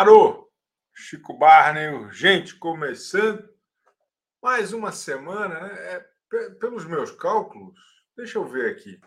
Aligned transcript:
Parou! 0.00 0.50
Chico 0.94 1.36
Barney 1.36 1.90
urgente 1.90 2.56
começando. 2.56 3.46
Mais 4.42 4.72
uma 4.72 4.92
semana, 4.92 5.60
né? 5.60 5.74
É, 5.74 6.50
pelos 6.58 6.86
meus 6.86 7.10
cálculos, 7.10 7.78
deixa 8.16 8.38
eu 8.38 8.46
ver 8.46 8.70
aqui. 8.70 8.98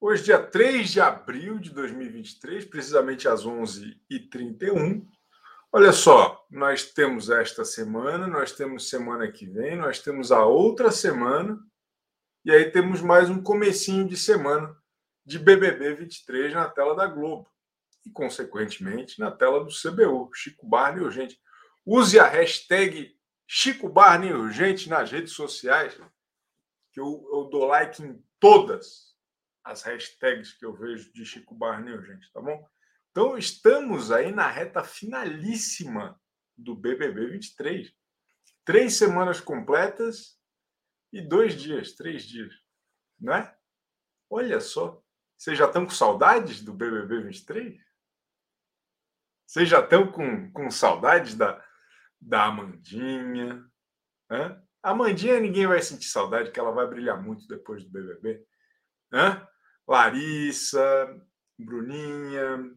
Hoje, 0.00 0.24
dia 0.24 0.42
3 0.42 0.90
de 0.90 1.02
abril 1.02 1.58
de 1.58 1.68
2023, 1.68 2.64
precisamente 2.64 3.28
às 3.28 3.44
11h31. 3.44 5.06
Olha 5.70 5.92
só, 5.92 6.46
nós 6.50 6.90
temos 6.90 7.28
esta 7.28 7.62
semana, 7.62 8.26
nós 8.26 8.52
temos 8.52 8.88
semana 8.88 9.30
que 9.30 9.44
vem, 9.44 9.76
nós 9.76 9.98
temos 9.98 10.32
a 10.32 10.46
outra 10.46 10.90
semana, 10.90 11.62
e 12.42 12.50
aí 12.50 12.70
temos 12.70 13.02
mais 13.02 13.28
um 13.28 13.42
comecinho 13.42 14.08
de 14.08 14.16
semana 14.16 14.74
de 15.26 15.38
BBB 15.38 15.92
23 15.92 16.54
na 16.54 16.70
tela 16.70 16.96
da 16.96 17.06
Globo 17.06 17.53
e, 18.04 18.10
consequentemente, 18.10 19.18
na 19.18 19.30
tela 19.30 19.64
do 19.64 19.70
CBU, 19.70 20.30
Chico 20.34 20.66
Barney 20.66 21.02
Urgente. 21.02 21.40
Use 21.84 22.18
a 22.18 22.26
hashtag 22.26 23.14
Chico 23.46 23.88
Barney 23.88 24.32
Urgente 24.32 24.88
nas 24.88 25.10
redes 25.10 25.32
sociais, 25.32 25.94
que 26.92 27.00
eu, 27.00 27.28
eu 27.32 27.44
dou 27.50 27.66
like 27.66 28.02
em 28.02 28.22
todas 28.38 29.14
as 29.64 29.82
hashtags 29.82 30.52
que 30.52 30.64
eu 30.64 30.74
vejo 30.74 31.12
de 31.12 31.24
Chico 31.24 31.54
Barney 31.54 31.94
Urgente, 31.94 32.30
tá 32.32 32.40
bom? 32.40 32.68
Então, 33.10 33.38
estamos 33.38 34.10
aí 34.10 34.32
na 34.32 34.50
reta 34.50 34.82
finalíssima 34.82 36.20
do 36.56 36.74
BBB 36.74 37.28
23. 37.28 37.92
Três 38.64 38.96
semanas 38.96 39.40
completas 39.40 40.38
e 41.12 41.20
dois 41.20 41.60
dias, 41.60 41.92
três 41.92 42.24
dias, 42.24 42.52
né? 43.20 43.54
Olha 44.28 44.60
só, 44.60 45.02
vocês 45.36 45.56
já 45.56 45.66
estão 45.66 45.84
com 45.84 45.92
saudades 45.92 46.62
do 46.62 46.72
BBB 46.72 47.22
23? 47.22 47.78
Vocês 49.46 49.68
já 49.68 49.80
estão 49.80 50.10
com, 50.10 50.50
com 50.52 50.70
saudades 50.70 51.34
da, 51.34 51.62
da 52.20 52.46
Amandinha? 52.46 53.64
Hã? 54.30 54.62
A 54.82 54.90
Amandinha 54.90 55.40
ninguém 55.40 55.66
vai 55.66 55.80
sentir 55.80 56.06
saudade, 56.06 56.50
que 56.50 56.60
ela 56.60 56.72
vai 56.72 56.86
brilhar 56.86 57.22
muito 57.22 57.46
depois 57.46 57.84
do 57.84 57.90
BBB. 57.90 58.44
Hã? 59.12 59.46
Larissa, 59.86 61.20
Bruninha, 61.58 62.70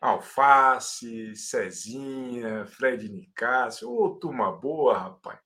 Alface, 0.00 1.34
Cezinha, 1.34 2.66
Fred 2.66 3.08
Nicásio. 3.08 3.90
Ô, 3.90 4.16
turma 4.18 4.52
boa, 4.52 4.98
rapaz. 4.98 5.40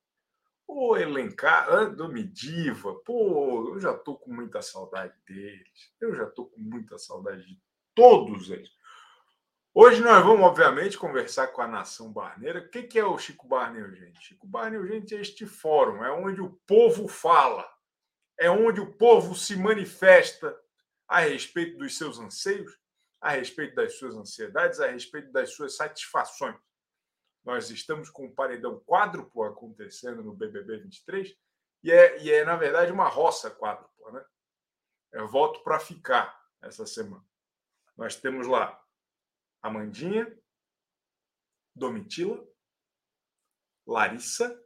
Ô, 0.66 0.96
elencar, 0.96 1.94
do 1.94 2.08
Mediva. 2.08 2.94
Pô, 3.04 3.74
eu 3.74 3.80
já 3.80 3.94
tô 3.94 4.16
com 4.16 4.32
muita 4.32 4.62
saudade 4.62 5.14
deles. 5.26 5.92
Eu 6.00 6.14
já 6.14 6.26
tô 6.26 6.46
com 6.46 6.60
muita 6.60 6.98
saudade 6.98 7.46
de 7.46 7.60
todos 7.94 8.50
eles. 8.50 8.70
Hoje 9.74 10.02
nós 10.02 10.22
vamos, 10.22 10.42
obviamente, 10.42 10.98
conversar 10.98 11.46
com 11.46 11.62
a 11.62 11.66
nação 11.66 12.12
barneira. 12.12 12.60
O 12.60 12.68
que 12.68 12.98
é 12.98 13.04
o 13.06 13.16
Chico 13.16 13.48
Barney 13.48 13.82
Urgente? 13.82 14.22
Chico 14.22 14.46
Barney 14.46 14.78
Urgente 14.78 15.14
é 15.14 15.20
este 15.20 15.46
fórum, 15.46 16.04
é 16.04 16.12
onde 16.12 16.42
o 16.42 16.60
povo 16.66 17.08
fala, 17.08 17.66
é 18.38 18.50
onde 18.50 18.82
o 18.82 18.92
povo 18.92 19.34
se 19.34 19.56
manifesta 19.56 20.54
a 21.08 21.20
respeito 21.20 21.78
dos 21.78 21.96
seus 21.96 22.18
anseios, 22.18 22.78
a 23.18 23.30
respeito 23.30 23.74
das 23.74 23.96
suas 23.96 24.14
ansiedades, 24.14 24.78
a 24.78 24.88
respeito 24.88 25.32
das 25.32 25.54
suas 25.54 25.74
satisfações. 25.74 26.60
Nós 27.42 27.70
estamos 27.70 28.10
com 28.10 28.26
um 28.26 28.34
paredão 28.34 28.78
quádruplo 28.80 29.42
acontecendo 29.44 30.22
no 30.22 30.34
BBB 30.34 30.80
23 30.80 31.34
e 31.82 31.90
é, 31.90 32.22
e 32.22 32.30
é 32.30 32.44
na 32.44 32.56
verdade, 32.56 32.92
uma 32.92 33.08
roça 33.08 33.50
quádrupla. 33.50 34.12
Né? 34.12 34.24
É 35.12 35.22
voto 35.22 35.64
para 35.64 35.80
ficar 35.80 36.38
essa 36.60 36.84
semana. 36.84 37.24
Nós 37.96 38.16
temos 38.16 38.46
lá 38.46 38.81
Amandinha, 39.62 40.36
Domitila, 41.74 42.44
Larissa 43.86 44.60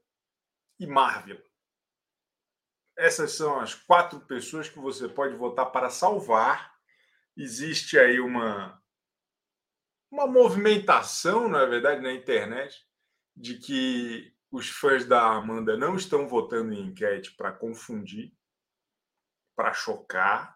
e 0.80 0.86
Marvel. 0.86 1.42
Essas 2.96 3.32
são 3.32 3.60
as 3.60 3.74
quatro 3.74 4.20
pessoas 4.20 4.68
que 4.68 4.78
você 4.78 5.08
pode 5.08 5.36
votar 5.36 5.70
para 5.70 5.90
salvar. 5.90 6.74
Existe 7.36 7.98
aí 7.98 8.18
uma, 8.18 8.82
uma 10.10 10.26
movimentação, 10.26 11.48
na 11.48 11.62
é 11.62 11.66
verdade, 11.66 12.00
na 12.00 12.12
internet, 12.12 12.86
de 13.36 13.58
que 13.58 14.34
os 14.50 14.70
fãs 14.70 15.04
da 15.04 15.22
Amanda 15.22 15.76
não 15.76 15.96
estão 15.96 16.26
votando 16.26 16.72
em 16.72 16.88
enquete 16.88 17.36
para 17.36 17.52
confundir, 17.52 18.34
para 19.54 19.74
chocar, 19.74 20.55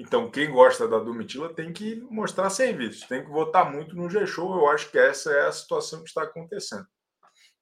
então, 0.00 0.30
quem 0.30 0.50
gosta 0.52 0.86
da 0.86 0.98
Domitila 0.98 1.52
tem 1.52 1.72
que 1.72 1.96
mostrar 2.02 2.50
serviço, 2.50 3.08
tem 3.08 3.24
que 3.24 3.30
votar 3.30 3.70
muito 3.70 3.96
no 3.96 4.08
G-Show. 4.08 4.54
Eu 4.54 4.68
acho 4.68 4.90
que 4.90 4.98
essa 4.98 5.32
é 5.32 5.46
a 5.48 5.52
situação 5.52 6.02
que 6.02 6.08
está 6.08 6.22
acontecendo. 6.22 6.86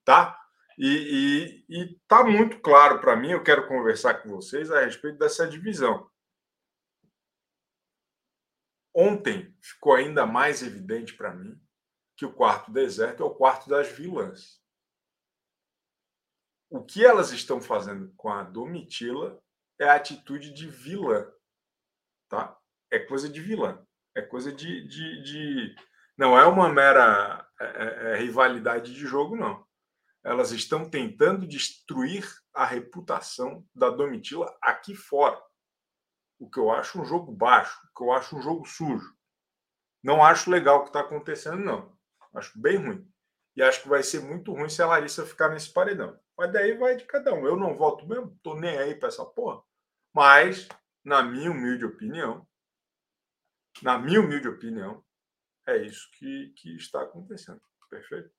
Tá? 0.04 0.38
E 0.78 1.64
está 1.68 2.22
muito 2.22 2.60
claro 2.60 3.00
para 3.00 3.16
mim, 3.16 3.30
eu 3.30 3.42
quero 3.42 3.66
conversar 3.66 4.22
com 4.22 4.28
vocês 4.28 4.70
a 4.70 4.84
respeito 4.84 5.16
dessa 5.18 5.48
divisão. 5.48 6.10
Ontem 8.94 9.56
ficou 9.62 9.94
ainda 9.94 10.26
mais 10.26 10.62
evidente 10.62 11.14
para 11.14 11.34
mim 11.34 11.58
que 12.16 12.26
o 12.26 12.32
quarto 12.32 12.70
deserto 12.70 13.22
é 13.22 13.26
o 13.26 13.34
quarto 13.34 13.68
das 13.68 13.88
vilãs. 13.88 14.60
O 16.68 16.84
que 16.84 17.04
elas 17.04 17.30
estão 17.30 17.60
fazendo 17.60 18.12
com 18.16 18.28
a 18.28 18.42
Domitila 18.42 19.42
é 19.78 19.88
a 19.88 19.94
atitude 19.94 20.52
de 20.52 20.68
vilã 20.68 21.30
tá? 22.28 22.56
É 22.90 22.98
coisa 22.98 23.28
de 23.28 23.40
vilã, 23.40 23.84
é 24.14 24.22
coisa 24.22 24.52
de, 24.52 24.86
de, 24.86 25.22
de... 25.22 25.76
não 26.16 26.38
é 26.38 26.46
uma 26.46 26.68
mera 26.68 27.46
é, 27.60 27.64
é, 27.64 28.12
é, 28.12 28.16
rivalidade 28.16 28.92
de 28.92 29.06
jogo, 29.06 29.36
não. 29.36 29.66
Elas 30.24 30.50
estão 30.50 30.88
tentando 30.88 31.46
destruir 31.46 32.26
a 32.52 32.64
reputação 32.64 33.64
da 33.74 33.90
Domitila 33.90 34.56
aqui 34.60 34.94
fora. 34.94 35.40
O 36.38 36.50
que 36.50 36.58
eu 36.58 36.70
acho 36.70 37.00
um 37.00 37.04
jogo 37.04 37.32
baixo, 37.32 37.78
o 37.84 37.98
que 37.98 38.04
eu 38.04 38.12
acho 38.12 38.36
um 38.36 38.42
jogo 38.42 38.66
sujo. 38.66 39.14
Não 40.02 40.24
acho 40.24 40.50
legal 40.50 40.78
o 40.78 40.82
que 40.82 40.88
está 40.88 41.00
acontecendo, 41.00 41.58
não. 41.58 41.96
Acho 42.34 42.58
bem 42.60 42.76
ruim. 42.76 43.08
E 43.56 43.62
acho 43.62 43.82
que 43.82 43.88
vai 43.88 44.02
ser 44.02 44.20
muito 44.20 44.52
ruim 44.52 44.68
se 44.68 44.82
a 44.82 44.86
Larissa 44.86 45.24
ficar 45.24 45.48
nesse 45.48 45.72
paredão. 45.72 46.18
Mas 46.36 46.52
daí 46.52 46.76
vai 46.76 46.96
de 46.96 47.04
cada 47.04 47.32
um. 47.32 47.46
Eu 47.46 47.56
não 47.56 47.76
voto 47.76 48.06
mesmo, 48.06 48.38
tô 48.42 48.54
nem 48.54 48.76
aí 48.76 48.94
para 48.94 49.08
essa 49.08 49.24
porra. 49.24 49.62
Mas 50.14 50.68
na 51.06 51.22
minha 51.22 51.52
humilde 51.52 51.84
opinião, 51.84 52.44
na 53.80 53.96
minha 53.96 54.20
humilde 54.20 54.48
opinião, 54.48 55.06
é 55.64 55.76
isso 55.76 56.10
que, 56.18 56.52
que 56.56 56.74
está 56.74 57.00
acontecendo. 57.00 57.62
Perfeito? 57.88 58.34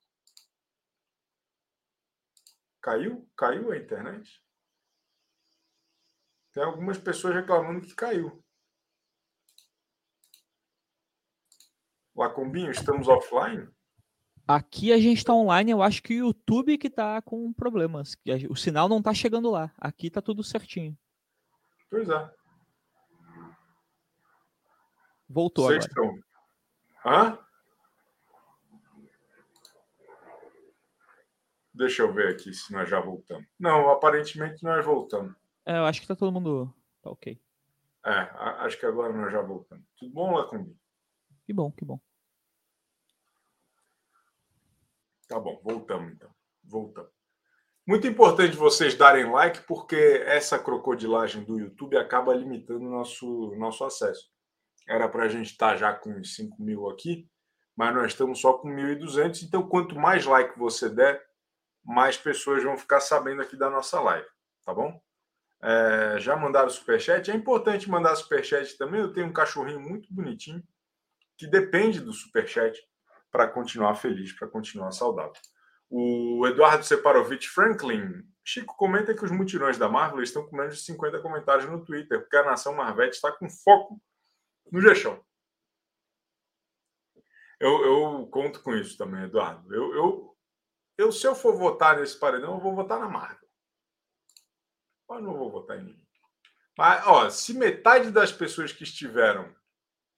Caiu? 2.82 3.26
Caiu 3.34 3.72
a 3.72 3.76
internet? 3.78 4.44
Tem 6.52 6.62
algumas 6.62 6.98
pessoas 6.98 7.36
reclamando 7.36 7.80
que 7.80 7.94
caiu. 7.94 8.44
Lacombinho, 12.14 12.70
estamos 12.70 13.08
offline? 13.08 13.66
Aqui 14.46 14.92
a 14.92 14.98
gente 14.98 15.18
está 15.18 15.32
online, 15.32 15.70
eu 15.70 15.82
acho 15.82 16.02
que 16.02 16.20
o 16.20 16.26
YouTube 16.26 16.76
que 16.76 16.88
está 16.88 17.22
com 17.22 17.50
problemas. 17.50 18.14
O 18.50 18.56
sinal 18.56 18.90
não 18.90 18.98
está 18.98 19.14
chegando 19.14 19.50
lá. 19.50 19.72
Aqui 19.78 20.08
está 20.08 20.20
tudo 20.20 20.44
certinho. 20.44 20.98
Pois 21.88 22.06
é. 22.10 22.37
Voltou 25.28 25.68
agora. 25.68 25.88
Hã? 27.04 27.38
Deixa 31.74 32.02
eu 32.02 32.12
ver 32.12 32.34
aqui 32.34 32.52
se 32.52 32.72
nós 32.72 32.88
já 32.88 33.00
voltamos. 33.00 33.46
Não, 33.58 33.88
aparentemente 33.90 34.64
nós 34.64 34.84
voltamos. 34.84 35.34
É, 35.64 35.78
eu 35.78 35.84
acho 35.84 36.00
que 36.00 36.08
tá 36.08 36.16
todo 36.16 36.32
mundo. 36.32 36.74
Tá 37.02 37.10
ok. 37.10 37.40
É, 38.04 38.10
acho 38.64 38.78
que 38.80 38.86
agora 38.86 39.12
nós 39.12 39.30
já 39.30 39.42
voltamos. 39.42 39.84
Tudo 39.96 40.12
bom, 40.12 40.34
Lacombi? 40.34 40.76
Que 41.44 41.52
bom, 41.52 41.70
que 41.70 41.84
bom. 41.84 42.00
Tá 45.28 45.38
bom, 45.38 45.60
voltamos 45.62 46.12
então. 46.12 46.30
Voltamos. 46.64 47.12
Muito 47.86 48.06
importante 48.06 48.56
vocês 48.56 48.94
darem 48.94 49.30
like, 49.30 49.60
porque 49.66 50.22
essa 50.26 50.58
crocodilagem 50.58 51.44
do 51.44 51.58
YouTube 51.58 51.96
acaba 51.96 52.34
limitando 52.34 52.86
o 52.86 52.90
nosso, 52.90 53.54
nosso 53.56 53.84
acesso. 53.84 54.30
Era 54.88 55.08
para 55.08 55.24
a 55.24 55.28
gente 55.28 55.52
estar 55.52 55.72
tá 55.72 55.76
já 55.76 55.92
com 55.92 56.24
5 56.24 56.62
mil 56.62 56.88
aqui, 56.88 57.28
mas 57.76 57.94
nós 57.94 58.06
estamos 58.06 58.40
só 58.40 58.54
com 58.54 58.68
1.200. 58.68 59.42
Então, 59.42 59.68
quanto 59.68 59.94
mais 59.94 60.24
like 60.24 60.58
você 60.58 60.88
der, 60.88 61.22
mais 61.84 62.16
pessoas 62.16 62.62
vão 62.62 62.76
ficar 62.76 63.00
sabendo 63.00 63.42
aqui 63.42 63.56
da 63.56 63.70
nossa 63.70 64.00
live, 64.00 64.26
tá 64.64 64.74
bom? 64.74 65.00
É, 65.60 66.16
já 66.18 66.36
mandaram 66.36 66.70
superchat? 66.70 67.30
É 67.30 67.34
importante 67.34 67.90
mandar 67.90 68.14
superchat 68.16 68.76
também. 68.78 69.00
Eu 69.00 69.12
tenho 69.12 69.26
um 69.26 69.32
cachorrinho 69.32 69.80
muito 69.80 70.12
bonitinho 70.12 70.62
que 71.36 71.46
depende 71.46 72.00
do 72.00 72.12
superchat 72.12 72.80
para 73.30 73.46
continuar 73.46 73.94
feliz, 73.94 74.32
para 74.32 74.48
continuar 74.48 74.90
saudável. 74.92 75.32
O 75.90 76.46
Eduardo 76.46 76.84
Separovich 76.84 77.48
Franklin. 77.48 78.24
Chico 78.44 78.74
comenta 78.76 79.14
que 79.14 79.24
os 79.24 79.30
mutirões 79.30 79.76
da 79.76 79.88
Marvel 79.88 80.22
estão 80.22 80.46
com 80.46 80.56
menos 80.56 80.76
de 80.76 80.82
50 80.82 81.20
comentários 81.20 81.68
no 81.68 81.84
Twitter, 81.84 82.20
porque 82.20 82.36
a 82.36 82.44
nação 82.44 82.74
Marvete 82.74 83.16
está 83.16 83.30
com 83.30 83.48
foco 83.48 84.00
no 84.70 84.80
G-Show. 84.80 85.24
Eu, 87.60 87.84
eu 87.84 88.26
conto 88.28 88.62
com 88.62 88.74
isso 88.74 88.96
também, 88.96 89.24
Eduardo. 89.24 89.74
Eu, 89.74 89.94
eu, 89.94 90.38
eu, 90.96 91.12
se 91.12 91.26
eu 91.26 91.34
for 91.34 91.56
votar 91.56 91.98
nesse 91.98 92.18
paredão, 92.18 92.54
eu 92.54 92.60
vou 92.60 92.74
votar 92.74 93.00
na 93.00 93.08
Marvel. 93.08 93.48
Mas 95.08 95.22
não 95.22 95.36
vou 95.36 95.50
votar 95.50 95.78
em 95.78 95.84
ninguém. 95.84 96.08
Mas, 96.76 97.04
ó, 97.06 97.28
se 97.28 97.54
metade 97.54 98.12
das 98.12 98.30
pessoas 98.30 98.72
que 98.72 98.84
estiveram 98.84 99.52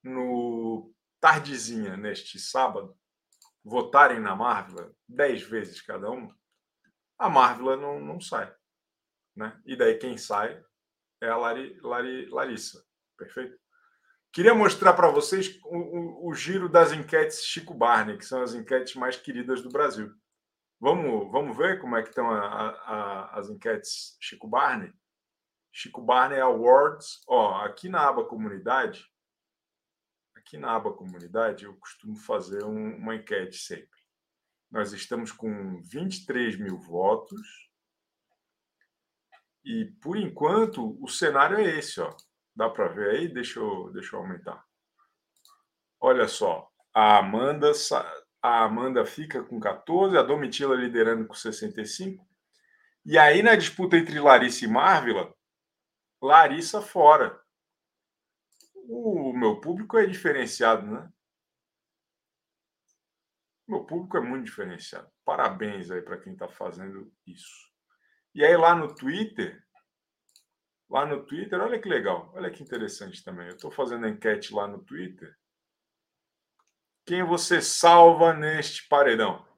no 0.02 0.92
Tardezinha 1.18 1.96
neste 1.96 2.38
sábado 2.38 2.98
votarem 3.64 4.20
na 4.20 4.34
Marvel 4.34 4.94
dez 5.08 5.42
vezes 5.42 5.80
cada 5.80 6.10
uma, 6.10 6.38
a 7.18 7.28
Marvel 7.28 7.76
não, 7.76 8.00
não 8.00 8.20
sai. 8.20 8.54
Né? 9.36 9.58
E 9.64 9.76
daí 9.76 9.98
quem 9.98 10.18
sai 10.18 10.62
é 11.22 11.28
a 11.28 11.36
Lari, 11.36 11.78
Lari, 11.80 12.26
Larissa. 12.26 12.84
Perfeito? 13.16 13.58
Queria 14.32 14.54
mostrar 14.54 14.92
para 14.92 15.10
vocês 15.10 15.58
o, 15.64 15.76
o, 15.76 16.28
o, 16.28 16.34
giro 16.34 16.68
das 16.68 16.92
enquetes 16.92 17.44
Chico 17.44 17.74
Barney, 17.74 18.16
que 18.16 18.24
são 18.24 18.42
as 18.42 18.54
enquetes 18.54 18.94
mais 18.94 19.16
queridas 19.16 19.60
do 19.60 19.68
Brasil. 19.68 20.14
Vamos, 20.78 21.30
vamos 21.32 21.56
ver 21.56 21.80
como 21.80 21.96
é 21.96 22.02
que 22.02 22.10
estão 22.10 22.30
a, 22.30 22.70
a, 22.70 23.38
as 23.38 23.50
enquetes 23.50 24.16
Chico 24.20 24.46
Barney? 24.46 24.92
Chico 25.72 26.00
Barney 26.00 26.38
Awards. 26.38 27.20
Ó, 27.26 27.56
aqui 27.64 27.88
na 27.88 28.06
aba 28.06 28.24
comunidade, 28.24 29.04
aqui 30.36 30.56
na 30.56 30.76
aba 30.76 30.92
comunidade, 30.92 31.64
eu 31.64 31.76
costumo 31.76 32.16
fazer 32.16 32.64
um, 32.64 32.96
uma 32.98 33.16
enquete 33.16 33.56
sempre. 33.56 34.00
Nós 34.70 34.92
estamos 34.92 35.32
com 35.32 35.82
23 35.82 36.56
mil 36.56 36.78
votos. 36.78 37.68
E, 39.64 39.86
por 40.00 40.16
enquanto, 40.16 40.96
o 41.02 41.08
cenário 41.08 41.58
é 41.58 41.78
esse, 41.78 42.00
ó. 42.00 42.14
Dá 42.60 42.68
para 42.68 42.88
ver 42.88 43.08
aí? 43.12 43.26
Deixa 43.26 43.58
eu, 43.58 43.90
deixa 43.90 44.14
eu 44.14 44.20
aumentar. 44.20 44.62
Olha 45.98 46.28
só, 46.28 46.70
a 46.92 47.16
Amanda, 47.16 47.72
a 48.42 48.64
Amanda 48.64 49.06
fica 49.06 49.42
com 49.42 49.58
14, 49.58 50.18
a 50.18 50.22
Domitila 50.22 50.74
liderando 50.76 51.26
com 51.26 51.32
65. 51.32 52.22
E 53.06 53.16
aí, 53.16 53.42
na 53.42 53.56
disputa 53.56 53.96
entre 53.96 54.20
Larissa 54.20 54.66
e 54.66 54.68
Marvila, 54.68 55.34
Larissa 56.20 56.82
fora. 56.82 57.40
O 58.74 59.32
meu 59.32 59.58
público 59.58 59.96
é 59.96 60.04
diferenciado, 60.04 60.84
né? 60.84 61.10
Meu 63.66 63.86
público 63.86 64.18
é 64.18 64.20
muito 64.20 64.44
diferenciado. 64.44 65.10
Parabéns 65.24 65.90
aí 65.90 66.02
para 66.02 66.18
quem 66.18 66.34
está 66.34 66.46
fazendo 66.46 67.10
isso. 67.26 67.70
E 68.34 68.44
aí 68.44 68.54
lá 68.54 68.74
no 68.74 68.94
Twitter, 68.94 69.64
lá 70.90 71.06
no 71.06 71.24
Twitter, 71.24 71.60
olha 71.60 71.78
que 71.78 71.88
legal, 71.88 72.32
olha 72.34 72.50
que 72.50 72.62
interessante 72.62 73.22
também. 73.22 73.46
Eu 73.46 73.54
estou 73.54 73.70
fazendo 73.70 74.08
enquete 74.08 74.52
lá 74.52 74.66
no 74.66 74.82
Twitter. 74.82 75.34
Quem 77.06 77.22
você 77.22 77.62
salva 77.62 78.34
neste 78.34 78.86
paredão? 78.88 79.48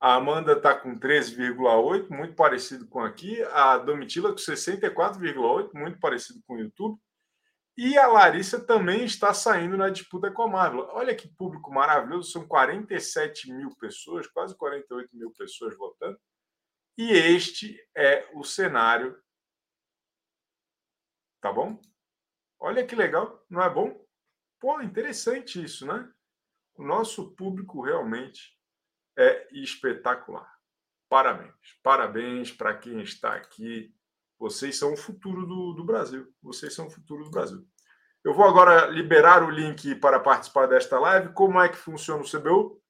A 0.00 0.16
Amanda 0.16 0.52
está 0.52 0.74
com 0.74 0.98
13,8, 0.98 2.10
muito 2.10 2.34
parecido 2.34 2.86
com 2.88 3.00
aqui. 3.00 3.40
A 3.44 3.78
Domitila 3.78 4.30
com 4.30 4.36
64,8, 4.36 5.70
muito 5.72 5.98
parecido 5.98 6.42
com 6.46 6.54
o 6.54 6.58
YouTube. 6.58 6.98
E 7.76 7.96
a 7.96 8.06
Larissa 8.06 8.60
também 8.60 9.04
está 9.04 9.32
saindo 9.32 9.76
na 9.76 9.88
disputa 9.88 10.30
com 10.30 10.42
a 10.42 10.48
Marvel. 10.48 10.88
Olha 10.92 11.14
que 11.14 11.26
público 11.26 11.72
maravilhoso, 11.72 12.30
são 12.30 12.46
47 12.46 13.52
mil 13.52 13.70
pessoas, 13.76 14.26
quase 14.26 14.56
48 14.56 15.08
mil 15.16 15.32
pessoas 15.32 15.76
votando. 15.76 16.18
E 16.96 17.10
este 17.10 17.76
é 17.96 18.28
o 18.34 18.44
cenário. 18.44 19.18
Tá 21.44 21.52
bom? 21.52 21.78
Olha 22.58 22.86
que 22.86 22.96
legal, 22.96 23.44
não 23.50 23.60
é 23.60 23.68
bom? 23.68 24.02
Pô, 24.58 24.80
interessante 24.80 25.62
isso, 25.62 25.86
né? 25.86 26.10
O 26.74 26.82
nosso 26.82 27.32
público 27.32 27.82
realmente 27.82 28.58
é 29.14 29.46
espetacular. 29.52 30.50
Parabéns. 31.06 31.78
Parabéns 31.82 32.50
para 32.50 32.74
quem 32.74 33.02
está 33.02 33.34
aqui 33.34 33.94
vocês 34.38 34.78
são 34.78 34.94
o 34.94 34.96
futuro 34.96 35.46
do, 35.46 35.74
do 35.74 35.84
Brasil. 35.84 36.34
Vocês 36.42 36.72
são 36.72 36.86
o 36.86 36.90
futuro 36.90 37.24
do 37.24 37.30
Brasil. 37.30 37.62
Eu 38.24 38.32
vou 38.32 38.46
agora 38.46 38.86
liberar 38.86 39.42
o 39.42 39.50
link 39.50 39.94
para 39.96 40.18
participar 40.18 40.66
desta 40.66 40.98
live. 40.98 41.34
Como 41.34 41.60
é 41.60 41.68
que 41.68 41.76
funciona 41.76 42.22
o 42.22 42.26
CBU? 42.26 42.82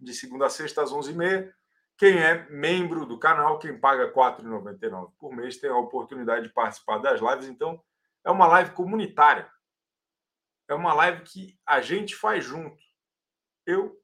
De 0.00 0.12
segunda 0.12 0.46
a 0.46 0.50
sexta 0.50 0.82
às 0.82 0.90
11h30. 0.90 1.54
Quem 1.96 2.18
é 2.18 2.48
membro 2.50 3.06
do 3.06 3.18
canal, 3.18 3.58
quem 3.58 3.78
paga 3.78 4.06
R$ 4.06 4.12
4,99 4.12 5.12
por 5.18 5.34
mês, 5.34 5.58
tem 5.58 5.70
a 5.70 5.76
oportunidade 5.76 6.48
de 6.48 6.52
participar 6.52 6.98
das 6.98 7.20
lives. 7.20 7.48
Então, 7.48 7.82
é 8.24 8.30
uma 8.30 8.46
live 8.46 8.72
comunitária. 8.72 9.50
É 10.68 10.74
uma 10.74 10.92
live 10.94 11.22
que 11.22 11.58
a 11.66 11.80
gente 11.80 12.16
faz 12.16 12.44
junto. 12.44 12.82
Eu 13.66 13.96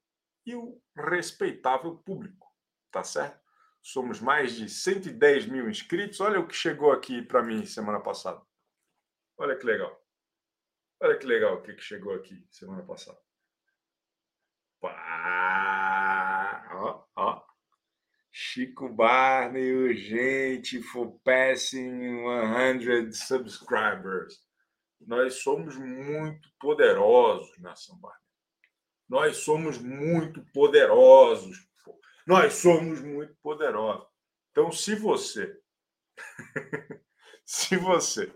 e 0.45 0.55
o 0.55 0.81
respeitável 0.95 1.97
público. 1.97 2.47
Tá 2.91 3.03
certo? 3.03 3.39
Somos 3.81 4.21
mais 4.21 4.55
de 4.55 4.69
110 4.69 5.47
mil 5.47 5.69
inscritos. 5.69 6.19
Olha 6.21 6.39
o 6.39 6.47
que 6.47 6.55
chegou 6.55 6.91
aqui 6.91 7.21
para 7.21 7.41
mim 7.41 7.65
semana 7.65 7.99
passada. 7.99 8.41
Olha 9.37 9.57
que 9.57 9.65
legal. 9.65 9.99
Olha 11.01 11.17
que 11.17 11.25
legal 11.25 11.55
o 11.55 11.61
que, 11.63 11.75
chegou 11.79 12.13
aqui 12.13 12.47
semana 12.51 12.83
passada. 12.83 13.19
Pá. 14.79 15.50
Chico 18.31 18.87
Barney, 18.87 19.73
urgente 19.73 20.81
for 20.81 21.19
passing 21.23 22.23
100 22.23 23.11
subscribers. 23.11 24.39
Nós 25.01 25.35
somos 25.41 25.75
muito 25.77 26.49
poderosos, 26.59 27.57
Nação 27.59 27.97
Barney. 27.99 28.21
Nós 29.09 29.37
somos 29.37 29.77
muito 29.77 30.41
poderosos. 30.53 31.57
Nós 32.25 32.53
somos 32.53 33.01
muito 33.01 33.35
poderosos. 33.41 34.07
Então, 34.51 34.71
se 34.71 34.95
você, 34.95 35.59
se 37.45 37.75
você 37.75 38.33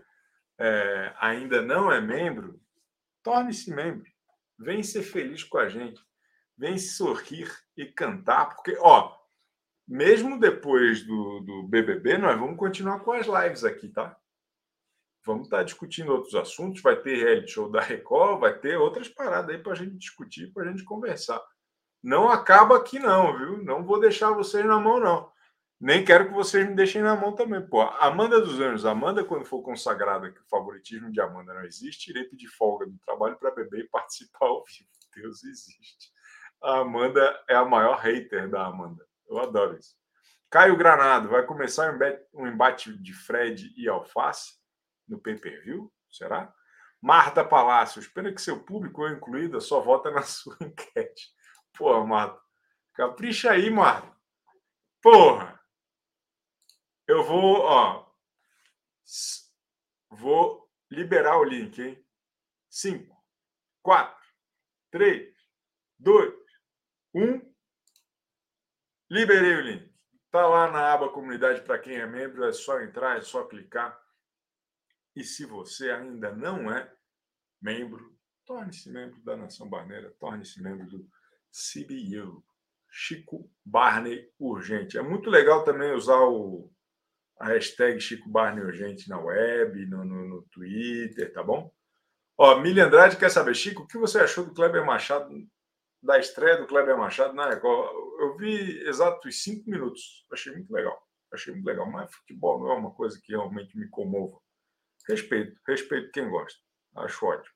é, 0.58 1.14
ainda 1.18 1.62
não 1.62 1.90
é 1.90 2.00
membro, 2.00 2.60
torne-se 3.22 3.70
membro. 3.70 4.10
Vem 4.58 4.82
ser 4.82 5.02
feliz 5.02 5.42
com 5.44 5.58
a 5.58 5.68
gente. 5.68 6.00
Vem 6.58 6.78
sorrir 6.78 7.50
e 7.76 7.86
cantar, 7.86 8.54
porque, 8.54 8.76
ó, 8.80 9.15
mesmo 9.86 10.38
depois 10.38 11.04
do, 11.04 11.40
do 11.40 11.62
BBB, 11.64 12.18
nós 12.18 12.38
vamos 12.38 12.56
continuar 12.56 13.00
com 13.00 13.12
as 13.12 13.26
lives 13.26 13.64
aqui, 13.64 13.88
tá? 13.88 14.16
Vamos 15.24 15.46
estar 15.46 15.62
discutindo 15.64 16.12
outros 16.12 16.34
assuntos. 16.34 16.82
Vai 16.82 16.96
ter 16.96 17.16
reality 17.16 17.50
show 17.50 17.70
da 17.70 17.80
Record, 17.80 18.40
vai 18.40 18.58
ter 18.58 18.76
outras 18.76 19.08
paradas 19.08 19.54
aí 19.54 19.62
para 19.62 19.72
a 19.72 19.76
gente 19.76 19.96
discutir, 19.96 20.52
para 20.52 20.64
a 20.64 20.70
gente 20.70 20.84
conversar. 20.84 21.42
Não 22.02 22.28
acaba 22.28 22.76
aqui, 22.76 22.98
não, 22.98 23.36
viu? 23.36 23.64
Não 23.64 23.84
vou 23.84 23.98
deixar 23.98 24.30
vocês 24.30 24.64
na 24.64 24.78
mão, 24.78 25.00
não. 25.00 25.30
Nem 25.78 26.04
quero 26.04 26.28
que 26.28 26.32
vocês 26.32 26.66
me 26.66 26.74
deixem 26.74 27.02
na 27.02 27.14
mão 27.14 27.34
também. 27.34 27.60
Pô, 27.60 27.82
Amanda 27.82 28.40
dos 28.40 28.60
Anjos, 28.60 28.86
Amanda, 28.86 29.24
quando 29.24 29.44
for 29.44 29.60
consagrada, 29.62 30.30
que 30.30 30.40
o 30.40 30.48
favoritismo 30.48 31.12
de 31.12 31.20
Amanda 31.20 31.52
não 31.52 31.64
existe, 31.64 32.10
irei 32.10 32.24
pedir 32.24 32.48
folga 32.48 32.86
do 32.86 32.98
trabalho 33.04 33.36
para 33.36 33.50
beber 33.50 33.80
e 33.80 33.88
participar 33.88 34.46
ao 34.46 34.64
vivo. 34.64 34.88
Deus 35.14 35.44
existe. 35.44 36.12
A 36.62 36.78
Amanda 36.78 37.44
é 37.48 37.54
a 37.54 37.64
maior 37.64 37.98
hater 37.98 38.48
da 38.48 38.64
Amanda. 38.64 39.04
Eu 39.28 39.38
adoro 39.38 39.78
isso. 39.78 39.96
Caio 40.50 40.76
Granado, 40.76 41.28
vai 41.28 41.44
começar 41.44 41.92
um 42.32 42.46
embate 42.46 42.96
de 42.96 43.12
Fred 43.12 43.74
e 43.76 43.88
Alface 43.88 44.54
no 45.08 45.18
pay-per-view? 45.18 45.92
Será? 46.10 46.52
Marta 47.00 47.44
Palácio, 47.44 48.00
espera 48.00 48.32
que 48.32 48.40
seu 48.40 48.62
público, 48.64 49.02
eu 49.04 49.14
incluída, 49.14 49.60
só 49.60 49.80
vota 49.80 50.10
na 50.10 50.22
sua 50.24 50.56
enquete. 50.60 51.30
Pô, 51.76 52.04
Marta. 52.06 52.40
Capricha 52.94 53.50
aí, 53.50 53.70
Marta. 53.70 54.10
Porra. 55.02 55.60
Eu 57.06 57.22
vou, 57.22 57.60
ó. 57.60 58.06
Vou 60.10 60.68
liberar 60.90 61.38
o 61.38 61.44
link, 61.44 61.80
hein? 61.80 62.04
5, 62.70 63.16
4, 63.82 64.16
3, 64.90 65.34
2, 65.98 66.34
1. 67.14 67.55
Liberei 69.10 69.54
o 69.54 69.60
link. 69.60 69.94
Tá 70.30 70.46
lá 70.46 70.70
na 70.70 70.92
aba 70.92 71.08
comunidade 71.10 71.62
para 71.62 71.78
quem 71.78 71.96
é 71.96 72.06
membro, 72.06 72.44
é 72.44 72.52
só 72.52 72.80
entrar, 72.80 73.18
é 73.18 73.20
só 73.22 73.44
clicar. 73.44 73.98
E 75.14 75.24
se 75.24 75.46
você 75.46 75.90
ainda 75.90 76.34
não 76.34 76.70
é 76.70 76.92
membro, 77.60 78.14
torne-se 78.44 78.90
membro 78.90 79.20
da 79.22 79.36
Nação 79.36 79.68
Barneira, 79.68 80.14
torne-se 80.18 80.62
membro 80.62 80.86
do 80.86 81.08
CBU. 81.50 82.44
Chico 82.98 83.50
Barney 83.64 84.26
Urgente. 84.38 84.96
É 84.96 85.02
muito 85.02 85.28
legal 85.28 85.64
também 85.64 85.92
usar 85.92 86.18
o, 86.20 86.72
a 87.38 87.48
hashtag 87.48 88.00
Chico 88.00 88.28
Barney 88.28 88.64
Urgente 88.64 89.08
na 89.08 89.18
web, 89.20 89.84
no, 89.86 90.02
no, 90.02 90.28
no 90.28 90.42
Twitter, 90.50 91.30
tá 91.32 91.42
bom? 91.42 91.70
Ó, 92.38 92.58
Mili 92.60 92.80
Andrade 92.80 93.16
quer 93.16 93.30
saber, 93.30 93.54
Chico, 93.54 93.82
o 93.82 93.86
que 93.86 93.98
você 93.98 94.18
achou 94.18 94.46
do 94.46 94.54
Kleber 94.54 94.84
Machado, 94.84 95.28
da 96.06 96.18
estreia 96.18 96.56
do 96.56 96.66
Kleber 96.66 96.96
Machado 96.96 97.34
na 97.34 97.48
Record? 97.48 97.90
Eu 98.20 98.36
vi 98.36 98.80
exatos 98.86 99.42
cinco 99.42 99.68
minutos. 99.68 100.24
Achei 100.32 100.52
muito 100.52 100.72
legal. 100.72 100.96
Achei 101.32 101.52
muito 101.52 101.66
legal. 101.66 101.90
Mas 101.90 102.14
futebol 102.14 102.60
não 102.60 102.70
é 102.70 102.74
uma 102.74 102.94
coisa 102.94 103.20
que 103.22 103.32
realmente 103.32 103.76
me 103.76 103.88
comova. 103.88 104.38
Respeito, 105.08 105.60
respeito 105.66 106.10
quem 106.12 106.30
gosta. 106.30 106.58
Acho 106.96 107.26
ótimo. 107.26 107.54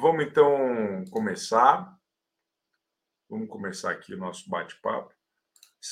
vamos 0.00 0.24
então 0.24 1.04
começar. 1.10 1.96
Vamos 3.28 3.48
começar 3.48 3.92
aqui 3.92 4.14
o 4.14 4.18
nosso 4.18 4.48
bate-papo. 4.48 5.12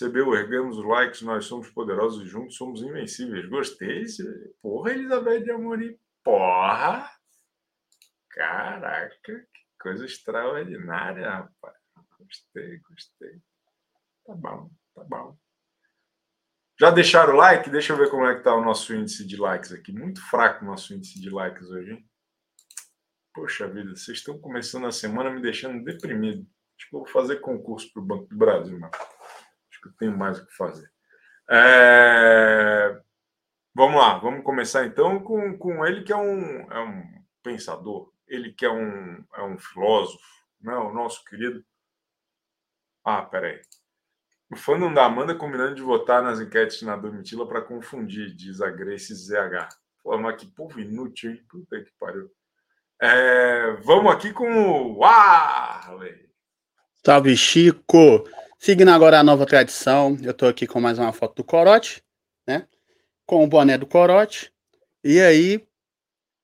Erguemos 0.01 0.79
os 0.79 0.85
likes, 0.85 1.23
nós 1.23 1.45
somos 1.45 1.71
poderosos 1.71 2.27
e 2.27 2.29
juntos 2.29 2.57
somos 2.57 2.83
invencíveis. 2.83 3.49
Gostei. 3.49 4.05
Porra, 4.61 4.93
Elizabeth 4.93 5.41
de 5.45 5.51
Amorim. 5.51 5.99
Porra! 6.25 7.11
Caraca, 8.31 9.17
que 9.23 9.47
coisa 9.81 10.05
extraordinária, 10.05 11.31
rapaz. 11.31 11.77
Gostei, 12.19 12.79
gostei. 12.79 13.41
Tá 14.27 14.35
bom, 14.35 14.71
tá 14.95 15.05
bom. 15.05 15.37
Já 16.79 16.91
deixaram 16.91 17.35
o 17.35 17.37
like? 17.37 17.71
Deixa 17.71 17.93
eu 17.93 17.97
ver 17.97 18.11
como 18.11 18.27
é 18.27 18.35
que 18.35 18.43
tá 18.43 18.55
o 18.55 18.65
nosso 18.65 18.95
índice 18.95 19.27
de 19.27 19.37
likes 19.37 19.73
aqui. 19.73 19.93
Muito 19.93 20.21
fraco 20.29 20.65
o 20.65 20.69
nosso 20.69 20.93
índice 20.93 21.21
de 21.21 21.31
likes 21.31 21.71
hoje, 21.71 21.93
hein? 21.93 22.11
Poxa 23.35 23.69
vida, 23.69 23.95
vocês 23.95 24.19
estão 24.19 24.39
começando 24.39 24.87
a 24.87 24.93
semana 24.93 25.31
me 25.31 25.41
deixando 25.41 25.85
deprimido. 25.85 26.47
Acho 26.77 26.87
que 26.87 26.93
vou 26.93 27.07
fazer 27.07 27.37
concurso 27.37 27.91
para 27.93 28.03
o 28.03 28.05
Banco 28.05 28.27
do 28.27 28.37
Brasil, 28.37 28.79
mano. 28.79 28.93
Acho 28.95 29.81
que 29.83 29.89
eu 29.89 29.93
tenho 29.99 30.17
mais 30.17 30.39
o 30.39 30.47
que 30.47 30.55
fazer. 30.55 30.91
É... 31.51 33.01
Vamos 33.75 34.01
lá, 34.01 34.19
vamos 34.19 34.43
começar 34.43 34.87
então 34.87 35.21
com, 35.21 35.57
com 35.59 35.85
ele 35.85 36.03
que 36.03 36.13
é 36.13 36.17
um, 36.17 36.73
é 36.73 36.81
um 36.81 37.25
pensador, 37.43 38.11
ele 38.29 38.53
que 38.53 38.65
é 38.65 38.71
um, 38.71 39.25
é 39.35 39.43
um 39.43 39.59
filósofo, 39.59 40.25
né? 40.61 40.75
o 40.75 40.93
nosso 40.93 41.25
querido. 41.25 41.65
Ah, 43.05 43.23
peraí. 43.23 43.61
O 44.51 44.57
fandom 44.57 44.93
da 44.93 45.05
Amanda 45.05 45.35
combinando 45.35 45.75
de 45.75 45.83
votar 45.83 46.23
nas 46.23 46.41
enquetes 46.41 46.83
na 46.83 46.97
Domitila 46.97 47.49
para 47.49 47.63
confundir, 47.63 48.35
diz 48.35 48.61
a 48.61 48.71
Grace 48.71 49.13
ZH. 49.15 49.69
Pô, 50.03 50.17
mas 50.19 50.37
que 50.37 50.47
povo 50.47 50.79
inútil, 50.79 51.33
hein? 51.33 51.45
Puta 51.49 51.83
que 51.83 51.91
pariu. 51.99 52.31
É, 53.03 53.73
vamos 53.83 54.13
aqui 54.13 54.33
com 54.33 54.49
o 54.49 54.99
Warley. 54.99 56.31
Salve, 57.05 57.37
Chico! 57.37 58.25
Seguindo 58.59 58.91
agora 58.91 59.21
a 59.21 59.25
nova 59.25 59.45
tradição, 59.45 60.17
eu 60.23 60.31
estou 60.31 60.49
aqui 60.49 60.67
com 60.67 60.81
mais 60.81 60.99
uma 60.99 61.13
foto 61.13 61.37
do 61.37 61.45
Corote, 61.45 62.03
né? 62.47 62.67
Com 63.27 63.45
o 63.45 63.47
boné 63.47 63.77
do 63.77 63.87
Corote. 63.87 64.53
E 65.05 65.21
aí, 65.21 65.67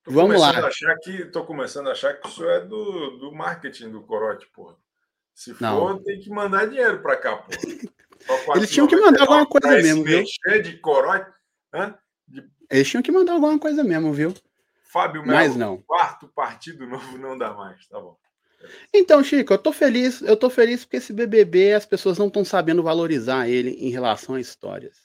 tô 0.05 0.13
vamos 0.13 0.41
lá. 0.41 0.51
Achar 0.67 0.97
que, 0.99 1.25
tô 1.27 1.45
começando 1.45 1.89
a 1.89 1.93
achar 1.93 2.15
que 2.15 2.29
isso 2.29 2.45
é 2.49 2.61
do, 2.61 3.19
do 3.19 3.33
marketing 3.33 3.91
do 3.91 4.03
Corote, 4.03 4.47
porra. 4.53 4.77
Se 5.35 5.55
for, 5.55 5.63
Não. 5.63 6.03
tem 6.03 6.21
que 6.21 6.31
mandar 6.31 6.67
dinheiro 6.67 7.01
para 7.01 7.17
cá, 7.17 7.37
porra. 7.37 8.57
Eles 8.57 8.71
tinham 8.71 8.87
que 8.87 8.97
mandar 8.97 9.23
alguma 9.23 9.47
coisa 9.47 9.69
mesmo, 9.69 10.05
viu? 10.05 10.23
De 10.63 10.79
Corote. 10.79 11.33
Hã? 11.75 11.99
De... 12.29 12.49
Eles 12.71 12.89
tinham 12.89 13.03
que 13.03 13.11
mandar 13.11 13.33
alguma 13.33 13.59
coisa 13.59 13.83
mesmo, 13.83 14.13
viu? 14.13 14.35
Fábio 14.85 15.23
Melo, 15.23 15.33
Mas 15.33 15.57
não. 15.57 15.79
quarto 15.83 16.29
partido 16.29 16.87
novo 16.87 17.17
não 17.17 17.37
dá 17.37 17.53
mais, 17.55 17.87
tá 17.89 17.99
bom. 17.99 18.17
Então, 18.93 19.25
Chico, 19.25 19.53
eu 19.53 19.59
tô 19.59 19.73
feliz, 19.73 20.21
eu 20.23 20.37
tô 20.37 20.49
feliz 20.49 20.85
porque 20.85 20.99
esse 20.99 21.13
BBB 21.13 21.73
as 21.73 21.87
pessoas 21.87 22.19
não 22.19 22.29
estão 22.29 22.45
sabendo 22.45 22.83
valorizar 22.83 23.49
ele 23.49 23.71
em 23.71 23.91
relação 23.91 24.35
a 24.35 24.41
histórias. 24.41 24.99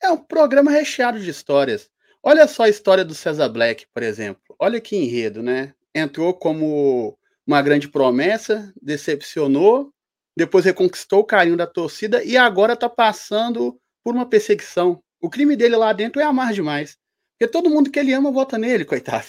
É 0.00 0.10
um 0.10 0.16
programa 0.16 0.70
recheado 0.70 1.18
de 1.18 1.28
histórias. 1.28 1.90
Olha 2.26 2.48
só 2.48 2.62
a 2.62 2.70
história 2.70 3.04
do 3.04 3.14
César 3.14 3.50
Black, 3.50 3.86
por 3.92 4.02
exemplo. 4.02 4.42
Olha 4.58 4.80
que 4.80 4.96
enredo, 4.96 5.42
né? 5.42 5.74
Entrou 5.94 6.32
como 6.32 7.18
uma 7.46 7.60
grande 7.60 7.86
promessa, 7.86 8.72
decepcionou, 8.80 9.92
depois 10.34 10.64
reconquistou 10.64 11.20
o 11.20 11.24
carinho 11.24 11.54
da 11.54 11.66
torcida 11.66 12.24
e 12.24 12.34
agora 12.34 12.74
tá 12.74 12.88
passando 12.88 13.78
por 14.02 14.14
uma 14.14 14.26
perseguição. 14.26 15.02
O 15.20 15.28
crime 15.28 15.54
dele 15.54 15.76
lá 15.76 15.92
dentro 15.92 16.18
é 16.18 16.24
amar 16.24 16.54
demais. 16.54 16.96
Porque 17.32 17.52
todo 17.52 17.68
mundo 17.68 17.90
que 17.90 17.98
ele 17.98 18.14
ama 18.14 18.32
vota 18.32 18.56
nele, 18.56 18.86
coitado. 18.86 19.26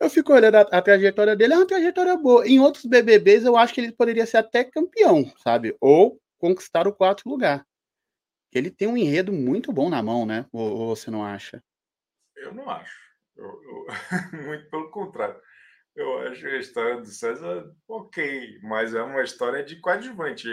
Eu 0.00 0.08
fico 0.08 0.32
olhando 0.32 0.54
a, 0.54 0.60
a, 0.62 0.80
trajetória 0.80 1.36
dele, 1.36 1.52
é 1.52 1.56
uma 1.58 1.66
trajetória 1.66 2.16
boa. 2.16 2.48
Em 2.48 2.58
outros 2.58 2.86
BBBs, 2.86 3.44
eu 3.44 3.54
acho 3.54 3.74
que 3.74 3.82
ele 3.82 3.92
poderia 3.92 4.24
ser 4.24 4.38
até 4.38 4.64
campeão, 4.64 5.30
sabe? 5.42 5.76
Ou 5.78 6.18
conquistar 6.38 6.88
o 6.88 6.94
quarto 6.94 7.28
lugar. 7.28 7.66
Ele 8.54 8.70
tem 8.70 8.86
um 8.86 8.96
enredo 8.96 9.32
muito 9.32 9.72
bom 9.72 9.90
na 9.90 10.02
mão, 10.02 10.24
né? 10.24 10.46
Ou, 10.52 10.76
ou 10.76 10.96
você 10.96 11.10
não 11.10 11.24
acha? 11.24 11.62
Eu 12.36 12.54
não 12.54 12.70
acho. 12.70 12.96
Eu, 13.36 13.46
eu... 13.46 13.86
muito 14.46 14.70
pelo 14.70 14.90
contrário. 14.90 15.36
Eu 15.96 16.18
acho 16.20 16.46
a 16.46 16.58
história 16.58 16.96
do 16.96 17.06
César 17.06 17.72
ok, 17.88 18.58
mas 18.62 18.94
é 18.94 19.02
uma 19.02 19.22
história 19.22 19.62
de 19.62 19.80
coadjuvante. 19.80 20.48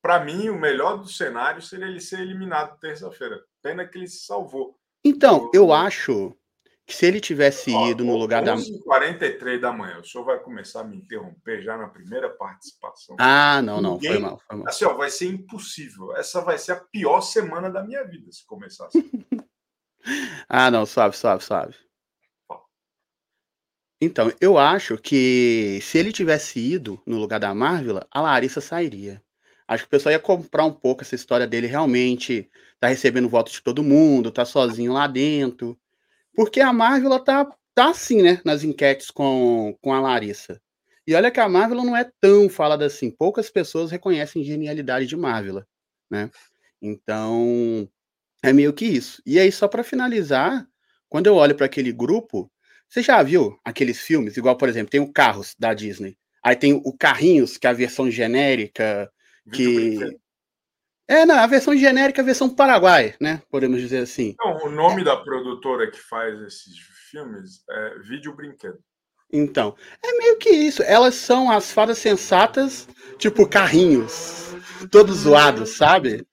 Para 0.00 0.24
mim, 0.24 0.48
o 0.48 0.58
melhor 0.58 0.98
do 0.98 1.08
cenário 1.08 1.60
seria 1.60 1.86
ele 1.86 2.00
ser 2.00 2.20
eliminado 2.20 2.78
terça-feira. 2.78 3.40
Pena 3.62 3.86
que 3.86 3.98
ele 3.98 4.06
se 4.06 4.24
salvou. 4.24 4.78
Então, 5.04 5.50
eu 5.52 5.72
acho 5.72 6.36
que 6.86 6.94
se 6.94 7.04
ele 7.04 7.20
tivesse 7.20 7.74
Ó, 7.74 7.88
ido 7.88 8.04
no 8.04 8.16
lugar 8.16 8.48
11, 8.48 8.78
da. 8.78 8.84
43 8.84 9.60
da 9.60 9.72
manhã, 9.72 9.98
o 9.98 10.04
senhor 10.04 10.24
vai 10.24 10.38
começar 10.38 10.82
a 10.82 10.84
me 10.84 10.96
interromper 10.96 11.60
já 11.60 11.76
na 11.76 11.88
primeira 11.88 12.30
participação. 12.30 13.16
Ah, 13.18 13.60
não, 13.60 13.82
não, 13.82 13.94
Ninguém... 13.94 14.12
foi 14.12 14.20
mal, 14.20 14.40
foi 14.46 14.56
mal. 14.56 14.68
Assim, 14.68 14.84
ó, 14.84 14.94
vai 14.94 15.10
ser 15.10 15.26
impossível. 15.26 16.16
Essa 16.16 16.40
vai 16.40 16.56
ser 16.58 16.72
a 16.72 16.76
pior 16.76 17.22
semana 17.22 17.68
da 17.68 17.82
minha 17.82 18.04
vida 18.04 18.30
se 18.30 18.46
começar 18.46 18.86
assim. 18.86 19.10
ah, 20.48 20.70
não, 20.70 20.86
suave, 20.86 21.16
suave, 21.16 21.42
suave. 21.42 21.74
Então, 24.00 24.30
eu 24.40 24.56
acho 24.56 24.96
que 24.96 25.80
se 25.82 25.98
ele 25.98 26.12
tivesse 26.12 26.60
ido 26.60 27.02
no 27.04 27.18
lugar 27.18 27.40
da 27.40 27.52
Marvel, 27.52 28.00
a 28.10 28.20
Larissa 28.20 28.60
sairia. 28.60 29.20
Acho 29.66 29.82
que 29.82 29.88
o 29.88 29.90
pessoal 29.90 30.12
ia 30.12 30.20
comprar 30.20 30.64
um 30.64 30.72
pouco 30.72 31.02
essa 31.02 31.16
história 31.16 31.46
dele 31.48 31.66
realmente 31.66 32.48
tá 32.78 32.86
recebendo 32.86 33.28
voto 33.28 33.50
de 33.50 33.60
todo 33.60 33.82
mundo, 33.82 34.30
tá 34.30 34.44
sozinho 34.44 34.92
lá 34.92 35.08
dentro. 35.08 35.76
Porque 36.36 36.60
a 36.60 36.72
Marvel 36.72 37.18
tá, 37.18 37.50
tá 37.74 37.90
assim, 37.90 38.22
né, 38.22 38.40
nas 38.44 38.62
enquetes 38.62 39.10
com, 39.10 39.76
com 39.80 39.92
a 39.92 40.00
Larissa. 40.00 40.60
E 41.06 41.14
olha 41.14 41.30
que 41.30 41.40
a 41.40 41.48
Marvel 41.48 41.82
não 41.82 41.96
é 41.96 42.08
tão 42.20 42.48
falada 42.48 42.84
assim. 42.84 43.10
Poucas 43.10 43.48
pessoas 43.48 43.90
reconhecem 43.90 44.44
genialidade 44.44 45.06
de 45.06 45.16
Marvel, 45.16 45.64
né? 46.10 46.30
Então, 46.82 47.88
é 48.42 48.52
meio 48.52 48.72
que 48.72 48.84
isso. 48.84 49.22
E 49.24 49.38
aí, 49.38 49.50
só 49.50 49.66
para 49.66 49.84
finalizar, 49.84 50.66
quando 51.08 51.28
eu 51.28 51.36
olho 51.36 51.54
para 51.54 51.66
aquele 51.66 51.92
grupo, 51.92 52.50
você 52.88 53.02
já 53.02 53.22
viu 53.22 53.58
aqueles 53.64 54.00
filmes, 54.00 54.36
igual, 54.36 54.56
por 54.56 54.68
exemplo, 54.68 54.90
tem 54.90 55.00
o 55.00 55.12
Carros 55.12 55.54
da 55.58 55.72
Disney. 55.72 56.16
Aí 56.42 56.54
tem 56.54 56.74
o 56.74 56.92
Carrinhos, 56.92 57.56
que 57.56 57.66
é 57.66 57.70
a 57.70 57.72
versão 57.72 58.10
genérica, 58.10 59.10
que 59.52 59.98
é, 61.08 61.24
não, 61.24 61.36
a 61.36 61.46
versão 61.46 61.76
genérica, 61.76 62.20
a 62.20 62.24
versão 62.24 62.48
Paraguai, 62.48 63.14
né? 63.20 63.40
Podemos 63.50 63.80
dizer 63.80 63.98
assim. 63.98 64.34
Não, 64.38 64.66
o 64.66 64.70
nome 64.70 65.04
da 65.04 65.16
produtora 65.16 65.90
que 65.90 65.98
faz 65.98 66.40
esses 66.40 66.76
filmes 67.10 67.62
é 67.70 67.98
Vídeo 68.00 68.34
Brinquedo. 68.34 68.78
Então, 69.32 69.74
é 70.02 70.12
meio 70.18 70.36
que 70.38 70.50
isso. 70.50 70.82
Elas 70.82 71.14
são 71.14 71.50
as 71.50 71.70
fadas 71.72 71.98
sensatas, 71.98 72.88
tipo 73.18 73.48
carrinhos, 73.48 74.54
todos 74.90 75.18
zoados, 75.18 75.70
sabe? 75.70 76.26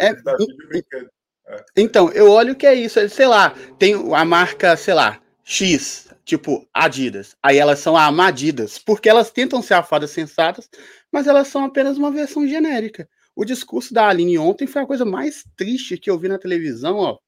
É, 0.00 0.08
é, 0.08 0.12
é. 0.12 1.64
Então, 1.76 2.10
eu 2.10 2.30
olho 2.30 2.56
que 2.56 2.66
é 2.66 2.74
isso. 2.74 3.08
Sei 3.08 3.26
lá, 3.26 3.54
tem 3.78 3.94
a 4.14 4.24
marca, 4.24 4.76
sei 4.76 4.94
lá, 4.94 5.20
X, 5.44 6.08
tipo 6.24 6.68
Adidas. 6.74 7.36
Aí 7.42 7.56
elas 7.56 7.78
são 7.78 7.96
Amadidas, 7.96 8.78
porque 8.78 9.08
elas 9.08 9.30
tentam 9.30 9.62
ser 9.62 9.74
a 9.74 9.82
fadas 9.82 10.10
sensatas, 10.10 10.68
mas 11.10 11.26
elas 11.26 11.48
são 11.48 11.64
apenas 11.64 11.96
uma 11.96 12.10
versão 12.10 12.46
genérica. 12.46 13.08
O 13.38 13.44
discurso 13.44 13.94
da 13.94 14.08
Aline 14.08 14.36
ontem 14.36 14.66
foi 14.66 14.82
a 14.82 14.86
coisa 14.86 15.04
mais 15.04 15.44
triste 15.56 15.96
que 15.96 16.10
eu 16.10 16.18
vi 16.18 16.26
na 16.26 16.40
televisão, 16.40 16.96
ó. 16.96 17.20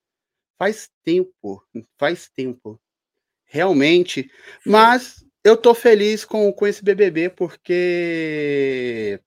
Faz 0.59 0.90
tempo, 1.05 1.62
faz 1.97 2.29
tempo. 2.29 2.81
Realmente. 3.45 4.29
Mas 4.67 5.25
eu 5.45 5.57
tô 5.57 5.73
feliz 5.73 6.25
com, 6.25 6.52
com 6.52 6.67
esse 6.67 6.83
BBB 6.83 7.31
porque 7.31 9.21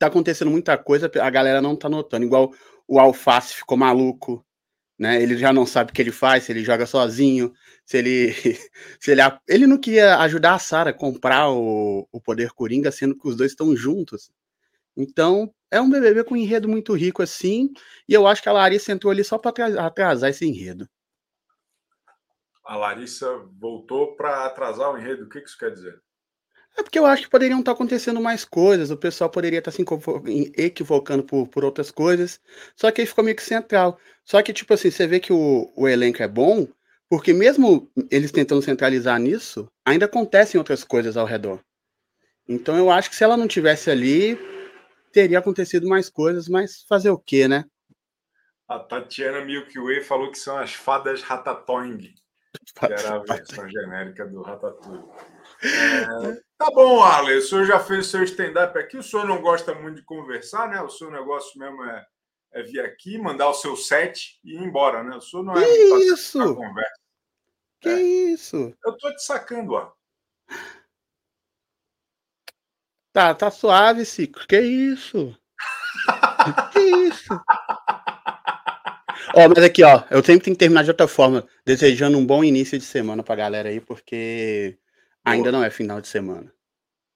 tá 0.00 0.08
acontecendo 0.08 0.50
muita 0.50 0.76
coisa, 0.76 1.08
a 1.22 1.30
galera 1.30 1.62
não 1.62 1.76
tá 1.76 1.88
notando. 1.88 2.26
Igual 2.26 2.52
o 2.88 2.98
Alface 2.98 3.54
ficou 3.54 3.78
maluco, 3.78 4.44
né? 4.98 5.22
Ele 5.22 5.38
já 5.38 5.52
não 5.52 5.64
sabe 5.64 5.92
o 5.92 5.94
que 5.94 6.02
ele 6.02 6.10
faz, 6.10 6.42
se 6.42 6.50
ele 6.50 6.64
joga 6.64 6.86
sozinho, 6.86 7.52
se 7.86 7.98
ele 7.98 8.32
se 8.98 9.12
ele 9.12 9.20
ele 9.46 9.64
não 9.64 9.78
queria 9.78 10.18
ajudar 10.18 10.54
a 10.56 10.58
Sara 10.58 10.90
a 10.90 10.92
comprar 10.92 11.52
o, 11.52 12.08
o 12.10 12.20
poder 12.20 12.50
Coringa, 12.50 12.90
sendo 12.90 13.16
que 13.16 13.28
os 13.28 13.36
dois 13.36 13.52
estão 13.52 13.76
juntos. 13.76 14.32
Então, 14.96 15.54
é 15.70 15.80
um 15.80 15.88
BBB 15.88 16.24
com 16.24 16.34
um 16.34 16.38
enredo 16.38 16.68
muito 16.68 16.94
rico 16.94 17.22
assim, 17.22 17.72
e 18.08 18.14
eu 18.14 18.26
acho 18.26 18.42
que 18.42 18.48
a 18.48 18.52
Larissa 18.52 18.92
entrou 18.92 19.10
ali 19.10 19.22
só 19.22 19.38
para 19.38 19.84
atrasar 19.84 20.30
esse 20.30 20.46
enredo. 20.46 20.88
A 22.64 22.76
Larissa 22.76 23.26
voltou 23.58 24.16
para 24.16 24.46
atrasar 24.46 24.92
o 24.92 24.98
enredo, 24.98 25.24
o 25.24 25.28
que 25.28 25.38
isso 25.38 25.58
quer 25.58 25.72
dizer? 25.72 26.00
É 26.76 26.82
porque 26.82 26.98
eu 26.98 27.06
acho 27.06 27.24
que 27.24 27.30
poderiam 27.30 27.58
estar 27.58 27.72
acontecendo 27.72 28.20
mais 28.20 28.44
coisas, 28.44 28.90
o 28.90 28.96
pessoal 28.96 29.28
poderia 29.28 29.58
estar 29.58 29.70
se 29.70 29.84
equivocando 30.56 31.22
por, 31.24 31.48
por 31.48 31.64
outras 31.64 31.90
coisas, 31.90 32.40
só 32.76 32.90
que 32.90 33.00
aí 33.00 33.06
ficou 33.06 33.24
meio 33.24 33.36
que 33.36 33.42
central. 33.42 33.98
Só 34.24 34.40
que, 34.40 34.52
tipo 34.52 34.72
assim, 34.72 34.90
você 34.90 35.06
vê 35.06 35.18
que 35.18 35.32
o, 35.32 35.70
o 35.76 35.88
elenco 35.88 36.22
é 36.22 36.28
bom, 36.28 36.68
porque 37.08 37.32
mesmo 37.32 37.90
eles 38.08 38.30
tentando 38.30 38.62
centralizar 38.62 39.18
nisso, 39.18 39.68
ainda 39.84 40.06
acontecem 40.06 40.58
outras 40.58 40.84
coisas 40.84 41.16
ao 41.16 41.26
redor. 41.26 41.60
Então 42.48 42.76
eu 42.76 42.90
acho 42.90 43.10
que 43.10 43.16
se 43.16 43.24
ela 43.24 43.36
não 43.36 43.48
tivesse 43.48 43.90
ali, 43.90 44.38
teria 45.12 45.38
acontecido 45.38 45.88
mais 45.88 46.08
coisas, 46.08 46.48
mas 46.48 46.84
fazer 46.88 47.10
o 47.10 47.18
quê, 47.18 47.48
né? 47.48 47.64
A 48.68 48.78
Tatiana 48.78 49.44
Milky 49.44 49.80
Way 49.80 50.00
falou 50.02 50.30
que 50.30 50.38
são 50.38 50.56
as 50.56 50.72
fadas 50.72 51.22
Ratatouille, 51.22 52.14
que 52.78 52.86
era 52.86 53.16
a 53.16 53.18
versão 53.18 53.68
genérica 53.68 54.26
do 54.26 54.42
Ratatouille. 54.42 55.04
É, 55.62 56.40
tá 56.56 56.70
bom, 56.72 57.02
Arley. 57.02 57.38
O 57.38 57.42
senhor 57.42 57.64
já 57.64 57.80
fez 57.80 58.06
seu 58.06 58.22
stand-up 58.22 58.78
aqui. 58.78 58.96
O 58.96 59.02
senhor 59.02 59.26
não 59.26 59.42
gosta 59.42 59.74
muito 59.74 59.96
de 59.96 60.04
conversar, 60.04 60.68
né? 60.68 60.80
O 60.80 60.88
seu 60.88 61.10
negócio 61.10 61.58
mesmo 61.58 61.84
é, 61.84 62.06
é 62.52 62.62
vir 62.62 62.80
aqui, 62.80 63.18
mandar 63.18 63.50
o 63.50 63.54
seu 63.54 63.76
set 63.76 64.38
e 64.44 64.54
ir 64.54 64.62
embora, 64.62 65.02
né? 65.02 65.16
O 65.16 65.20
senhor 65.20 65.42
não 65.42 65.56
é 65.56 65.64
que 65.64 66.12
isso? 66.12 66.54
conversa. 66.54 67.00
Que 67.80 67.88
é. 67.88 68.00
isso? 68.00 68.74
Eu 68.84 68.96
tô 68.96 69.10
te 69.14 69.24
sacando, 69.24 69.72
ó. 69.72 69.92
Tá, 73.12 73.34
tá 73.34 73.50
suave, 73.50 74.04
Cico. 74.04 74.46
Que 74.46 74.60
isso? 74.60 75.36
que 76.72 76.78
isso? 76.78 77.40
Ó, 79.34 79.48
mas 79.48 79.64
aqui, 79.64 79.82
ó, 79.84 80.02
eu 80.10 80.22
sempre 80.22 80.44
tenho 80.44 80.56
que 80.56 80.60
terminar 80.60 80.82
de 80.82 80.90
outra 80.90 81.06
forma, 81.06 81.46
desejando 81.64 82.18
um 82.18 82.26
bom 82.26 82.42
início 82.42 82.78
de 82.78 82.84
semana 82.84 83.22
pra 83.22 83.36
galera 83.36 83.68
aí, 83.68 83.80
porque 83.80 84.78
Boa. 85.24 85.34
ainda 85.34 85.52
não 85.52 85.62
é 85.62 85.70
final 85.70 86.00
de 86.00 86.08
semana. 86.08 86.52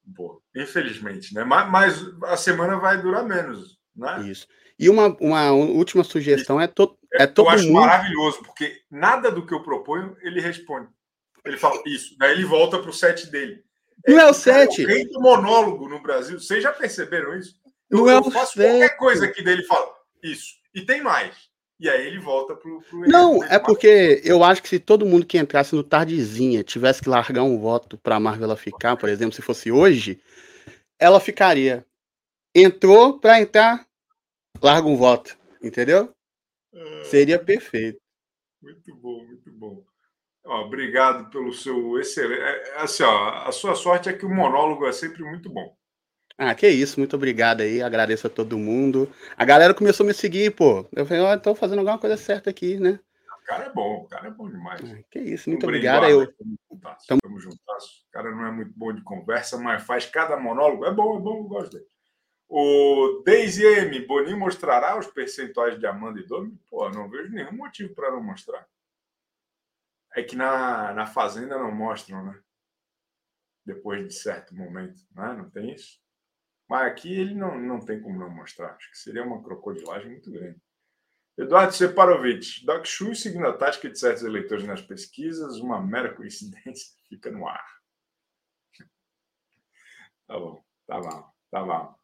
Boa. 0.04 0.40
Infelizmente, 0.54 1.34
né? 1.34 1.44
Mas, 1.44 1.70
mas, 1.70 2.06
a 2.24 2.36
semana 2.36 2.76
vai 2.76 3.00
durar 3.00 3.24
menos, 3.24 3.78
né? 3.96 4.22
Isso. 4.28 4.46
E 4.78 4.88
uma, 4.88 5.16
uma 5.20 5.52
última 5.52 6.04
sugestão 6.04 6.60
é, 6.60 6.66
to, 6.66 6.96
é 7.12 7.26
todo 7.26 7.46
eu 7.46 7.50
acho 7.50 7.66
mundo... 7.66 7.80
maravilhoso, 7.80 8.42
porque 8.42 8.80
nada 8.90 9.30
do 9.30 9.46
que 9.46 9.54
eu 9.54 9.62
proponho 9.62 10.16
ele 10.20 10.40
responde. 10.40 10.88
Ele 11.44 11.56
fala 11.56 11.80
isso, 11.86 12.16
daí 12.18 12.32
ele 12.32 12.44
volta 12.44 12.78
pro 12.78 12.92
set 12.92 13.30
dele. 13.30 13.62
Não 14.06 14.18
é, 14.18 14.22
é 14.22 14.30
o 14.30 14.34
set. 14.34 14.84
O 14.84 14.88
rei 14.88 15.08
do 15.08 15.20
monólogo 15.20 15.88
no 15.88 16.00
Brasil, 16.00 16.38
vocês 16.38 16.62
já 16.62 16.72
perceberam 16.72 17.36
isso? 17.36 17.54
Eu, 17.90 17.98
não 17.98 18.10
é 18.10 18.20
o 18.20 18.24
eu 18.24 18.30
faço 18.30 18.54
set. 18.54 18.68
qualquer 18.68 18.96
coisa 18.96 19.28
que 19.28 19.42
dele 19.42 19.62
fala 19.64 19.92
isso. 20.22 20.54
E 20.74 20.82
tem 20.82 21.02
mais. 21.02 21.34
E 21.78 21.88
aí 21.88 22.06
ele 22.06 22.18
volta 22.18 22.54
pro. 22.54 22.80
pro 22.82 23.00
não, 23.00 23.42
é 23.44 23.58
porque 23.58 24.22
eu 24.24 24.44
acho 24.44 24.62
que 24.62 24.68
se 24.68 24.78
todo 24.78 25.06
mundo 25.06 25.26
que 25.26 25.38
entrasse 25.38 25.74
no 25.74 25.82
Tardezinha 25.82 26.62
tivesse 26.62 27.02
que 27.02 27.08
largar 27.08 27.42
um 27.42 27.58
voto 27.58 27.98
pra 27.98 28.20
Marvel 28.20 28.56
ficar, 28.56 28.96
por 28.96 29.08
exemplo, 29.08 29.34
se 29.34 29.42
fosse 29.42 29.70
hoje, 29.72 30.20
ela 30.98 31.18
ficaria. 31.18 31.84
Entrou 32.54 33.18
pra 33.18 33.40
entrar, 33.40 33.86
larga 34.62 34.86
um 34.86 34.96
voto. 34.96 35.36
Entendeu? 35.62 36.14
É... 36.72 37.04
Seria 37.04 37.38
perfeito. 37.38 37.98
Muito 38.62 38.94
bom, 38.96 39.24
muito 39.24 39.50
bom. 39.52 39.84
Obrigado 40.44 41.30
pelo 41.30 41.52
seu 41.52 41.98
excelente. 41.98 42.40
É, 42.40 42.68
é, 42.68 42.82
assim, 42.82 43.02
ó, 43.02 43.48
a 43.48 43.52
sua 43.52 43.74
sorte 43.74 44.08
é 44.08 44.12
que 44.12 44.26
o 44.26 44.34
monólogo 44.34 44.86
é 44.86 44.92
sempre 44.92 45.22
muito 45.22 45.48
bom. 45.48 45.74
Ah, 46.36 46.54
que 46.54 46.68
isso, 46.68 46.98
muito 46.98 47.16
obrigado 47.16 47.60
aí, 47.60 47.80
agradeço 47.80 48.26
a 48.26 48.30
todo 48.30 48.58
mundo. 48.58 49.10
A 49.36 49.44
galera 49.44 49.72
começou 49.72 50.04
a 50.04 50.08
me 50.08 50.14
seguir, 50.14 50.50
pô. 50.54 50.84
Eu 50.92 51.06
falei, 51.06 51.22
ó, 51.22 51.32
oh, 51.32 51.38
tô 51.38 51.54
fazendo 51.54 51.78
alguma 51.78 51.98
coisa 51.98 52.16
certa 52.16 52.50
aqui, 52.50 52.78
né? 52.78 52.98
O 53.40 53.46
cara 53.46 53.64
é 53.64 53.70
bom, 53.70 54.02
o 54.02 54.08
cara 54.08 54.28
é 54.28 54.30
bom 54.30 54.50
demais. 54.50 54.80
Ah, 54.82 55.02
que 55.10 55.20
isso, 55.20 55.48
muito 55.48 55.64
obrigado. 55.64 56.04
Eu... 56.06 56.26
Tamo, 57.06 57.20
Tamo 57.22 57.38
juntas. 57.38 58.04
O 58.08 58.12
cara 58.12 58.30
não 58.30 58.46
é 58.46 58.50
muito 58.50 58.72
bom 58.76 58.92
de 58.92 59.02
conversa, 59.02 59.56
mas 59.58 59.84
faz 59.84 60.06
cada 60.06 60.36
monólogo. 60.36 60.84
É 60.84 60.92
bom, 60.92 61.16
é 61.16 61.20
bom, 61.20 61.38
eu 61.38 61.44
gosto 61.44 61.72
dele. 61.72 61.86
O 62.48 63.22
Daisy 63.24 63.64
M, 63.64 64.06
Boninho 64.06 64.38
mostrará 64.38 64.98
os 64.98 65.06
percentuais 65.06 65.78
de 65.78 65.86
Amanda 65.86 66.20
e 66.20 66.26
Domi? 66.26 66.58
Pô, 66.68 66.88
não 66.90 67.08
vejo 67.08 67.32
nenhum 67.32 67.52
motivo 67.52 67.94
para 67.94 68.10
não 68.10 68.22
mostrar. 68.22 68.66
É 70.16 70.22
que 70.22 70.36
na, 70.36 70.92
na 70.94 71.06
Fazenda 71.06 71.58
não 71.58 71.72
mostram, 71.72 72.24
né? 72.24 72.40
Depois 73.64 74.06
de 74.06 74.14
certo 74.14 74.54
momento, 74.54 75.00
né? 75.14 75.32
Não 75.34 75.50
tem 75.50 75.74
isso? 75.74 75.98
Mas 76.68 76.86
aqui 76.86 77.12
ele 77.12 77.34
não, 77.34 77.58
não 77.58 77.80
tem 77.80 78.00
como 78.00 78.18
não 78.18 78.30
mostrar. 78.30 78.74
Acho 78.74 78.90
que 78.90 78.98
seria 78.98 79.24
uma 79.24 79.42
crocodilagem 79.42 80.10
muito 80.10 80.30
grande. 80.30 80.60
Eduardo 81.36 81.72
Separovic, 81.72 82.64
Doc 82.64 82.86
Chu 82.86 83.14
seguindo 83.14 83.46
a 83.48 83.56
tática 83.56 83.90
de 83.90 83.98
certos 83.98 84.22
eleitores 84.22 84.64
nas 84.64 84.82
pesquisas, 84.82 85.58
uma 85.58 85.80
mera 85.84 86.14
coincidência, 86.14 86.94
fica 87.08 87.30
no 87.30 87.46
ar. 87.48 87.66
Tá 90.26 90.38
bom, 90.38 90.64
tá 90.86 91.00
bom, 91.00 91.32
tá 91.50 91.62
bom. 91.62 92.03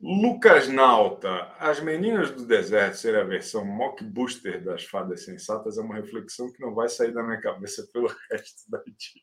Lucas 0.00 0.68
Nauta, 0.68 1.52
As 1.58 1.80
Meninas 1.80 2.30
do 2.30 2.46
Deserto 2.46 2.96
ser 2.96 3.16
a 3.16 3.24
versão 3.24 3.64
mock 3.64 4.04
booster 4.04 4.62
das 4.62 4.84
fadas 4.84 5.24
sensatas 5.24 5.76
é 5.76 5.80
uma 5.80 5.96
reflexão 5.96 6.52
que 6.52 6.60
não 6.60 6.72
vai 6.72 6.88
sair 6.88 7.12
da 7.12 7.22
minha 7.22 7.40
cabeça 7.40 7.84
pelo 7.92 8.06
resto 8.30 8.70
da 8.70 8.80
dia. 8.84 9.22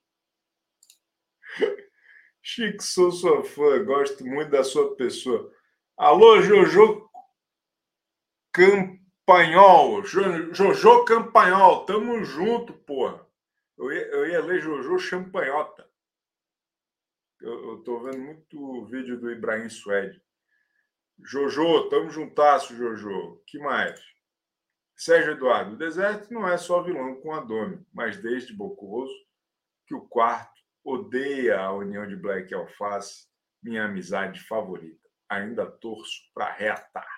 Chico, 2.41 2.83
sou 2.83 3.09
sua 3.11 3.43
fã, 3.43 3.83
gosto 3.85 4.25
muito 4.25 4.51
da 4.51 4.65
sua 4.65 4.95
pessoa. 4.97 5.49
Alô, 5.95 6.41
Jojo 6.41 7.09
Campanhol, 8.51 10.03
Jojo 10.03 11.05
Campanhol, 11.05 11.85
tamo 11.85 12.21
junto, 12.25 12.73
porra. 12.73 13.25
Eu 13.77 13.91
ia, 13.93 14.07
eu 14.07 14.27
ia 14.27 14.41
ler 14.41 14.61
Jojo 14.61 14.99
Champanhota. 14.99 15.89
Eu, 17.39 17.71
eu 17.71 17.77
tô 17.83 17.99
vendo 18.03 18.19
muito 18.19 18.85
vídeo 18.85 19.17
do 19.17 19.31
Ibrahim 19.31 19.69
Suede. 19.69 20.24
Jojo, 21.23 21.89
tamo 21.89 22.09
juntasso, 22.09 22.75
Jojo. 22.75 23.41
que 23.47 23.57
mais? 23.59 23.99
Sérgio 24.95 25.33
Eduardo, 25.33 25.73
o 25.73 25.77
deserto 25.77 26.33
não 26.33 26.47
é 26.47 26.57
só 26.57 26.81
vilão 26.81 27.15
com 27.21 27.33
a 27.33 27.41
Domi, 27.41 27.85
mas 27.93 28.17
desde 28.21 28.53
Bocoso 28.53 29.13
que 29.85 29.93
o 29.93 30.07
quarto 30.07 30.53
odeia 30.83 31.59
a 31.59 31.73
união 31.73 32.07
de 32.07 32.15
Black 32.15 32.51
e 32.51 32.55
Alface, 32.55 33.27
minha 33.61 33.85
amizade 33.85 34.39
favorita. 34.41 35.09
Ainda 35.29 35.65
torço 35.65 36.21
para 36.33 36.53
reatar. 36.53 37.09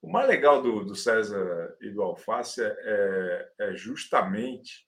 O 0.00 0.10
mais 0.10 0.28
legal 0.28 0.62
do, 0.62 0.84
do 0.84 0.94
César 0.94 1.76
e 1.80 1.90
do 1.90 2.02
Alface 2.02 2.62
é, 2.62 2.76
é, 2.80 3.52
é 3.60 3.76
justamente 3.76 4.86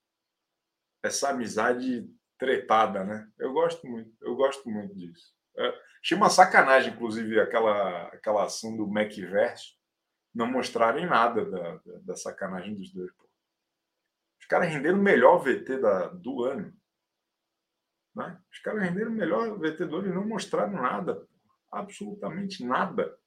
essa 1.03 1.29
amizade 1.29 2.07
tretada, 2.37 3.03
né? 3.03 3.29
Eu 3.37 3.51
gosto 3.51 3.85
muito, 3.87 4.15
eu 4.21 4.35
gosto 4.35 4.69
muito 4.69 4.95
disso. 4.95 5.33
É, 5.57 5.80
achei 6.03 6.17
uma 6.17 6.29
sacanagem, 6.29 6.93
inclusive, 6.93 7.39
aquela, 7.39 8.07
aquela 8.07 8.45
ação 8.45 8.75
do 8.75 8.87
Macverso 8.87 9.79
não 10.33 10.47
mostrarem 10.47 11.05
nada 11.05 11.45
da, 11.45 11.75
da, 11.77 11.99
da 11.99 12.15
sacanagem 12.15 12.75
dos 12.75 12.91
dois. 12.91 13.11
Pô. 13.13 13.29
Os 14.39 14.45
caras 14.47 14.69
renderam 14.69 14.99
o 14.99 15.03
melhor 15.03 15.37
VT 15.39 15.77
da, 15.77 16.07
do 16.07 16.43
ano. 16.43 16.73
Né? 18.15 18.41
Os 18.51 18.59
caras 18.59 18.81
renderam 18.81 19.11
o 19.11 19.15
melhor 19.15 19.57
VT 19.59 19.85
do 19.85 19.97
ano 19.97 20.07
e 20.07 20.13
não 20.13 20.27
mostraram 20.27 20.73
nada. 20.73 21.27
Absolutamente 21.71 22.65
nada. 22.65 23.17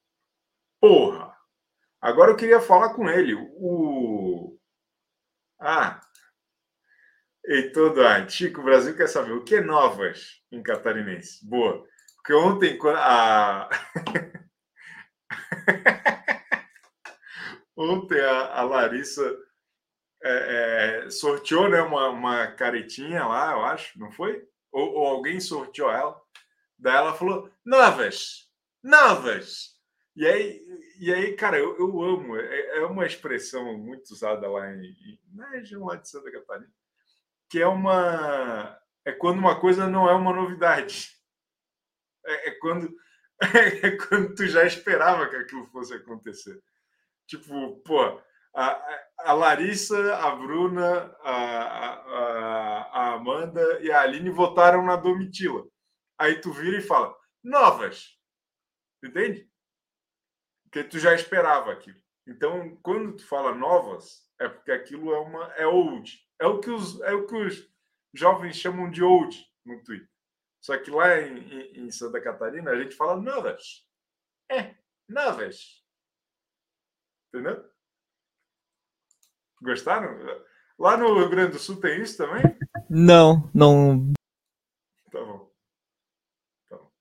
Porra! 0.80 1.34
Agora 2.00 2.32
eu 2.32 2.36
queria 2.36 2.60
falar 2.60 2.92
com 2.94 3.08
ele. 3.08 3.34
O. 3.34 4.58
Ah! 5.58 6.00
Heitor 7.46 7.94
Duarte, 7.94 8.32
Chico, 8.32 8.60
o 8.60 8.64
Brasil 8.64 8.96
quer 8.96 9.06
saber 9.06 9.32
o 9.32 9.44
que 9.44 9.56
é 9.56 9.60
novas 9.60 10.42
em 10.50 10.62
catarinense. 10.62 11.46
Boa. 11.46 11.86
Porque 12.24 12.32
ontem 12.32 12.78
a. 12.96 13.68
ontem 17.76 18.18
a, 18.18 18.60
a 18.60 18.62
Larissa 18.62 19.38
é, 20.22 21.02
é, 21.04 21.10
sorteou 21.10 21.68
né, 21.68 21.82
uma, 21.82 22.08
uma 22.08 22.46
caretinha 22.46 23.26
lá, 23.26 23.52
eu 23.52 23.62
acho, 23.66 23.98
não 23.98 24.10
foi? 24.10 24.42
Ou, 24.72 24.94
ou 24.94 25.06
alguém 25.06 25.38
sorteou 25.38 25.90
ela. 25.90 26.18
Daí 26.78 26.96
ela 26.96 27.12
falou: 27.12 27.50
novas, 27.62 28.50
novas. 28.82 29.74
E 30.16 30.26
aí, 30.26 30.64
e 30.98 31.12
aí 31.12 31.36
cara, 31.36 31.58
eu, 31.58 31.78
eu 31.78 32.02
amo. 32.02 32.38
É, 32.38 32.78
é 32.78 32.86
uma 32.86 33.04
expressão 33.04 33.76
muito 33.76 34.12
usada 34.12 34.48
lá 34.48 34.72
em, 34.72 35.20
na 35.34 35.50
região 35.50 35.84
lá 35.84 35.96
de 35.96 36.08
Santa 36.08 36.32
Catarina, 36.32 36.72
que 37.50 37.60
é 37.60 37.66
uma. 37.66 38.80
É 39.04 39.12
quando 39.12 39.40
uma 39.40 39.60
coisa 39.60 39.86
não 39.86 40.08
é 40.08 40.14
uma 40.14 40.32
novidade. 40.32 41.13
É, 42.26 42.48
é 42.48 42.50
quando 42.52 42.94
é 43.82 43.90
quando 43.96 44.34
tu 44.34 44.46
já 44.46 44.64
esperava 44.64 45.28
que 45.28 45.36
aquilo 45.36 45.66
fosse 45.66 45.94
acontecer. 45.94 46.62
Tipo, 47.26 47.76
pô, 47.80 48.20
a, 48.54 49.00
a 49.18 49.32
Larissa, 49.32 50.16
a 50.16 50.36
Bruna, 50.36 51.16
a, 51.22 51.32
a, 51.32 52.80
a, 52.82 53.14
Amanda 53.14 53.80
e 53.80 53.90
a 53.90 54.02
Aline 54.02 54.30
votaram 54.30 54.84
na 54.84 54.96
Domitila. 54.96 55.66
Aí 56.18 56.40
tu 56.40 56.52
vira 56.52 56.78
e 56.78 56.82
fala, 56.82 57.16
novas. 57.42 58.16
Entende? 59.02 59.50
Porque 60.64 60.84
tu 60.84 60.98
já 60.98 61.14
esperava 61.14 61.72
aquilo. 61.72 61.98
Então, 62.26 62.76
quando 62.82 63.16
tu 63.16 63.26
fala 63.26 63.54
novas, 63.54 64.24
é 64.40 64.48
porque 64.48 64.72
aquilo 64.72 65.12
é 65.12 65.18
uma 65.18 65.52
é 65.54 65.66
old. 65.66 66.12
É 66.38 66.46
o 66.46 66.60
que 66.60 66.70
os, 66.70 67.00
é 67.02 67.12
o 67.12 67.26
que 67.26 67.36
os 67.36 67.68
jovens 68.14 68.56
chamam 68.56 68.90
de 68.90 69.02
old 69.02 69.36
no 69.64 69.82
Twitter. 69.82 70.08
Só 70.64 70.78
que 70.78 70.90
lá 70.90 71.20
em, 71.20 71.84
em 71.84 71.90
Santa 71.90 72.18
Catarina 72.22 72.70
a 72.70 72.82
gente 72.82 72.96
fala 72.96 73.20
novas. 73.20 73.86
É, 74.50 74.74
novas. 75.06 75.84
Entendeu? 77.28 77.70
Gostaram? 79.60 80.16
Lá 80.78 80.96
no 80.96 81.18
Rio 81.18 81.28
Grande 81.28 81.52
do 81.52 81.58
Sul 81.58 81.78
tem 81.78 82.00
isso 82.00 82.16
também? 82.16 82.42
Não, 82.88 83.50
não. 83.54 84.10
Tá 85.12 85.22
bom. 85.22 85.52
Tá 86.70 86.76
bom. 86.78 86.92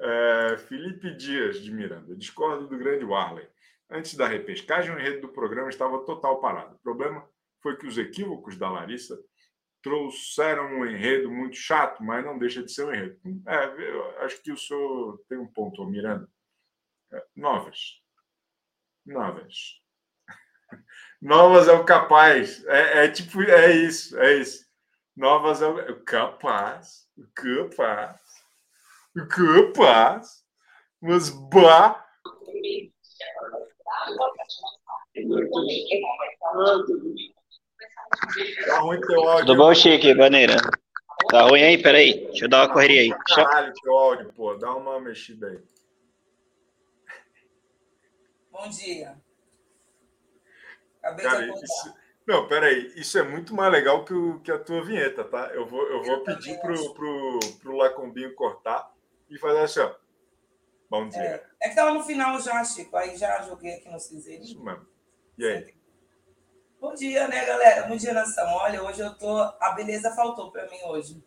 É, 0.00 0.58
Felipe 0.58 1.16
Dias 1.16 1.62
de 1.62 1.72
Miranda. 1.72 2.14
Discordo 2.14 2.68
do 2.68 2.76
grande 2.76 3.06
Warley. 3.06 3.48
Antes 3.88 4.14
da 4.14 4.28
repescagem, 4.28 4.94
o 4.94 4.98
enredo 4.98 5.22
do 5.22 5.32
programa 5.32 5.70
estava 5.70 6.04
total 6.04 6.38
parado. 6.38 6.76
O 6.76 6.80
problema 6.80 7.26
foi 7.62 7.78
que 7.78 7.86
os 7.86 7.96
equívocos 7.96 8.58
da 8.58 8.68
Larissa 8.68 9.18
trouxeram 9.84 10.64
um 10.78 10.86
enredo 10.86 11.30
muito 11.30 11.56
chato, 11.56 12.02
mas 12.02 12.24
não 12.24 12.38
deixa 12.38 12.62
de 12.62 12.72
ser 12.72 12.86
um 12.86 12.92
enredo. 12.92 13.20
É, 13.46 13.66
eu 13.66 14.18
acho 14.20 14.42
que 14.42 14.50
o 14.50 14.56
senhor 14.56 15.22
tem 15.28 15.36
um 15.36 15.46
ponto, 15.46 15.84
Miranda. 15.84 16.26
É, 17.12 17.22
novas. 17.36 18.00
Novas. 19.04 19.82
Novas 21.20 21.68
é 21.68 21.72
o 21.72 21.84
capaz. 21.84 22.64
É, 22.64 23.04
é, 23.04 23.08
tipo, 23.08 23.42
é 23.42 23.76
isso, 23.76 24.18
é 24.18 24.38
isso. 24.38 24.64
Novas 25.14 25.60
é 25.60 25.68
o 25.68 26.02
capaz. 26.02 27.06
Capaz. 27.34 28.20
Capaz. 29.28 30.44
Mas 31.00 31.28
bah. 31.28 32.02
Tá 38.66 38.78
ruim 38.80 39.00
teu 39.00 39.28
áudio. 39.28 39.46
Tudo 39.46 39.56
bom, 39.56 39.74
Chique, 39.74 40.14
Baneira? 40.14 40.56
Tá 41.30 41.42
ruim 41.42 41.62
aí? 41.62 41.82
Peraí, 41.82 42.26
deixa 42.26 42.44
eu 42.44 42.48
dar 42.48 42.66
uma 42.66 42.72
correria 42.72 43.00
aí. 43.00 43.10
Caralho, 43.34 43.72
teu 43.82 43.96
áudio, 43.96 44.32
pô. 44.32 44.54
Dá 44.54 44.74
uma 44.74 45.00
mexida 45.00 45.48
aí. 45.48 45.58
Bom 48.50 48.68
dia. 48.68 49.16
Acabei 51.02 51.24
Cara, 51.24 51.46
de 51.46 51.64
isso... 51.64 51.94
Não, 52.26 52.48
peraí. 52.48 52.92
Isso 52.96 53.18
é 53.18 53.22
muito 53.22 53.54
mais 53.54 53.70
legal 53.70 54.04
que, 54.04 54.14
o, 54.14 54.40
que 54.40 54.50
a 54.50 54.58
tua 54.58 54.82
vinheta, 54.82 55.24
tá? 55.24 55.50
Eu 55.52 55.66
vou, 55.66 55.82
eu 55.82 56.02
vou 56.02 56.14
eu 56.14 56.24
pedir 56.24 56.58
pro, 56.60 56.94
pro, 56.94 57.38
pro 57.60 57.76
Lacombinho 57.76 58.34
cortar 58.34 58.90
e 59.28 59.38
fazer 59.38 59.60
assim, 59.60 59.80
ó. 59.80 59.94
Bom 60.88 61.08
dia. 61.08 61.20
É, 61.20 61.44
é 61.62 61.68
que 61.68 61.74
tava 61.74 61.92
no 61.92 62.02
final 62.02 62.40
já, 62.40 62.62
Chico. 62.64 62.96
Aí 62.96 63.16
já 63.16 63.42
joguei 63.42 63.74
aqui 63.74 63.90
no 63.90 63.98
cinzeiro. 63.98 64.42
Isso 64.42 64.62
mesmo. 64.62 64.86
E 65.36 65.44
aí? 65.44 65.74
Bom 66.84 66.92
dia, 66.92 67.26
né, 67.28 67.46
galera? 67.46 67.88
Bom 67.88 67.96
dia, 67.96 68.12
nação. 68.12 68.46
Olha, 68.56 68.82
hoje 68.82 69.00
eu 69.00 69.14
tô. 69.14 69.38
A 69.38 69.72
beleza 69.74 70.14
faltou 70.14 70.52
para 70.52 70.68
mim 70.68 70.76
hoje. 70.84 71.24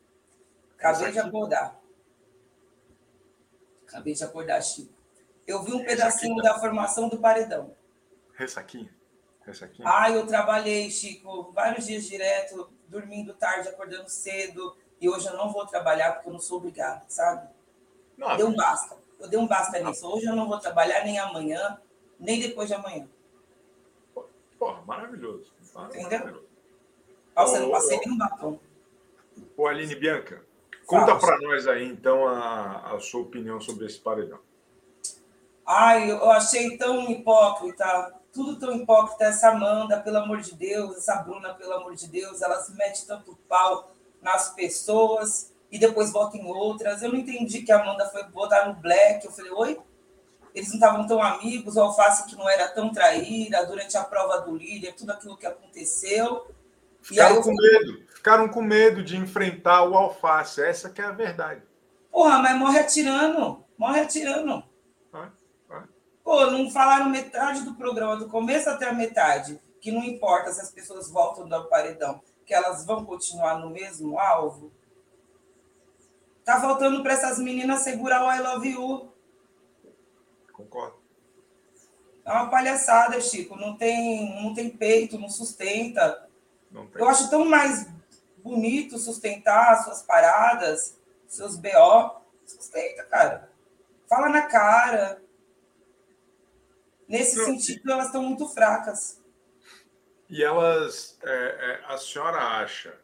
Acabei 0.77 1.11
de 1.11 1.17
acordar. 1.17 1.75
Acabei 3.87 4.13
de 4.13 4.23
acordar, 4.23 4.61
Chico. 4.61 4.93
Eu 5.47 5.63
vi 5.63 5.73
um 5.73 5.83
pedacinho 5.83 6.35
da 6.43 6.59
formação 6.59 7.09
do 7.09 7.17
paredão. 7.17 7.75
Ressaquinha? 8.35 8.93
Ressaquinha? 9.43 9.89
Ah, 9.91 10.11
eu 10.11 10.27
trabalhei, 10.27 10.91
Chico, 10.91 11.51
vários 11.51 11.87
dias 11.87 12.05
direto, 12.05 12.71
dormindo 12.87 13.33
tarde, 13.33 13.67
acordando 13.67 14.09
cedo. 14.09 14.77
E 15.01 15.09
hoje 15.09 15.25
eu 15.25 15.35
não 15.35 15.51
vou 15.51 15.65
trabalhar 15.65 16.13
porque 16.13 16.29
eu 16.29 16.33
não 16.33 16.39
sou 16.39 16.57
obrigada, 16.57 17.03
sabe? 17.07 17.49
Não, 18.15 18.37
deu 18.37 18.47
um 18.47 18.55
basta. 18.55 18.95
Eu 19.19 19.27
dei 19.27 19.39
um 19.39 19.47
basta 19.47 19.79
nisso. 19.79 20.07
Hoje 20.07 20.27
eu 20.27 20.35
não 20.35 20.47
vou 20.47 20.59
trabalhar 20.59 21.03
nem 21.03 21.17
amanhã, 21.17 21.81
nem 22.19 22.39
depois 22.39 22.67
de 22.67 22.75
amanhã. 22.75 23.09
Porra, 24.57 24.81
maravilhoso. 24.85 25.51
Entendeu? 25.93 26.43
Nossa, 27.35 27.59
não 27.59 27.71
passei 27.71 27.99
nenhum 27.99 28.17
batom. 28.17 28.59
Ô, 29.55 29.67
Aline 29.67 29.95
Bianca, 29.95 30.43
conta 30.85 31.15
para 31.15 31.39
nós 31.39 31.67
aí, 31.67 31.87
então, 31.87 32.27
a, 32.27 32.93
a 32.95 32.99
sua 32.99 33.21
opinião 33.21 33.61
sobre 33.61 33.85
esse 33.85 33.99
paredão. 33.99 34.39
Ai, 35.65 36.09
eu 36.09 36.31
achei 36.31 36.77
tão 36.77 37.11
hipócrita, 37.11 38.15
tudo 38.31 38.57
tão 38.57 38.73
hipócrita. 38.73 39.25
Essa 39.25 39.49
Amanda, 39.49 39.99
pelo 39.99 40.17
amor 40.17 40.39
de 40.39 40.55
Deus, 40.55 40.95
essa 40.97 41.17
Bruna, 41.17 41.53
pelo 41.53 41.73
amor 41.73 41.93
de 41.93 42.07
Deus, 42.07 42.41
elas 42.41 42.73
metem 42.73 43.05
tanto 43.05 43.37
pau 43.49 43.91
nas 44.21 44.53
pessoas 44.53 45.53
e 45.69 45.77
depois 45.77 46.11
votam 46.11 46.39
em 46.39 46.45
outras. 46.45 47.03
Eu 47.03 47.09
não 47.09 47.19
entendi 47.19 47.63
que 47.63 47.71
a 47.71 47.81
Amanda 47.81 48.07
foi 48.07 48.23
votar 48.29 48.67
no 48.67 48.75
Black. 48.75 49.25
Eu 49.25 49.31
falei, 49.31 49.51
oi? 49.51 49.79
Eles 50.57 50.69
não 50.69 50.75
estavam 50.75 51.05
tão 51.05 51.21
amigos, 51.21 51.75
o 51.75 51.81
Alface 51.81 52.25
que 52.25 52.35
não 52.35 52.49
era 52.49 52.67
tão 52.69 52.91
traíra 52.91 53.63
durante 53.65 53.95
a 53.95 54.03
prova 54.03 54.41
do 54.41 54.55
líder, 54.55 54.95
tudo 54.95 55.11
aquilo 55.11 55.37
que 55.37 55.45
aconteceu. 55.45 56.47
Ficaram 57.01 57.41
com 57.41 57.53
medo, 57.53 58.07
ficaram 58.07 58.49
com 58.49 58.61
medo 58.61 59.03
de 59.03 59.17
enfrentar 59.17 59.83
o 59.83 59.95
Alface, 59.95 60.61
essa 60.61 60.89
que 60.89 60.99
é 60.99 61.05
a 61.05 61.11
verdade. 61.11 61.61
Porra, 62.11 62.39
mas 62.39 62.57
morre 62.57 62.79
atirando, 62.79 63.63
morre 63.77 64.01
atirando. 64.01 64.63
Pô, 66.23 66.47
não 66.47 66.69
falaram 66.71 67.07
metade 67.07 67.61
do 67.61 67.75
programa, 67.75 68.17
do 68.17 68.27
começo 68.27 68.69
até 68.69 68.89
a 68.89 68.93
metade, 68.93 69.61
que 69.79 69.91
não 69.91 70.03
importa 70.03 70.51
se 70.51 70.59
as 70.59 70.71
pessoas 70.71 71.09
voltam 71.09 71.47
do 71.47 71.69
paredão, 71.69 72.19
que 72.45 72.53
elas 72.53 72.85
vão 72.85 73.05
continuar 73.05 73.59
no 73.59 73.69
mesmo 73.69 74.19
alvo. 74.19 74.71
Tá 76.43 76.59
faltando 76.59 77.03
para 77.03 77.13
essas 77.13 77.37
meninas 77.37 77.81
segurar 77.81 78.25
o 78.25 78.31
I 78.31 78.41
Love 78.41 78.69
You. 78.69 79.16
Concordo. 80.57 80.97
É 82.25 82.31
uma 82.31 82.49
palhaçada, 82.49 83.21
Chico. 83.21 83.55
Não 83.55 83.77
tem, 83.77 84.43
não 84.43 84.53
tem 84.55 84.69
peito, 84.69 85.19
não 85.19 85.29
sustenta. 85.29 86.27
Não 86.71 86.89
Eu 86.95 87.07
acho 87.07 87.29
tão 87.29 87.45
mais 87.45 87.87
bonito 88.39 88.97
sustentar 88.97 89.83
suas 89.83 90.01
paradas, 90.01 90.99
seus 91.27 91.55
BO. 91.55 92.21
Sustenta, 92.43 93.03
cara. 93.03 93.51
Fala 94.09 94.29
na 94.29 94.41
cara. 94.47 95.21
Nesse 97.07 97.37
não, 97.37 97.45
sentido, 97.45 97.91
elas 97.91 98.07
estão 98.07 98.23
muito 98.23 98.49
fracas. 98.49 99.21
E 100.29 100.43
elas, 100.43 101.17
é, 101.23 101.31
é, 101.31 101.83
a 101.85 101.97
senhora 101.97 102.37
acha 102.37 102.97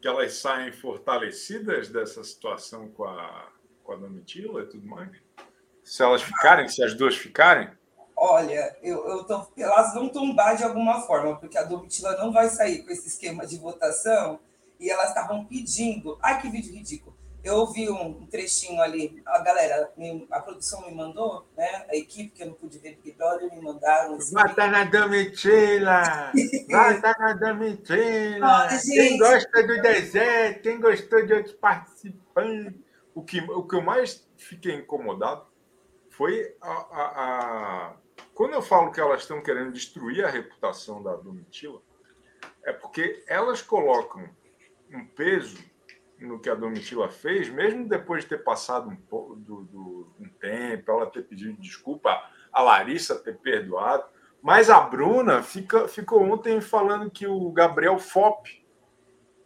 que 0.00 0.08
elas 0.08 0.34
saem 0.34 0.72
fortalecidas 0.72 1.88
dessa 1.88 2.24
situação 2.24 2.88
com 2.88 3.04
a, 3.04 3.52
com 3.84 3.92
a 3.92 3.96
Domitila 3.96 4.62
e 4.62 4.66
tudo 4.66 4.86
mais? 4.86 5.23
Se 5.84 6.02
elas 6.02 6.22
ficarem, 6.22 6.66
se 6.66 6.82
as 6.82 6.94
duas 6.94 7.14
ficarem? 7.14 7.68
Olha, 8.16 8.74
eu, 8.82 9.06
eu 9.06 9.24
tô, 9.24 9.46
elas 9.58 9.92
vão 9.92 10.08
tombar 10.08 10.56
de 10.56 10.64
alguma 10.64 11.02
forma, 11.02 11.36
porque 11.36 11.58
a 11.58 11.62
Domitila 11.62 12.16
não 12.16 12.32
vai 12.32 12.48
sair 12.48 12.82
com 12.82 12.90
esse 12.90 13.08
esquema 13.08 13.46
de 13.46 13.58
votação 13.58 14.40
e 14.80 14.90
elas 14.90 15.08
estavam 15.08 15.44
pedindo. 15.44 16.18
Ai, 16.22 16.40
que 16.40 16.48
vídeo 16.48 16.72
ridículo. 16.72 17.14
Eu 17.42 17.56
ouvi 17.56 17.90
um 17.90 18.26
trechinho 18.26 18.80
ali, 18.80 19.22
a 19.26 19.38
galera, 19.40 19.92
a 20.30 20.40
produção 20.40 20.86
me 20.86 20.94
mandou, 20.94 21.46
né? 21.54 21.84
A 21.90 21.94
equipe 21.94 22.30
que 22.30 22.42
eu 22.42 22.46
não 22.46 22.54
pude 22.54 22.78
ver 22.78 22.98
Big 23.04 23.14
Brother 23.18 23.52
me 23.52 23.60
mandaram. 23.60 24.16
Vota 24.18 24.66
na 24.66 24.84
Domitila! 24.84 26.32
Vota 26.70 27.14
na 27.18 27.34
Domitila! 27.34 28.68
Quem 28.82 29.18
gosta 29.18 29.62
do 29.62 29.82
deserto, 29.82 30.62
quem 30.62 30.80
gostou 30.80 31.26
de 31.26 31.34
outros 31.34 31.54
participantes. 31.56 32.80
O 33.14 33.22
que, 33.22 33.40
o 33.42 33.62
que 33.62 33.76
eu 33.76 33.82
mais 33.82 34.26
fiquei 34.38 34.76
incomodado 34.76 35.46
foi 36.16 36.54
a, 36.60 36.72
a, 36.72 37.02
a, 37.02 37.96
Quando 38.34 38.54
eu 38.54 38.62
falo 38.62 38.92
que 38.92 39.00
elas 39.00 39.22
estão 39.22 39.42
querendo 39.42 39.72
destruir 39.72 40.24
a 40.24 40.30
reputação 40.30 41.02
da 41.02 41.16
Domitila, 41.16 41.80
é 42.64 42.72
porque 42.72 43.24
elas 43.26 43.60
colocam 43.60 44.28
um 44.90 45.04
peso 45.06 45.58
no 46.20 46.38
que 46.38 46.48
a 46.48 46.54
Domitila 46.54 47.08
fez, 47.08 47.48
mesmo 47.48 47.88
depois 47.88 48.22
de 48.22 48.30
ter 48.30 48.44
passado 48.44 48.88
um, 48.88 48.96
pouco 48.96 49.34
do, 49.36 49.62
do, 49.64 50.14
um 50.20 50.28
tempo, 50.40 50.90
ela 50.90 51.10
ter 51.10 51.22
pedido 51.22 51.60
desculpa, 51.60 52.10
a 52.52 52.62
Larissa 52.62 53.18
ter 53.18 53.36
perdoado, 53.38 54.04
mas 54.40 54.70
a 54.70 54.80
Bruna 54.80 55.42
fica, 55.42 55.88
ficou 55.88 56.22
ontem 56.22 56.60
falando 56.60 57.10
que 57.10 57.26
o 57.26 57.50
Gabriel 57.50 57.98
Fop 57.98 58.46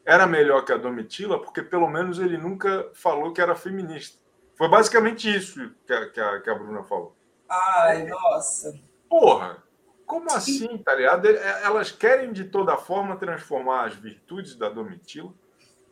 era 0.04 0.26
melhor 0.26 0.64
que 0.64 0.72
a 0.72 0.76
Domitila, 0.76 1.40
porque 1.40 1.62
pelo 1.62 1.88
menos 1.88 2.18
ele 2.18 2.36
nunca 2.36 2.90
falou 2.94 3.32
que 3.32 3.40
era 3.40 3.54
feminista. 3.54 4.27
Foi 4.58 4.68
basicamente 4.68 5.32
isso 5.32 5.70
que 5.86 5.92
a, 5.92 6.10
que 6.10 6.20
a, 6.20 6.40
que 6.40 6.50
a 6.50 6.54
Bruna 6.54 6.82
falou. 6.82 7.16
Ai, 7.48 8.04
nossa. 8.06 8.74
Porra, 9.08 9.62
como 10.04 10.30
assim, 10.32 10.76
tá 10.78 10.94
ligado? 10.94 11.28
É, 11.28 11.62
elas 11.64 11.92
querem 11.92 12.32
de 12.32 12.44
toda 12.44 12.76
forma 12.76 13.16
transformar 13.16 13.86
as 13.86 13.94
virtudes 13.94 14.56
da 14.56 14.68
Domitila 14.68 15.32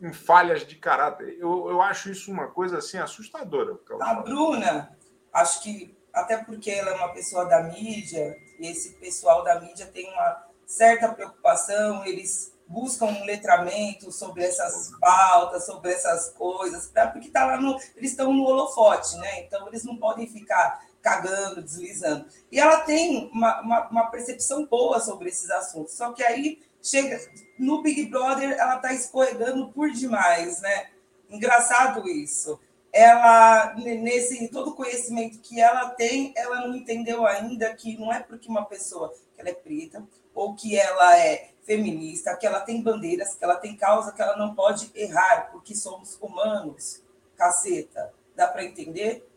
em 0.01 0.11
falhas 0.11 0.67
de 0.67 0.75
caráter. 0.75 1.37
Eu, 1.39 1.69
eu 1.69 1.81
acho 1.81 2.11
isso 2.11 2.29
uma 2.29 2.47
coisa 2.47 2.79
assim 2.79 2.97
assustadora. 2.97 3.79
A 4.01 4.15
Bruna, 4.15 4.95
acho 5.33 5.63
que 5.63 5.97
até 6.13 6.37
porque 6.37 6.69
ela 6.69 6.91
é 6.91 6.95
uma 6.95 7.13
pessoa 7.13 7.45
da 7.45 7.63
mídia, 7.63 8.35
e 8.59 8.67
esse 8.67 8.95
pessoal 8.95 9.43
da 9.43 9.59
mídia 9.61 9.85
tem 9.85 10.11
uma 10.11 10.47
certa 10.65 11.09
preocupação, 11.09 12.03
eles 12.05 12.56
buscam 12.67 13.05
um 13.05 13.23
letramento 13.23 14.11
sobre 14.11 14.43
essas 14.43 14.91
pautas, 14.99 15.65
sobre 15.65 15.91
essas 15.91 16.29
coisas, 16.29 16.91
porque 17.13 17.29
tá 17.29 17.45
lá 17.45 17.57
no, 17.59 17.79
eles 17.95 18.11
estão 18.11 18.33
no 18.33 18.43
holofote, 18.43 19.15
né? 19.17 19.41
Então 19.41 19.67
eles 19.67 19.83
não 19.83 19.97
podem 19.97 20.27
ficar 20.27 20.85
cagando, 21.01 21.61
deslizando. 21.61 22.25
E 22.51 22.59
ela 22.59 22.81
tem 22.81 23.29
uma, 23.31 23.61
uma, 23.61 23.87
uma 23.89 24.05
percepção 24.07 24.65
boa 24.65 24.99
sobre 24.99 25.29
esses 25.29 25.49
assuntos, 25.49 25.93
só 25.93 26.11
que 26.11 26.23
aí 26.23 26.61
chega 26.81 27.19
no 27.57 27.81
Big 27.81 28.05
Brother 28.05 28.51
ela 28.51 28.75
está 28.75 28.93
escorregando 28.93 29.69
por 29.69 29.89
demais, 29.91 30.61
né? 30.61 30.89
Engraçado 31.29 32.07
isso. 32.07 32.59
Ela 32.91 33.75
nesse 33.75 34.47
todo 34.47 34.73
conhecimento 34.73 35.39
que 35.39 35.59
ela 35.61 35.89
tem, 35.91 36.33
ela 36.35 36.67
não 36.67 36.75
entendeu 36.75 37.25
ainda 37.25 37.73
que 37.73 37.97
não 37.97 38.11
é 38.11 38.19
porque 38.19 38.49
uma 38.49 38.65
pessoa 38.65 39.13
que 39.13 39.41
ela 39.41 39.49
é 39.49 39.53
preta 39.53 40.03
ou 40.33 40.55
que 40.55 40.77
ela 40.77 41.17
é 41.17 41.49
feminista, 41.67 42.35
que 42.37 42.47
ela 42.47 42.61
tem 42.61 42.81
bandeiras, 42.81 43.35
que 43.35 43.43
ela 43.43 43.57
tem 43.57 43.75
causa, 43.75 44.13
que 44.13 44.21
ela 44.21 44.37
não 44.37 44.55
pode 44.55 44.89
errar, 44.95 45.49
porque 45.51 45.75
somos 45.75 46.17
humanos, 46.21 47.03
caceta. 47.35 48.13
Dá 48.33 48.47
para 48.47 48.63
entender? 48.63 49.29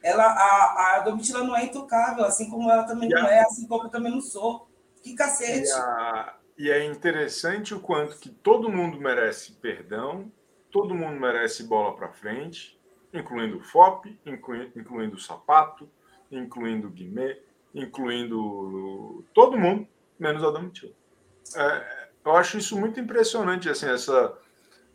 Ela, 0.00 0.24
a, 0.24 0.96
a 0.96 1.00
Domitila 1.00 1.42
não 1.42 1.56
é 1.56 1.64
intocável, 1.64 2.24
assim 2.24 2.48
como 2.48 2.70
ela 2.70 2.84
também 2.84 3.08
não 3.08 3.26
é, 3.26 3.40
assim 3.40 3.66
como 3.66 3.84
eu 3.84 3.90
também 3.90 4.12
não 4.12 4.20
sou. 4.20 4.68
Que 5.02 5.14
cacete. 5.14 5.68
E 5.68 5.72
a, 5.72 6.34
E 6.56 6.70
é 6.70 6.84
interessante 6.84 7.74
o 7.74 7.80
quanto 7.80 8.18
que 8.18 8.30
todo 8.30 8.70
mundo 8.70 9.00
merece 9.00 9.52
perdão, 9.52 10.30
todo 10.70 10.94
mundo 10.94 11.18
merece 11.18 11.64
bola 11.64 11.96
para 11.96 12.12
frente, 12.12 12.78
incluindo 13.12 13.58
o 13.58 13.60
FOP, 13.60 14.16
incluindo, 14.24 14.78
incluindo 14.78 15.16
o 15.16 15.20
Sapato, 15.20 15.90
incluindo 16.30 16.86
o 16.86 16.90
Guimê, 16.90 17.42
incluindo 17.74 19.24
todo 19.34 19.58
mundo, 19.58 19.88
menos 20.18 20.44
a 20.44 20.50
Domitila. 20.50 20.92
É, 21.56 22.06
eu 22.24 22.36
acho 22.36 22.58
isso 22.58 22.78
muito 22.78 22.98
impressionante, 22.98 23.68
assim, 23.68 23.88
essa 23.88 24.36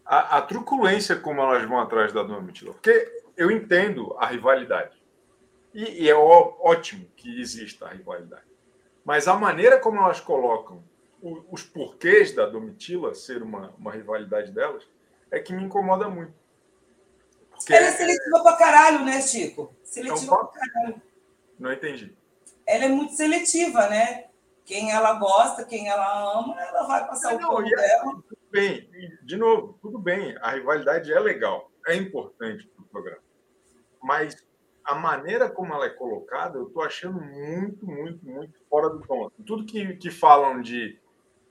a, 0.06 0.38
a, 0.38 0.42
truculência 0.42 1.16
como 1.16 1.42
elas 1.42 1.64
vão 1.64 1.80
atrás 1.80 2.12
da 2.12 2.24
Domitila. 2.24 2.74
Porque 2.74 3.24
eu 3.38 3.52
entendo 3.52 4.16
a 4.18 4.26
rivalidade. 4.26 4.98
E, 5.74 6.04
e 6.04 6.10
é 6.10 6.16
ó, 6.16 6.56
ótimo 6.62 7.06
que 7.16 7.40
exista 7.40 7.86
a 7.86 7.90
rivalidade. 7.90 8.50
Mas 9.06 9.28
a 9.28 9.36
maneira 9.36 9.80
como 9.80 10.00
elas 10.00 10.20
colocam 10.20 10.84
o, 11.22 11.44
os 11.52 11.64
porquês 11.64 12.34
da 12.34 12.46
Domitila 12.46 13.14
ser 13.14 13.44
uma, 13.44 13.74
uma 13.78 13.92
rivalidade 13.92 14.52
delas 14.52 14.84
é 15.30 15.40
que 15.40 15.54
me 15.54 15.64
incomoda 15.64 16.10
muito. 16.10 16.34
Porque 17.52 17.74
ela 17.74 17.88
é 17.88 17.92
seletiva 17.92 18.42
pra 18.42 18.54
caralho, 18.54 19.06
né, 19.06 19.22
Chico? 19.22 19.76
Seletiva 19.84 20.34
é 20.34 20.40
um 20.40 20.46
pra 20.46 20.60
caralho. 20.60 21.02
Não 21.60 21.74
entendi. 21.74 22.16
Ela 22.66 22.86
é 22.86 22.88
muito 22.88 23.14
seletiva, 23.14 23.88
né? 23.90 24.29
Quem 24.70 24.92
ela 24.92 25.14
gosta, 25.14 25.66
quem 25.66 25.90
ela 25.90 26.40
ama, 26.40 26.56
ela 26.62 26.84
vai 26.86 27.08
passar 27.08 27.40
não, 27.40 27.54
o 27.54 27.56
pano 27.56 27.68
é 27.68 27.76
dela. 27.76 28.04
Tudo 28.04 28.38
bem, 28.52 28.88
de 29.24 29.36
novo, 29.36 29.80
tudo 29.82 29.98
bem. 29.98 30.38
A 30.42 30.52
rivalidade 30.52 31.12
é 31.12 31.20
legal, 31.20 31.72
é 31.88 31.96
importante 31.96 32.68
para 32.68 32.84
o 32.84 32.86
programa. 32.86 33.24
Mas 34.00 34.46
a 34.86 34.94
maneira 34.94 35.50
como 35.50 35.74
ela 35.74 35.88
é 35.88 35.90
colocada, 35.90 36.60
eu 36.60 36.68
estou 36.68 36.84
achando 36.84 37.20
muito, 37.20 37.84
muito, 37.84 38.24
muito 38.24 38.60
fora 38.70 38.92
do 38.92 39.02
tom. 39.02 39.32
Tudo 39.44 39.66
que, 39.66 39.96
que 39.96 40.12
falam 40.12 40.62
de 40.62 41.02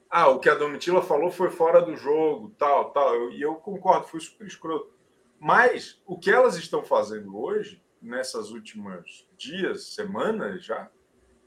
ah, 0.08 0.28
o 0.28 0.38
que 0.38 0.48
a 0.48 0.54
Domitila 0.54 1.02
falou 1.02 1.32
foi 1.32 1.50
fora 1.50 1.82
do 1.82 1.96
jogo, 1.96 2.54
tal, 2.56 2.92
tal. 2.92 3.16
Eu, 3.16 3.32
e 3.32 3.42
eu 3.42 3.56
concordo, 3.56 4.06
foi 4.06 4.20
super 4.20 4.46
escroto. 4.46 4.94
Mas 5.40 6.00
o 6.06 6.16
que 6.16 6.30
elas 6.30 6.56
estão 6.56 6.84
fazendo 6.84 7.36
hoje, 7.36 7.82
nessas 8.00 8.52
últimas 8.52 9.26
dias, 9.36 9.92
semanas 9.92 10.64
já, 10.64 10.88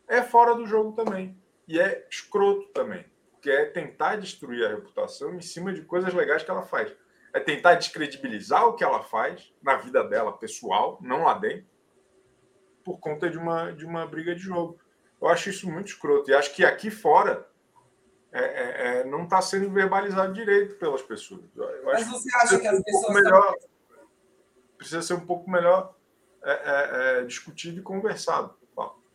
é 0.05 0.21
fora 0.21 0.53
do 0.53 0.65
jogo 0.65 0.91
também. 0.91 1.39
E 1.71 1.79
é 1.79 2.05
escroto 2.11 2.67
também. 2.73 3.05
Porque 3.31 3.49
é 3.49 3.63
tentar 3.63 4.17
destruir 4.17 4.65
a 4.65 4.69
reputação 4.69 5.33
em 5.33 5.41
cima 5.41 5.71
de 5.71 5.81
coisas 5.83 6.13
legais 6.13 6.43
que 6.43 6.51
ela 6.51 6.63
faz. 6.63 6.93
É 7.33 7.39
tentar 7.39 7.75
descredibilizar 7.75 8.65
o 8.65 8.73
que 8.73 8.83
ela 8.83 9.01
faz 9.03 9.53
na 9.63 9.77
vida 9.77 10.03
dela 10.03 10.37
pessoal, 10.37 10.99
não 11.01 11.23
lá 11.23 11.33
dentro, 11.35 11.65
por 12.83 12.99
conta 12.99 13.29
de 13.29 13.37
uma, 13.37 13.71
de 13.71 13.85
uma 13.85 14.05
briga 14.05 14.35
de 14.35 14.41
jogo. 14.41 14.77
Eu 15.21 15.29
acho 15.29 15.49
isso 15.49 15.71
muito 15.71 15.87
escroto. 15.87 16.29
E 16.29 16.33
acho 16.33 16.53
que 16.53 16.65
aqui 16.65 16.91
fora 16.91 17.47
é, 18.33 18.41
é, 18.41 18.97
é 18.99 19.03
não 19.05 19.23
está 19.23 19.41
sendo 19.41 19.71
verbalizado 19.71 20.33
direito 20.33 20.75
pelas 20.75 21.01
pessoas. 21.01 21.45
Eu 21.55 21.85
Mas 21.85 22.05
você 22.09 22.35
acha 22.35 22.59
que 22.59 22.67
as 22.67 22.79
um 22.79 22.83
pessoas. 22.83 23.13
Melhor, 23.15 23.55
precisa 24.77 25.01
ser 25.01 25.13
um 25.13 25.25
pouco 25.25 25.49
melhor 25.49 25.95
é, 26.43 26.51
é, 26.51 27.19
é 27.21 27.23
discutido 27.23 27.79
e 27.79 27.83
conversado. 27.83 28.59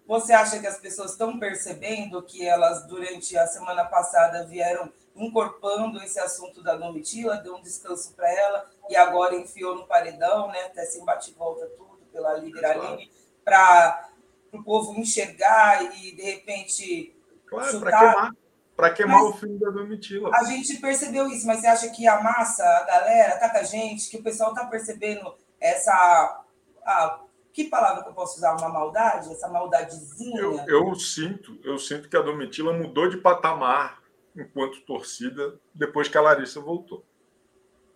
Você 0.07 0.33
acha 0.33 0.61
que 0.61 0.67
as 0.67 0.79
pessoas 0.79 1.13
estão 1.13 1.39
percebendo 1.39 2.23
que 2.23 2.47
elas, 2.47 2.87
durante 2.87 3.37
a 3.37 3.47
semana 3.47 3.85
passada, 3.85 4.47
vieram 4.47 4.93
incorporando 5.17 6.01
esse 6.03 6.21
assunto 6.21 6.63
da 6.63 6.77
Domitila, 6.77 7.39
deu 7.39 7.57
um 7.57 7.63
descanso 7.63 8.13
para 8.15 8.31
ela 8.31 8.71
e 8.89 8.97
agora 8.97 9.35
enfiou 9.35 9.75
no 9.75 9.87
paredão, 9.87 10.49
né? 10.49 10.65
Até 10.67 10.85
se 10.85 11.03
bate-volta 11.05 11.67
tudo 11.77 11.99
pela 12.13 12.35
líder 12.35 12.65
Aline, 12.65 13.11
para 13.45 14.11
o 14.53 14.63
povo 14.63 14.99
enxergar 14.99 15.83
e, 15.97 16.13
de 16.15 16.23
repente, 16.23 17.15
claro, 17.47 17.81
para 17.81 17.99
queimar, 17.99 18.33
pra 18.77 18.91
queimar 18.93 19.23
o 19.25 19.33
fim 19.33 19.59
da 19.59 19.71
Domitila. 19.71 20.31
A 20.35 20.45
gente 20.45 20.77
percebeu 20.77 21.27
isso, 21.29 21.47
mas 21.47 21.61
você 21.61 21.67
acha 21.67 21.89
que 21.91 22.07
a 22.07 22.21
massa, 22.23 22.63
a 22.65 22.85
galera, 22.85 23.39
tá 23.39 23.51
com 23.51 23.59
a 23.59 23.63
gente, 23.65 24.09
que 24.09 24.19
o 24.19 24.23
pessoal 24.23 24.55
tá 24.55 24.67
percebendo 24.67 25.35
essa. 25.61 26.45
Ah, 26.85 27.21
que 27.57 27.65
palavra 27.65 28.03
que 28.03 28.11
eu 28.11 28.13
posso 28.13 28.37
usar? 28.37 28.55
Uma 28.55 28.69
maldade? 28.69 29.33
Essa 29.33 29.49
maldadezinha? 29.49 30.43
Eu, 30.43 30.59
eu 30.69 30.95
sinto, 30.95 31.59
eu 31.65 31.79
sinto 31.79 32.07
que 32.07 32.15
a 32.15 32.21
Domitila 32.21 32.71
mudou 32.75 33.09
de 33.09 33.17
patamar 33.17 34.03
enquanto 34.37 34.83
torcida 34.83 35.59
depois 35.75 36.07
que 36.07 36.19
a 36.19 36.21
Larissa 36.21 36.61
voltou. 36.61 37.03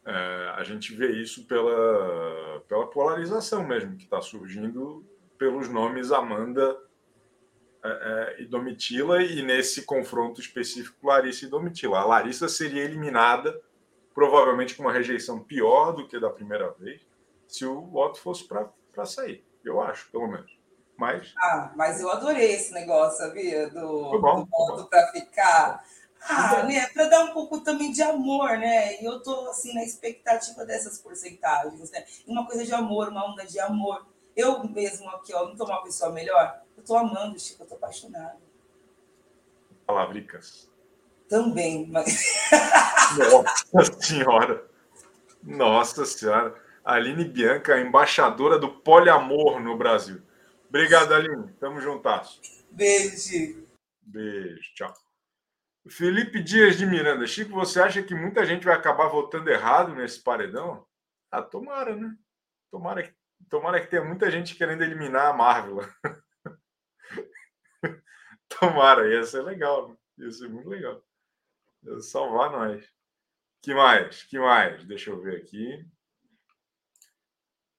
É, 0.06 0.54
a 0.56 0.64
gente 0.64 0.94
vê 0.94 1.12
isso 1.12 1.46
pela, 1.46 2.62
pela 2.66 2.86
polarização 2.86 3.62
mesmo 3.62 3.98
que 3.98 4.04
está 4.04 4.22
surgindo 4.22 5.04
pelos 5.36 5.68
nomes 5.68 6.10
Amanda 6.10 6.78
é, 7.84 7.88
é, 8.38 8.42
e 8.42 8.46
Domitila, 8.46 9.22
e 9.22 9.42
nesse 9.42 9.82
confronto 9.82 10.40
específico, 10.40 11.06
Larissa 11.06 11.44
e 11.44 11.50
Domitila. 11.50 11.98
A 11.98 12.06
Larissa 12.06 12.48
seria 12.48 12.82
eliminada, 12.82 13.60
provavelmente 14.14 14.74
com 14.74 14.84
uma 14.84 14.92
rejeição 14.92 15.38
pior 15.38 15.92
do 15.92 16.08
que 16.08 16.18
da 16.18 16.30
primeira 16.30 16.70
vez, 16.70 17.06
se 17.46 17.66
o 17.66 17.82
voto 17.82 18.18
fosse 18.18 18.48
para 18.48 19.04
sair. 19.04 19.49
Eu 19.64 19.80
acho, 19.80 20.10
pelo 20.10 20.28
menos. 20.28 20.58
Mas... 20.96 21.32
Ah, 21.38 21.72
mas 21.76 22.00
eu 22.00 22.10
adorei 22.10 22.52
esse 22.52 22.72
negócio, 22.72 23.18
sabia? 23.18 23.70
Do, 23.70 24.20
bom, 24.20 24.40
do 24.40 24.46
voto 24.46 24.86
para 24.88 25.10
ficar. 25.12 25.82
Ah, 26.28 26.62
né? 26.64 26.86
Para 26.88 27.06
dar 27.06 27.24
um 27.24 27.32
pouco 27.32 27.60
também 27.60 27.90
de 27.90 28.02
amor, 28.02 28.58
né? 28.58 29.00
E 29.00 29.04
eu 29.04 29.22
tô 29.22 29.48
assim 29.48 29.74
na 29.74 29.82
expectativa 29.82 30.66
dessas 30.66 30.98
porcentagens, 30.98 31.90
né? 31.90 32.04
Uma 32.26 32.46
coisa 32.46 32.64
de 32.64 32.74
amor, 32.74 33.08
uma 33.08 33.32
onda 33.32 33.46
de 33.46 33.58
amor. 33.58 34.06
Eu 34.36 34.62
mesmo 34.64 35.08
aqui, 35.10 35.34
ó, 35.34 35.48
não 35.48 35.56
tô 35.56 35.64
uma 35.64 35.82
pessoa 35.82 36.12
melhor. 36.12 36.60
Eu 36.76 36.84
tô 36.84 36.96
amando, 36.96 37.38
Chico, 37.38 37.62
eu 37.62 37.66
tô 37.66 37.74
apaixonada. 37.76 38.36
Palavricas. 39.86 40.70
Também, 41.28 41.86
mas. 41.86 42.50
Nossa 43.72 44.02
senhora! 44.02 44.64
Nossa 45.42 46.04
senhora! 46.04 46.54
Aline 46.84 47.24
Bianca, 47.24 47.80
embaixadora 47.80 48.58
do 48.58 48.80
poliamor 48.80 49.60
no 49.60 49.76
Brasil. 49.76 50.22
Obrigado, 50.68 51.12
Aline. 51.12 51.52
Tamo 51.54 51.80
juntas. 51.80 52.40
Beijo. 52.70 53.66
Beijo, 54.02 54.74
tchau. 54.74 54.94
Felipe 55.88 56.42
Dias 56.42 56.76
de 56.76 56.86
Miranda. 56.86 57.26
Chico, 57.26 57.52
você 57.52 57.80
acha 57.80 58.02
que 58.02 58.14
muita 58.14 58.44
gente 58.44 58.64
vai 58.64 58.74
acabar 58.74 59.08
votando 59.08 59.50
errado 59.50 59.94
nesse 59.94 60.22
paredão? 60.22 60.86
Ah, 61.30 61.42
tomara, 61.42 61.96
né? 61.96 62.14
Tomara 62.70 63.02
que, 63.02 63.14
tomara 63.48 63.80
que 63.80 63.88
tenha 63.88 64.04
muita 64.04 64.30
gente 64.30 64.54
querendo 64.54 64.82
eliminar 64.82 65.26
a 65.26 65.32
Marvel. 65.32 65.80
tomara, 68.60 69.12
ia 69.12 69.24
ser 69.24 69.42
legal. 69.42 69.88
Né? 69.88 69.96
Ia 70.18 70.30
ser 70.30 70.48
muito 70.48 70.68
legal. 70.68 71.02
Ia 71.82 72.00
salvar 72.00 72.52
nós. 72.52 72.84
Que 73.62 73.74
mais? 73.74 74.22
Que 74.24 74.38
mais? 74.38 74.84
Deixa 74.84 75.10
eu 75.10 75.20
ver 75.20 75.36
aqui. 75.36 75.84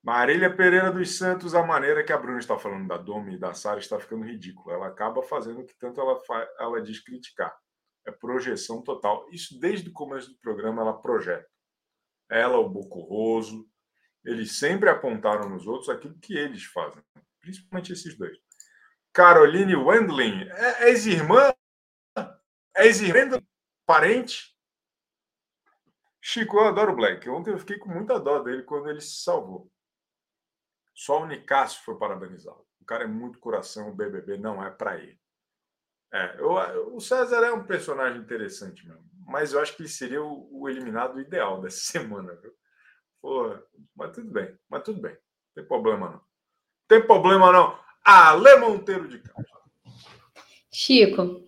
Marília 0.03 0.53
Pereira 0.55 0.91
dos 0.91 1.17
Santos, 1.17 1.53
a 1.53 1.63
maneira 1.63 2.03
que 2.03 2.11
a 2.11 2.17
Bruna 2.17 2.39
está 2.39 2.57
falando 2.57 2.87
da 2.87 2.97
Domi 2.97 3.35
e 3.35 3.39
da 3.39 3.53
Sara 3.53 3.79
está 3.79 3.99
ficando 3.99 4.25
ridícula. 4.25 4.75
Ela 4.75 4.87
acaba 4.87 5.21
fazendo 5.21 5.61
o 5.61 5.65
que 5.65 5.77
tanto 5.77 6.01
ela, 6.01 6.19
ela 6.59 6.81
diz 6.81 6.99
criticar 6.99 7.55
é 8.05 8.11
projeção 8.11 8.81
total. 8.81 9.27
Isso 9.31 9.59
desde 9.59 9.89
o 9.89 9.93
começo 9.93 10.29
do 10.29 10.39
programa 10.39 10.81
ela 10.81 11.01
projeta. 11.01 11.47
Ela, 12.29 12.57
o 12.57 12.69
Bocorroso, 12.69 13.69
eles 14.23 14.57
sempre 14.57 14.89
apontaram 14.89 15.49
nos 15.49 15.67
outros 15.67 15.89
aquilo 15.89 16.17
que 16.19 16.35
eles 16.35 16.63
fazem, 16.65 17.03
principalmente 17.41 17.91
esses 17.91 18.17
dois. 18.17 18.37
Caroline 19.13 19.75
Wendling, 19.75 20.47
é, 20.49 20.83
é 20.83 20.89
ex-irmã? 20.89 21.53
É 22.75 22.85
ex-irmã? 22.85 23.41
Parente? 23.85 24.55
Chico, 26.21 26.57
eu 26.57 26.67
adoro 26.67 26.93
o 26.93 26.95
Black. 26.95 27.27
Ontem 27.29 27.51
eu 27.51 27.59
fiquei 27.59 27.77
com 27.77 27.89
muita 27.89 28.19
dó 28.19 28.39
dele 28.39 28.63
quando 28.63 28.89
ele 28.89 29.01
se 29.01 29.23
salvou. 29.23 29.69
Só 31.01 31.23
o 31.23 31.25
Nicásio 31.25 31.81
foi 31.83 31.97
parabenizado. 31.97 32.63
O 32.79 32.85
cara 32.85 33.05
é 33.05 33.07
muito 33.07 33.39
coração, 33.39 33.89
o 33.89 33.95
BBB 33.95 34.37
não 34.37 34.63
é 34.63 34.69
para 34.69 34.99
ele. 34.99 35.19
É, 36.13 36.35
eu, 36.37 36.95
o 36.95 37.01
César 37.01 37.43
é 37.43 37.51
um 37.51 37.63
personagem 37.63 38.21
interessante 38.21 38.87
mesmo, 38.87 39.03
mas 39.25 39.51
eu 39.51 39.59
acho 39.59 39.75
que 39.75 39.81
ele 39.81 39.89
seria 39.89 40.21
o, 40.21 40.47
o 40.51 40.69
eliminado 40.69 41.19
ideal 41.19 41.59
dessa 41.61 41.79
semana, 41.79 42.35
viu? 42.35 42.53
Pô, 43.19 43.57
mas 43.95 44.11
tudo 44.11 44.29
bem, 44.29 44.55
mas 44.69 44.83
tudo 44.83 45.01
bem, 45.01 45.13
não 45.13 45.19
tem 45.55 45.65
problema 45.65 46.11
não. 46.11 46.21
Tem 46.87 47.03
problema 47.03 47.51
não. 47.51 47.79
Ale 48.05 48.57
Monteiro 48.57 49.07
de 49.07 49.17
Castro. 49.17 49.59
Chico, 50.71 51.43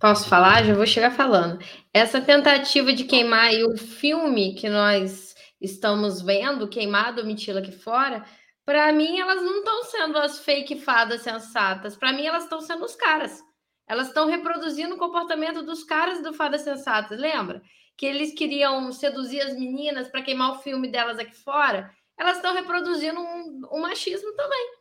posso 0.00 0.28
falar? 0.28 0.64
Já 0.64 0.74
vou 0.74 0.86
chegar 0.86 1.12
falando. 1.12 1.64
Essa 1.94 2.20
tentativa 2.20 2.92
de 2.92 3.04
queimar 3.04 3.52
o 3.52 3.76
filme 3.78 4.56
que 4.56 4.68
nós 4.68 5.36
estamos 5.60 6.20
vendo, 6.20 6.68
queimado, 6.68 7.24
mentira 7.24 7.60
aqui 7.60 7.70
fora, 7.70 8.26
para 8.66 8.92
mim 8.92 9.20
elas 9.20 9.40
não 9.40 9.58
estão 9.58 9.84
sendo 9.84 10.18
as 10.18 10.40
fake 10.40 10.80
fadas 10.80 11.22
sensatas. 11.22 11.96
Para 11.96 12.12
mim 12.12 12.26
elas 12.26 12.42
estão 12.42 12.60
sendo 12.60 12.84
os 12.84 12.96
caras. 12.96 13.40
Elas 13.86 14.08
estão 14.08 14.26
reproduzindo 14.26 14.96
o 14.96 14.98
comportamento 14.98 15.62
dos 15.62 15.84
caras 15.84 16.20
do 16.20 16.34
Fada 16.34 16.58
Sensata, 16.58 17.14
lembra? 17.14 17.62
Que 17.96 18.04
eles 18.04 18.34
queriam 18.34 18.90
seduzir 18.90 19.40
as 19.40 19.54
meninas 19.54 20.08
para 20.08 20.22
queimar 20.22 20.50
o 20.50 20.58
filme 20.58 20.88
delas 20.88 21.20
aqui 21.20 21.36
fora. 21.36 21.94
Elas 22.18 22.38
estão 22.38 22.52
reproduzindo 22.52 23.20
um, 23.20 23.62
um 23.70 23.80
machismo 23.80 24.34
também, 24.34 24.74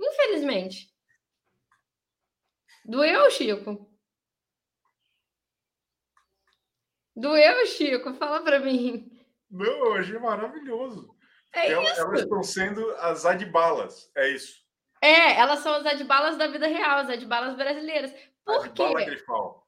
infelizmente. 0.00 0.92
Doeu, 2.84 3.30
Chico? 3.30 3.88
Doeu, 7.14 7.66
Chico? 7.66 8.12
Fala 8.14 8.42
para 8.42 8.58
mim. 8.58 9.08
Não, 9.48 9.64
eu 9.64 9.94
achei 9.94 10.18
maravilhoso. 10.18 11.16
É 11.52 11.72
elas, 11.72 11.92
isso. 11.92 12.00
elas 12.00 12.20
estão 12.20 12.42
sendo 12.42 12.90
as 12.96 13.24
adbalas, 13.24 14.10
é 14.14 14.28
isso. 14.30 14.66
É, 15.00 15.38
elas 15.38 15.60
são 15.60 15.74
as 15.74 15.86
adbalas 15.86 16.36
da 16.36 16.46
vida 16.48 16.66
real, 16.66 16.98
as 16.98 17.08
adbalas 17.08 17.54
brasileiras. 17.54 18.12
Por 18.44 18.64
Adbala 18.64 18.98
quê? 18.98 19.04
Grifal. 19.04 19.66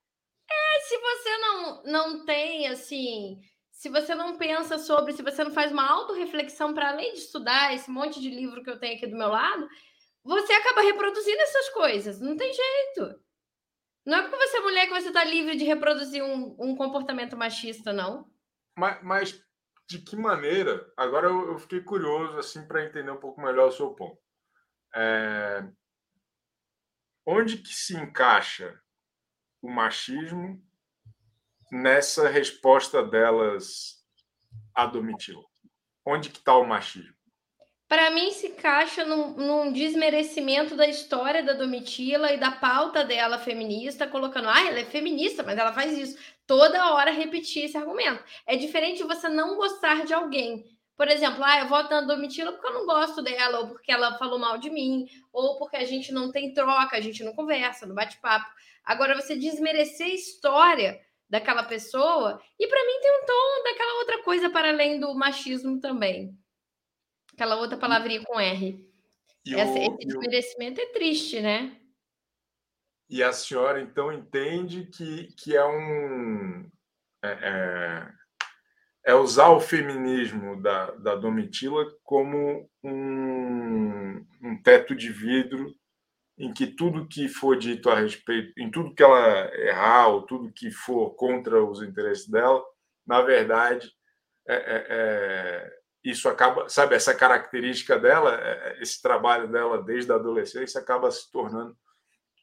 É, 0.51 0.81
se 0.81 0.99
você 0.99 1.37
não, 1.38 1.83
não 1.85 2.25
tem, 2.25 2.66
assim, 2.66 3.40
se 3.71 3.88
você 3.88 4.14
não 4.14 4.37
pensa 4.37 4.79
sobre, 4.79 5.12
se 5.12 5.23
você 5.23 5.45
não 5.45 5.53
faz 5.53 5.71
uma 5.71 5.88
autorreflexão 5.88 6.75
para 6.75 6.90
além 6.90 7.12
de 7.12 7.21
estudar 7.21 7.75
esse 7.75 7.90
monte 7.90 8.21
de 8.21 8.29
livro 8.29 8.62
que 8.62 8.71
eu 8.71 8.79
tenho 8.79 8.97
aqui 8.97 9.07
do 9.07 9.16
meu 9.16 9.29
lado, 9.29 9.69
você 10.25 10.53
acaba 10.53 10.83
reproduzindo 10.83 11.40
essas 11.40 11.69
coisas. 11.71 12.21
Não 12.21 12.37
tem 12.37 12.53
jeito. 12.53 13.21
Não 14.05 14.19
é 14.19 14.23
porque 14.23 14.37
você 14.37 14.57
é 14.57 14.61
mulher 14.61 14.87
que 14.87 14.93
você 14.93 15.09
está 15.09 15.25
livre 15.25 15.57
de 15.57 15.64
reproduzir 15.64 16.23
um, 16.23 16.57
um 16.59 16.75
comportamento 16.75 17.37
machista, 17.37 17.93
não. 17.93 18.29
Mas, 18.77 19.03
mas, 19.03 19.45
de 19.90 19.98
que 19.98 20.14
maneira? 20.14 20.88
Agora 20.96 21.26
eu, 21.26 21.50
eu 21.50 21.59
fiquei 21.59 21.81
curioso 21.81 22.38
assim 22.38 22.64
para 22.64 22.85
entender 22.85 23.11
um 23.11 23.18
pouco 23.18 23.40
melhor 23.40 23.68
o 23.68 23.72
seu 23.72 23.92
ponto. 23.92 24.22
É... 24.94 25.68
Onde 27.26 27.57
que 27.57 27.74
se 27.74 27.96
encaixa 27.96 28.81
o 29.61 29.68
machismo 29.68 30.64
nessa 31.72 32.29
resposta 32.29 33.03
delas 33.05 34.00
a 34.72 34.87
Domitila? 34.87 35.42
Onde 36.07 36.31
que 36.31 36.38
está 36.38 36.57
o 36.57 36.64
machismo? 36.64 37.20
Para 37.90 38.09
mim, 38.12 38.31
se 38.31 38.46
encaixa 38.46 39.05
num, 39.05 39.33
num, 39.33 39.72
desmerecimento 39.72 40.76
da 40.76 40.87
história 40.87 41.42
da 41.42 41.55
Domitila 41.55 42.33
e 42.33 42.38
da 42.38 42.53
pauta 42.53 43.03
dela 43.03 43.37
feminista, 43.37 44.07
colocando, 44.07 44.48
ah, 44.48 44.64
ela 44.64 44.79
é 44.79 44.85
feminista, 44.85 45.42
mas 45.42 45.59
ela 45.59 45.72
faz 45.72 45.98
isso. 45.98 46.16
Toda 46.46 46.94
hora 46.94 47.11
repetir 47.11 47.64
esse 47.64 47.76
argumento. 47.76 48.22
É 48.46 48.55
diferente 48.55 49.03
você 49.03 49.29
não 49.29 49.57
gostar 49.57 50.05
de 50.05 50.14
alguém. 50.14 50.64
Por 50.96 51.09
exemplo, 51.09 51.42
ah, 51.42 51.59
eu 51.59 51.66
voto 51.66 51.90
na 51.90 52.03
Domitila 52.03 52.53
porque 52.53 52.68
eu 52.68 52.74
não 52.74 52.87
gosto 52.87 53.22
dela, 53.22 53.59
ou 53.59 53.68
porque 53.70 53.90
ela 53.90 54.16
falou 54.16 54.38
mal 54.38 54.57
de 54.57 54.70
mim, 54.70 55.09
ou 55.33 55.59
porque 55.59 55.76
a 55.76 55.85
gente 55.85 56.12
não 56.12 56.31
tem 56.31 56.55
troca, 56.55 56.96
a 56.96 57.00
gente 57.00 57.24
não 57.24 57.35
conversa, 57.35 57.87
não 57.87 57.94
bate 57.96 58.20
papo. 58.20 58.48
Agora, 58.85 59.20
você 59.20 59.35
desmerecer 59.35 60.07
a 60.07 60.14
história 60.14 61.00
daquela 61.29 61.64
pessoa. 61.64 62.40
E 62.57 62.68
para 62.68 62.87
mim 62.87 63.00
tem 63.00 63.20
um 63.20 63.26
tom 63.26 63.64
daquela 63.64 63.98
outra 63.98 64.22
coisa 64.22 64.48
para 64.48 64.68
além 64.68 65.00
do 65.00 65.12
machismo 65.12 65.81
também. 65.81 66.38
Aquela 67.40 67.57
outra 67.57 67.79
palavrinha 67.79 68.22
com 68.22 68.38
R. 68.38 68.87
Essa, 69.48 69.72
o, 69.72 69.79
esse 69.79 70.07
desmerecimento 70.07 70.79
é 70.79 70.87
triste, 70.92 71.40
né? 71.40 71.74
E 73.09 73.22
a 73.22 73.33
senhora 73.33 73.81
então 73.81 74.12
entende 74.12 74.90
que, 74.94 75.29
que 75.38 75.57
é 75.57 75.64
um. 75.64 76.70
É, 77.24 77.31
é, 77.31 78.12
é 79.07 79.14
usar 79.14 79.48
o 79.48 79.59
feminismo 79.59 80.61
da, 80.61 80.90
da 80.90 81.14
Domitila 81.14 81.87
como 82.05 82.68
um, 82.85 84.22
um 84.42 84.62
teto 84.62 84.94
de 84.94 85.11
vidro 85.11 85.74
em 86.38 86.53
que 86.53 86.66
tudo 86.66 87.09
que 87.09 87.26
for 87.26 87.57
dito 87.57 87.88
a 87.88 87.98
respeito, 87.98 88.53
em 88.59 88.70
tudo 88.70 88.94
que 88.94 89.03
ela 89.03 89.50
errar, 89.57 90.09
ou 90.09 90.26
tudo 90.26 90.53
que 90.53 90.70
for 90.70 91.14
contra 91.14 91.64
os 91.64 91.83
interesses 91.83 92.29
dela, 92.29 92.62
na 93.07 93.22
verdade, 93.22 93.90
é, 94.46 94.55
é, 94.55 94.87
é, 94.90 95.80
isso 96.03 96.29
acaba, 96.29 96.69
sabe, 96.69 96.95
essa 96.95 97.15
característica 97.15 97.99
dela, 97.99 98.35
é, 98.35 98.51
é, 98.51 98.83
esse 98.83 99.01
trabalho 99.03 99.49
dela 99.49 99.83
desde 99.83 100.11
a 100.11 100.17
adolescência 100.17 100.81
acaba 100.81 101.11
se 101.11 101.31
tornando 101.31 101.77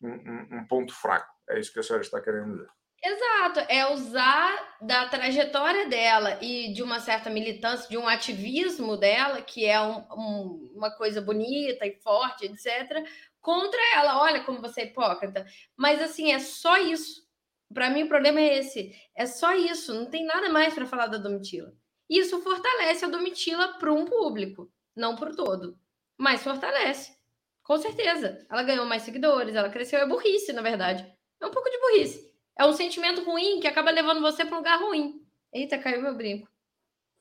um, 0.01 0.09
um, 0.09 0.47
um 0.59 0.67
ponto 0.67 0.93
fraco. 0.93 1.31
É 1.49 1.59
isso 1.59 1.73
que 1.73 1.79
a 1.79 1.83
senhora 1.83 2.03
está 2.03 2.21
querendo 2.21 2.51
dizer. 2.51 2.69
Exato, 3.03 3.59
é 3.69 3.87
usar 3.93 4.77
da 4.81 5.07
trajetória 5.07 5.87
dela 5.87 6.37
e 6.41 6.73
de 6.73 6.81
uma 6.81 6.99
certa 6.99 7.29
militância, 7.29 7.87
de 7.87 7.97
um 7.97 8.07
ativismo 8.07 8.97
dela, 8.97 9.41
que 9.41 9.65
é 9.65 9.79
um, 9.79 9.99
um, 10.11 10.73
uma 10.75 10.91
coisa 10.91 11.21
bonita 11.21 11.85
e 11.85 11.95
forte, 12.01 12.45
etc., 12.45 13.07
contra 13.39 13.79
ela. 13.95 14.19
Olha 14.21 14.43
como 14.43 14.61
você 14.61 14.81
é 14.81 14.85
hipócrita. 14.85 15.45
Mas 15.75 16.01
assim, 16.01 16.33
é 16.33 16.39
só 16.39 16.77
isso. 16.77 17.25
Para 17.73 17.89
mim, 17.89 18.03
o 18.03 18.09
problema 18.09 18.39
é 18.39 18.57
esse. 18.57 18.93
É 19.15 19.25
só 19.25 19.53
isso. 19.53 19.93
Não 19.93 20.07
tem 20.09 20.25
nada 20.25 20.49
mais 20.49 20.73
para 20.73 20.85
falar 20.85 21.07
da 21.07 21.17
Domitila. 21.17 21.71
Isso 22.09 22.41
fortalece 22.41 23.05
a 23.05 23.09
Domitila 23.09 23.77
para 23.79 23.91
um 23.91 24.05
público, 24.05 24.71
não 24.95 25.15
para 25.15 25.31
o 25.31 25.35
todo. 25.35 25.77
Mas 26.17 26.43
fortalece. 26.43 27.15
Com 27.63 27.77
certeza. 27.77 28.45
Ela 28.49 28.63
ganhou 28.63 28.85
mais 28.85 29.03
seguidores, 29.03 29.55
ela 29.55 29.69
cresceu. 29.69 29.99
É 29.99 30.07
burrice, 30.07 30.53
na 30.53 30.61
verdade. 30.61 31.05
É 31.41 31.45
um 31.45 31.51
pouco 31.51 31.69
de 31.69 31.79
burrice. 31.79 32.33
É 32.57 32.65
um 32.65 32.73
sentimento 32.73 33.23
ruim 33.23 33.59
que 33.59 33.67
acaba 33.67 33.91
levando 33.91 34.21
você 34.21 34.45
para 34.45 34.55
um 34.55 34.59
lugar 34.59 34.79
ruim. 34.79 35.21
Eita, 35.53 35.77
caiu 35.77 36.01
meu 36.01 36.15
brinco. 36.15 36.49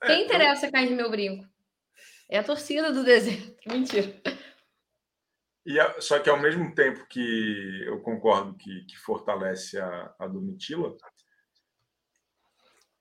É, 0.01 0.07
Quem 0.07 0.25
interessa 0.25 0.67
eu... 0.67 0.71
cair 0.71 0.89
meu 0.91 1.09
brinco? 1.09 1.45
É 2.29 2.39
a 2.39 2.43
torcida 2.43 2.91
do 2.91 3.03
deserto. 3.05 3.55
Mentira. 3.67 4.13
E, 5.65 6.01
só 6.01 6.17
que 6.19 6.29
ao 6.29 6.39
mesmo 6.39 6.73
tempo 6.73 7.05
que 7.07 7.83
eu 7.85 7.99
concordo 8.01 8.55
que, 8.55 8.85
que 8.85 8.97
fortalece 8.97 9.77
a, 9.77 10.15
a 10.17 10.27
Domitila, 10.27 10.95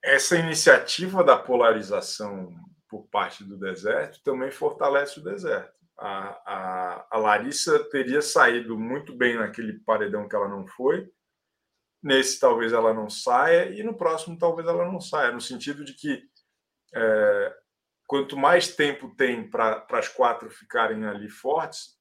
essa 0.06 0.38
iniciativa 0.38 1.24
da 1.24 1.36
polarização 1.36 2.54
por 2.88 3.08
parte 3.08 3.42
do 3.42 3.58
deserto 3.58 4.22
também 4.22 4.52
fortalece 4.52 5.18
o 5.18 5.22
deserto. 5.22 5.74
A, 5.98 6.28
a, 6.46 7.06
a, 7.10 7.18
Larissa 7.18 7.82
teria 7.90 8.22
saído 8.22 8.78
muito 8.78 9.12
bem 9.12 9.36
naquele 9.36 9.80
paredão 9.80 10.28
que 10.28 10.36
ela 10.36 10.48
não 10.48 10.64
foi. 10.66 11.10
Nesse, 12.00 12.38
talvez 12.38 12.72
ela 12.72 12.94
não 12.94 13.10
saia, 13.10 13.70
e 13.70 13.82
no 13.82 13.96
próximo, 13.96 14.38
talvez 14.38 14.68
ela 14.68 14.84
não 14.84 15.00
saia, 15.00 15.32
no 15.32 15.40
sentido 15.40 15.84
de 15.84 15.94
que 15.94 16.22
é, 16.94 17.56
quanto 18.06 18.36
mais 18.36 18.76
tempo 18.76 19.12
tem 19.16 19.50
para 19.50 19.84
as 19.90 20.06
quatro 20.06 20.48
ficarem 20.48 21.04
ali 21.04 21.28
fortes, 21.28 21.96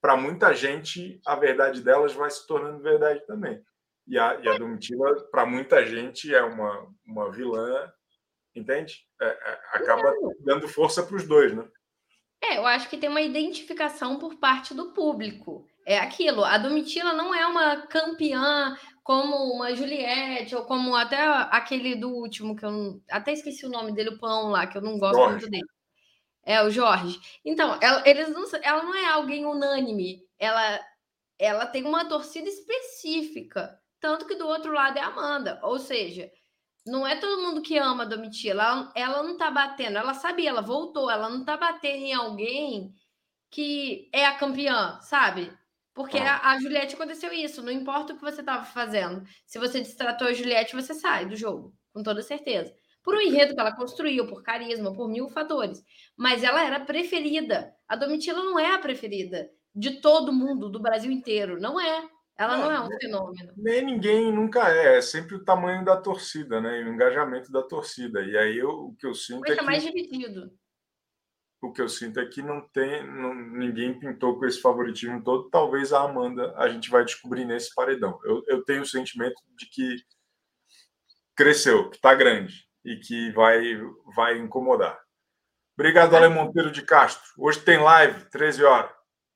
para 0.00 0.16
muita 0.16 0.54
gente, 0.54 1.20
a 1.26 1.34
verdade 1.34 1.80
delas 1.80 2.12
vai 2.12 2.30
se 2.30 2.46
tornando 2.46 2.80
verdade 2.80 3.26
também. 3.26 3.60
E 4.08 4.18
a, 4.18 4.40
e 4.42 4.48
a 4.48 4.56
Domitila, 4.56 5.14
para 5.30 5.44
muita 5.44 5.84
gente, 5.84 6.34
é 6.34 6.42
uma, 6.42 6.88
uma 7.06 7.30
vilã, 7.30 7.92
entende? 8.56 9.06
É, 9.20 9.26
é, 9.26 9.60
acaba 9.74 10.12
dando 10.40 10.66
força 10.66 11.02
para 11.02 11.16
os 11.16 11.28
dois, 11.28 11.54
né? 11.54 11.68
É, 12.42 12.56
eu 12.56 12.66
acho 12.66 12.88
que 12.88 12.96
tem 12.96 13.10
uma 13.10 13.20
identificação 13.20 14.18
por 14.18 14.36
parte 14.36 14.72
do 14.72 14.92
público. 14.92 15.66
É 15.84 15.98
aquilo. 15.98 16.44
A 16.44 16.56
Domitila 16.56 17.12
não 17.12 17.34
é 17.34 17.46
uma 17.46 17.86
campeã 17.86 18.76
como 19.02 19.36
uma 19.52 19.74
Juliette, 19.74 20.54
ou 20.54 20.64
como 20.64 20.94
até 20.94 21.18
aquele 21.50 21.94
do 21.94 22.10
último, 22.10 22.54
que 22.54 22.64
eu 22.64 22.70
não, 22.70 23.02
até 23.10 23.32
esqueci 23.32 23.66
o 23.66 23.70
nome 23.70 23.92
dele, 23.92 24.10
o 24.10 24.18
pão 24.18 24.50
lá, 24.50 24.66
que 24.66 24.78
eu 24.78 24.82
não 24.82 24.98
gosto 24.98 25.16
Jorge. 25.16 25.32
muito 25.32 25.50
dele. 25.50 25.68
É, 26.44 26.62
o 26.62 26.70
Jorge. 26.70 27.18
Então, 27.44 27.78
ela, 27.82 28.02
eles 28.08 28.30
não, 28.30 28.44
ela 28.62 28.82
não 28.82 28.94
é 28.94 29.06
alguém 29.06 29.44
unânime. 29.44 30.22
Ela, 30.38 30.80
ela 31.38 31.66
tem 31.66 31.84
uma 31.84 32.08
torcida 32.08 32.48
específica. 32.48 33.78
Tanto 34.00 34.26
que 34.26 34.34
do 34.34 34.46
outro 34.46 34.72
lado 34.72 34.98
é 34.98 35.00
a 35.00 35.08
Amanda. 35.08 35.60
Ou 35.62 35.78
seja, 35.78 36.30
não 36.86 37.06
é 37.06 37.16
todo 37.16 37.42
mundo 37.42 37.62
que 37.62 37.78
ama 37.78 38.04
a 38.04 38.06
Domitila. 38.06 38.62
Ela, 38.62 38.92
ela 38.94 39.22
não 39.22 39.36
tá 39.36 39.50
batendo. 39.50 39.98
Ela 39.98 40.14
sabia, 40.14 40.50
ela 40.50 40.62
voltou. 40.62 41.10
Ela 41.10 41.28
não 41.28 41.44
tá 41.44 41.56
batendo 41.56 42.04
em 42.04 42.14
alguém 42.14 42.92
que 43.50 44.08
é 44.12 44.26
a 44.26 44.36
campeã, 44.36 44.98
sabe? 45.00 45.52
Porque 45.94 46.18
a, 46.18 46.50
a 46.50 46.58
Juliette 46.60 46.94
aconteceu 46.94 47.32
isso. 47.32 47.62
Não 47.62 47.72
importa 47.72 48.12
o 48.12 48.16
que 48.16 48.22
você 48.22 48.40
estava 48.40 48.64
fazendo. 48.64 49.24
Se 49.46 49.58
você 49.58 49.80
destratou 49.80 50.28
a 50.28 50.32
Juliette, 50.32 50.76
você 50.76 50.94
sai 50.94 51.26
do 51.26 51.34
jogo, 51.36 51.74
com 51.92 52.02
toda 52.02 52.22
certeza 52.22 52.72
por 53.08 53.14
um 53.14 53.22
enredo 53.22 53.54
que 53.54 53.60
ela 53.60 53.74
construiu, 53.74 54.26
por 54.26 54.42
carisma, 54.42 54.92
por 54.92 55.08
mil 55.08 55.30
fatores. 55.30 55.82
Mas 56.14 56.44
ela 56.44 56.62
era 56.62 56.78
preferida. 56.78 57.74
A 57.88 57.96
Domitila 57.96 58.44
não 58.44 58.58
é 58.58 58.74
a 58.74 58.78
preferida 58.78 59.48
de 59.74 60.02
todo 60.02 60.30
mundo, 60.30 60.68
do 60.68 60.78
Brasil 60.78 61.10
inteiro. 61.10 61.58
Não 61.58 61.80
é. 61.80 62.06
Ela 62.38 62.56
não, 62.56 62.64
não 62.66 62.72
é 62.72 62.80
um 62.80 62.98
fenômeno. 63.00 63.52
Nem 63.56 63.84
ninguém 63.84 64.32
nunca 64.32 64.70
é. 64.70 64.98
É 64.98 65.02
sempre 65.02 65.34
o 65.34 65.44
tamanho 65.44 65.84
da 65.84 65.96
torcida, 65.96 66.60
né? 66.60 66.78
o 66.84 66.88
engajamento 66.88 67.50
da 67.50 67.62
torcida. 67.62 68.22
E 68.22 68.38
aí 68.38 68.56
eu, 68.56 68.70
o 68.70 68.94
que 68.94 69.06
eu 69.06 69.14
sinto 69.14 69.50
é 69.50 69.56
que... 69.56 69.62
mais 69.62 69.82
dividido. 69.82 70.56
O 71.60 71.72
que 71.72 71.82
eu 71.82 71.88
sinto 71.88 72.20
é 72.20 72.26
que 72.26 72.40
não 72.40 72.60
tem, 72.68 73.04
não, 73.04 73.34
ninguém 73.34 73.98
pintou 73.98 74.38
com 74.38 74.46
esse 74.46 74.60
favoritismo 74.60 75.22
todo. 75.24 75.50
Talvez 75.50 75.92
a 75.92 76.02
Amanda 76.02 76.54
a 76.56 76.68
gente 76.68 76.88
vai 76.88 77.04
descobrir 77.04 77.44
nesse 77.44 77.74
paredão. 77.74 78.20
Eu, 78.22 78.44
eu 78.46 78.64
tenho 78.64 78.82
o 78.82 78.86
sentimento 78.86 79.34
de 79.56 79.66
que 79.66 79.96
cresceu, 81.34 81.90
que 81.90 81.96
está 81.96 82.14
grande 82.14 82.68
e 82.84 82.96
que 82.96 83.32
vai, 83.32 83.60
vai 84.14 84.38
incomodar. 84.38 84.96
Obrigado, 85.76 86.14
Ale 86.14 86.28
Monteiro 86.28 86.70
de 86.70 86.82
Castro. 86.82 87.28
Hoje 87.36 87.60
tem 87.60 87.78
live, 87.78 88.30
13 88.30 88.62
horas. 88.62 88.92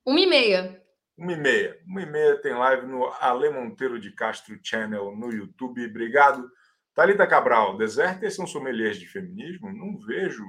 Uma 0.07 0.20
e 0.20 0.26
meia. 0.26 0.82
Uma 1.17 1.33
e 1.33 1.37
meia. 1.37 1.81
Uma 1.87 2.03
e 2.03 2.07
meia 2.07 2.41
tem 2.41 2.55
live 2.55 2.87
no 2.87 3.07
Ale 3.21 3.51
Monteiro 3.51 4.01
de 4.01 4.13
Castro 4.13 4.59
Channel 4.63 5.15
no 5.17 5.31
YouTube. 5.33 5.85
Obrigado. 5.85 6.51
Thalita 6.95 7.27
Cabral, 7.27 7.79
desertas 7.79 8.35
são 8.35 8.47
sommeliers 8.47 8.99
de 8.99 9.07
feminismo? 9.07 9.73
Não 9.73 9.99
vejo 9.99 10.45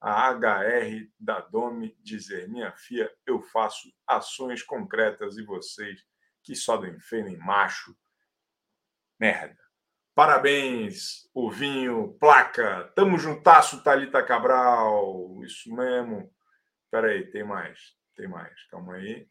a 0.00 0.30
HR 0.32 1.08
da 1.18 1.40
Domi 1.40 1.96
dizer, 2.02 2.48
minha 2.48 2.72
filha, 2.72 3.10
eu 3.24 3.40
faço 3.40 3.92
ações 4.06 4.62
concretas 4.62 5.38
e 5.38 5.44
vocês 5.44 6.04
que 6.42 6.54
só 6.54 6.76
defendem 6.76 7.38
macho. 7.38 7.96
Merda. 9.18 9.56
Parabéns, 10.14 11.28
Ovinho, 11.32 12.16
placa. 12.20 12.92
Tamo 12.94 13.18
juntasso, 13.18 13.82
Thalita 13.82 14.22
Cabral. 14.22 15.42
Isso 15.44 15.74
mesmo. 15.74 16.30
Espera 16.84 17.08
aí, 17.08 17.30
tem 17.30 17.42
mais. 17.42 17.96
Tem 18.14 18.28
mais. 18.28 18.62
Calma 18.68 18.94
aí. 18.94 19.28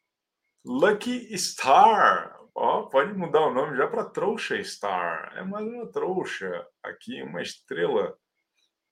Lucky 0.65 1.37
Star. 1.37 2.39
Ó, 2.55 2.83
pode 2.83 3.13
mudar 3.13 3.41
o 3.47 3.53
nome 3.53 3.75
já 3.75 3.87
para 3.87 4.05
Trouxa 4.05 4.63
Star. 4.63 5.33
É 5.35 5.43
mais 5.43 5.65
uma 5.65 5.91
trouxa 5.91 6.65
aqui, 6.81 7.21
uma 7.21 7.41
estrela 7.41 8.17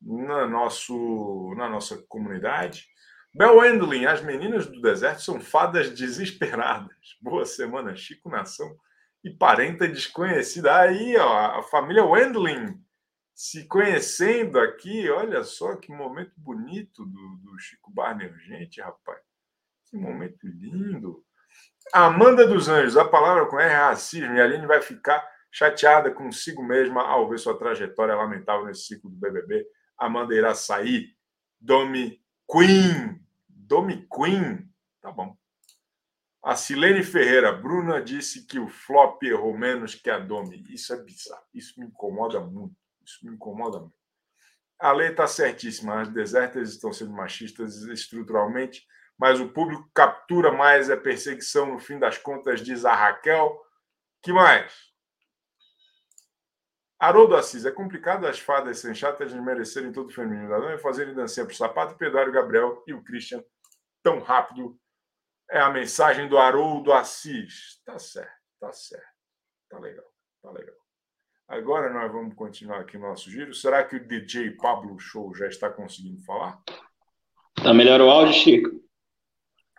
na, 0.01 0.45
nosso, 0.47 1.53
na 1.55 1.69
nossa 1.69 1.97
comunidade. 2.09 2.87
Bel 3.33 3.57
Wendling, 3.57 4.05
as 4.05 4.21
meninas 4.21 4.67
do 4.67 4.81
deserto 4.81 5.21
são 5.21 5.39
fadas 5.39 5.89
desesperadas. 5.91 6.95
Boa 7.21 7.45
semana, 7.45 7.95
Chico 7.95 8.29
Nação 8.29 8.75
e 9.23 9.29
parenta 9.29 9.87
desconhecida. 9.87 10.75
Aí, 10.77 11.15
ó, 11.15 11.59
a 11.59 11.63
família 11.63 12.03
Wendling 12.03 12.83
se 13.33 13.65
conhecendo 13.67 14.59
aqui. 14.59 15.09
Olha 15.09 15.43
só 15.43 15.77
que 15.77 15.93
momento 15.93 16.33
bonito 16.35 17.05
do, 17.05 17.37
do 17.37 17.57
Chico 17.59 17.89
Barney. 17.93 18.29
Gente, 18.39 18.81
rapaz, 18.81 19.21
que 19.85 19.95
momento 19.95 20.45
lindo. 20.45 21.23
Amanda 21.93 22.47
dos 22.47 22.69
Anjos, 22.69 22.95
a 22.95 23.03
palavra 23.03 23.45
com 23.47 23.59
R 23.59 23.69
é 23.69 23.75
racismo, 23.75 24.33
e 24.33 24.39
a 24.39 24.45
Aline 24.45 24.65
vai 24.65 24.81
ficar 24.81 25.27
chateada 25.51 26.09
consigo 26.09 26.63
mesma 26.63 27.03
ao 27.03 27.27
ver 27.27 27.37
sua 27.37 27.57
trajetória 27.57 28.15
lamentável 28.15 28.65
nesse 28.65 28.83
ciclo 28.83 29.09
do 29.09 29.17
BBB. 29.17 29.67
Amanda 29.97 30.33
irá 30.33 30.55
sair. 30.55 31.13
Domi 31.59 32.21
Queen. 32.49 33.21
Domi 33.47 34.07
Queen. 34.13 34.69
Tá 35.01 35.11
bom. 35.11 35.35
A 36.43 36.55
Silene 36.55 37.03
Ferreira, 37.03 37.51
Bruna 37.51 38.01
disse 38.01 38.47
que 38.47 38.57
o 38.57 38.67
flop 38.67 39.21
errou 39.23 39.55
menos 39.55 39.93
que 39.93 40.09
a 40.09 40.17
Domi. 40.17 40.65
Isso 40.69 40.93
é 40.93 40.97
bizarro. 40.97 41.43
Isso 41.53 41.79
me 41.79 41.85
incomoda 41.85 42.39
muito. 42.39 42.75
Isso 43.05 43.19
me 43.23 43.33
incomoda 43.33 43.79
muito. 43.79 43.93
A 44.79 44.91
lei 44.91 45.09
está 45.09 45.27
certíssima. 45.27 46.01
As 46.01 46.09
desertas 46.09 46.69
estão 46.69 46.91
sendo 46.91 47.11
machistas 47.11 47.83
estruturalmente, 47.83 48.87
mas 49.21 49.39
o 49.39 49.49
público 49.49 49.87
captura 49.93 50.51
mais 50.51 50.89
a 50.89 50.97
perseguição 50.97 51.67
no 51.67 51.79
fim 51.79 51.99
das 51.99 52.17
contas, 52.17 52.59
diz 52.59 52.85
a 52.85 52.95
Raquel. 52.95 53.55
que 54.19 54.33
mais? 54.33 54.73
Haroldo 56.99 57.35
Assis, 57.35 57.63
é 57.63 57.71
complicado 57.71 58.25
as 58.25 58.39
fadas 58.39 58.79
sem 58.79 58.95
chatas 58.95 59.31
merecerem 59.31 59.91
todo 59.91 60.09
o 60.09 60.11
feminino 60.11 60.49
da 60.49 60.57
dama 60.57 60.73
e 60.73 60.79
fazerem 60.79 61.13
dancinha 61.13 61.45
para 61.45 61.53
o 61.53 61.55
sapato, 61.55 61.97
Pedro 61.97 62.31
Gabriel 62.31 62.83
e 62.87 62.95
o 62.95 63.03
Christian 63.03 63.43
tão 64.01 64.19
rápido. 64.21 64.75
É 65.51 65.59
a 65.59 65.69
mensagem 65.69 66.27
do 66.27 66.39
Haroldo 66.39 66.91
Assis. 66.91 67.79
Tá 67.85 67.99
certo, 67.99 68.33
tá 68.59 68.73
certo. 68.73 69.05
Tá 69.69 69.77
legal, 69.77 70.05
tá 70.41 70.49
legal. 70.49 70.75
Agora 71.47 71.93
nós 71.93 72.11
vamos 72.11 72.33
continuar 72.33 72.79
aqui 72.79 72.97
no 72.97 73.07
nosso 73.07 73.29
giro. 73.29 73.53
Será 73.53 73.83
que 73.83 73.97
o 73.97 74.07
DJ 74.07 74.51
Pablo 74.57 74.97
Show 74.97 75.35
já 75.35 75.47
está 75.47 75.69
conseguindo 75.69 76.23
falar? 76.23 76.59
Tá 77.61 77.71
melhor 77.71 78.01
o 78.01 78.09
áudio, 78.09 78.33
Chico? 78.33 78.80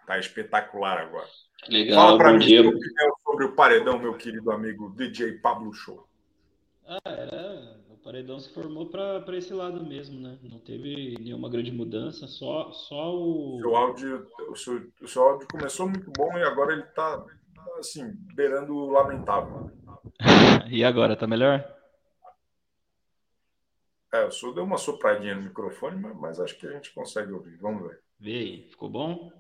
Tá 0.07 0.19
espetacular 0.19 0.99
agora. 0.99 1.29
Legal, 1.69 1.95
Fala 1.97 2.19
para 2.19 2.33
mim 2.33 2.39
dia. 2.41 2.63
sobre 3.23 3.45
o 3.45 3.55
paredão, 3.55 3.99
meu 3.99 4.15
querido 4.15 4.51
amigo 4.51 4.91
DJ 4.97 5.35
Pablo 5.35 5.73
Show. 5.73 6.07
Ah, 6.87 7.01
era. 7.07 7.81
O 7.89 7.97
paredão 7.97 8.41
se 8.41 8.53
formou 8.53 8.87
para 8.87 9.25
esse 9.37 9.55
lado 9.55 9.85
mesmo, 9.87 10.21
né? 10.21 10.37
Não 10.43 10.59
teve 10.59 11.17
nenhuma 11.21 11.49
grande 11.49 11.71
mudança, 11.71 12.27
só, 12.27 12.73
só 12.73 13.15
o. 13.15 13.59
Seu 13.61 13.77
áudio, 13.77 14.27
o, 14.51 14.57
seu, 14.57 14.91
o 15.01 15.07
seu 15.07 15.23
áudio 15.23 15.47
começou 15.49 15.89
muito 15.89 16.11
bom 16.11 16.37
e 16.37 16.43
agora 16.43 16.73
ele 16.73 16.83
tá, 16.83 17.25
assim, 17.79 18.13
beirando 18.35 18.75
o 18.75 18.91
lamentável. 18.91 19.71
e 20.69 20.85
agora, 20.85 21.15
tá 21.15 21.29
melhor? 21.29 21.65
É, 24.13 24.25
o 24.25 24.33
senhor 24.33 24.53
deu 24.53 24.65
uma 24.65 24.77
sopradinha 24.77 25.37
no 25.37 25.43
microfone, 25.43 25.99
mas, 25.99 26.17
mas 26.17 26.41
acho 26.41 26.59
que 26.59 26.67
a 26.67 26.73
gente 26.73 26.93
consegue 26.93 27.33
ouvir. 27.33 27.57
Vamos 27.59 27.89
ver. 27.89 28.01
Vê 28.19 28.35
aí, 28.35 28.69
ficou 28.69 28.91
bom? 28.91 29.33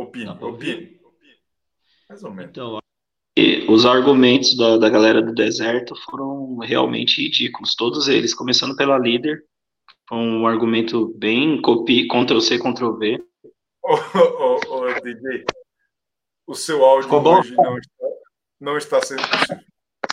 Opine, 0.00 0.30
opine. 0.40 0.98
Mais 2.08 2.24
ou 2.24 2.30
menos. 2.30 2.50
Então, 2.50 2.78
os 3.68 3.84
argumentos 3.84 4.56
da, 4.56 4.78
da 4.78 4.88
galera 4.88 5.20
do 5.20 5.34
deserto 5.34 5.94
foram 6.04 6.56
realmente 6.56 7.22
ridículos, 7.22 7.74
todos 7.74 8.08
eles, 8.08 8.32
começando 8.32 8.74
pela 8.74 8.98
líder, 8.98 9.44
foi 10.08 10.16
um 10.16 10.46
argumento 10.46 11.08
bem 11.18 11.60
copy, 11.60 12.08
Ctrl-C, 12.08 12.58
Ctrl-V. 12.58 13.22
Ô, 13.82 13.94
ô, 13.94 14.78
ô, 14.78 15.00
DJ, 15.00 15.44
o 16.46 16.54
seu 16.54 16.82
áudio 16.82 17.04
Ficou 17.04 17.38
hoje 17.38 17.54
bom? 17.54 17.62
Não, 17.62 17.78
está, 17.78 18.06
não 18.60 18.76
está 18.78 19.02
sendo 19.02 19.22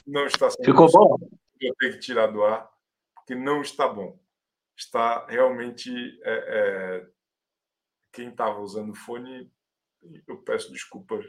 Não 0.06 0.26
está 0.26 0.50
sendo 0.50 0.66
Ficou 0.66 0.92
bom? 0.92 1.18
Eu 1.62 1.74
tenho 1.80 1.94
que 1.94 2.00
tirar 2.00 2.28
do 2.28 2.44
ar, 2.44 2.70
porque 3.16 3.34
não 3.34 3.62
está 3.62 3.88
bom. 3.88 4.20
Está 4.76 5.26
realmente... 5.28 5.90
É, 6.24 7.04
é, 7.04 7.08
quem 8.12 8.30
estava 8.30 8.60
usando 8.60 8.96
fone, 8.96 9.50
eu 10.28 10.38
peço 10.44 10.72
desculpas 10.72 11.26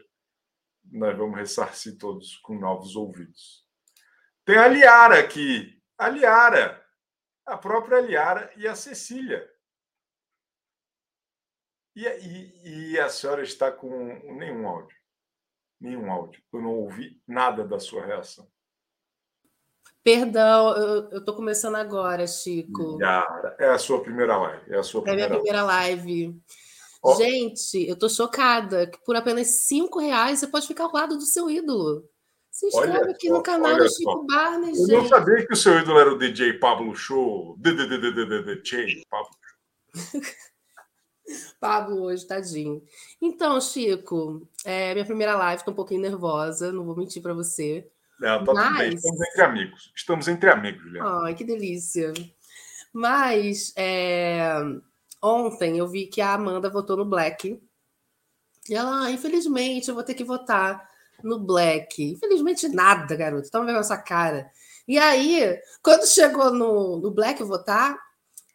nós 0.91 1.16
vamos 1.16 1.37
ressarcir 1.37 1.99
todos 1.99 2.37
com 2.39 2.59
novos 2.59 2.97
ouvidos. 2.97 3.66
Tem 4.45 4.57
a 4.57 4.68
Liara 4.68 5.18
aqui. 5.18 5.81
A 5.97 6.09
Liara. 6.09 6.85
A 7.45 7.57
própria 7.57 8.01
Liara 8.01 8.51
e 8.57 8.66
a 8.66 8.74
Cecília. 8.74 9.49
E, 11.95 12.07
e, 12.07 12.93
e 12.93 13.01
a 13.01 13.09
senhora 13.09 13.43
está 13.43 13.72
com 13.72 13.89
nenhum 14.37 14.66
áudio. 14.68 14.97
Nenhum 15.81 16.11
áudio. 16.11 16.43
Eu 16.53 16.62
não 16.62 16.70
ouvi 16.70 17.20
nada 17.26 17.66
da 17.66 17.79
sua 17.79 18.05
reação. 18.05 18.49
Perdão, 20.03 20.76
eu 20.76 21.18
estou 21.18 21.35
começando 21.35 21.74
agora, 21.74 22.26
Chico. 22.26 22.97
Liara. 22.99 23.57
É 23.59 23.68
a 23.68 23.79
sua 23.79 24.03
primeira 24.03 24.37
live. 24.37 24.72
É 24.72 24.79
a 24.79 24.83
sua 24.83 25.03
primeira 25.03 25.22
é 25.22 25.26
a 25.26 25.29
minha 25.31 25.43
primeira 25.43 25.66
live. 25.66 26.07
live. 26.07 26.43
Oh. 27.03 27.14
Gente, 27.14 27.86
eu 27.88 27.96
tô 27.96 28.09
chocada 28.09 28.86
que 28.86 28.99
por 29.05 29.14
apenas 29.14 29.64
cinco 29.64 30.01
reais 30.01 30.40
você 30.40 30.46
pode 30.46 30.66
ficar 30.66 30.84
ao 30.84 30.92
lado 30.92 31.16
do 31.16 31.24
seu 31.24 31.49
ídolo. 31.49 32.05
Se 32.51 32.66
inscreve 32.66 32.99
olha 32.99 33.11
aqui 33.12 33.28
só, 33.28 33.34
no 33.34 33.42
canal 33.42 33.76
do 33.76 33.88
Chico 33.88 34.26
Barney, 34.26 34.72
Eu 34.76 35.03
não 35.03 35.09
sabia 35.09 35.46
que 35.46 35.53
o 35.53 35.57
seu 35.57 35.78
ídolo 35.78 36.01
era 36.01 36.12
o 36.12 36.18
DJ 36.18 36.55
Pablo 36.55 36.94
Show. 36.94 37.57
DJ 37.59 39.05
Pablo. 39.09 39.30
Pablo 41.61 42.03
hoje, 42.03 42.26
tadinho. 42.26 42.82
Então, 43.20 43.61
Chico, 43.61 44.49
é 44.64 44.92
minha 44.92 45.05
primeira 45.05 45.36
live, 45.36 45.64
tô 45.64 45.70
um 45.70 45.74
pouquinho 45.74 46.01
nervosa, 46.01 46.72
não 46.72 46.84
vou 46.84 46.96
mentir 46.96 47.22
para 47.22 47.34
você. 47.34 47.88
Não, 48.18 48.44
tá 48.44 48.53
Mas... 48.53 48.66
tudo 48.66 48.78
bem, 48.78 48.94
estamos 48.94 49.20
entre 49.20 49.42
amigos. 49.42 49.92
Estamos 49.94 50.28
entre 50.28 50.51
amigos, 50.51 50.82
Juliana. 50.82 51.20
Ai, 51.24 51.34
que 51.34 51.44
delícia. 51.44 52.12
Mas 52.92 53.72
é, 53.76 54.49
Ontem 55.22 55.78
eu 55.78 55.88
vi 55.88 56.06
que 56.06 56.20
a 56.20 56.34
Amanda 56.34 56.70
votou 56.70 56.96
no 56.96 57.04
Black. 57.04 57.60
E 58.68 58.74
ela, 58.74 59.06
ah, 59.06 59.10
infelizmente, 59.10 59.88
eu 59.88 59.94
vou 59.94 60.04
ter 60.04 60.14
que 60.14 60.24
votar 60.24 60.88
no 61.22 61.38
Black. 61.38 62.02
Infelizmente, 62.02 62.68
nada, 62.68 63.16
garoto. 63.16 63.50
Toma 63.50 63.66
vendo 63.66 63.78
essa 63.78 63.96
cara. 63.96 64.50
E 64.86 64.98
aí, 64.98 65.60
quando 65.82 66.06
chegou 66.06 66.52
no, 66.52 66.98
no 66.98 67.10
Black 67.10 67.42
votar, 67.42 67.98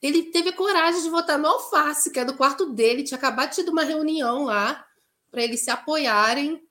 ele 0.02 0.32
teve 0.32 0.52
coragem 0.52 1.02
de 1.02 1.10
votar 1.10 1.38
no 1.38 1.48
Alface, 1.48 2.12
que 2.12 2.20
é 2.20 2.26
do 2.26 2.36
quarto 2.36 2.72
dele. 2.74 3.04
Tinha 3.04 3.18
acabado 3.18 3.52
de 3.52 3.64
ter 3.64 3.70
uma 3.70 3.84
reunião 3.84 4.46
lá 4.46 4.86
para 5.32 5.44
eles 5.44 5.62
se 5.62 5.72
apoiarem. 5.72 6.62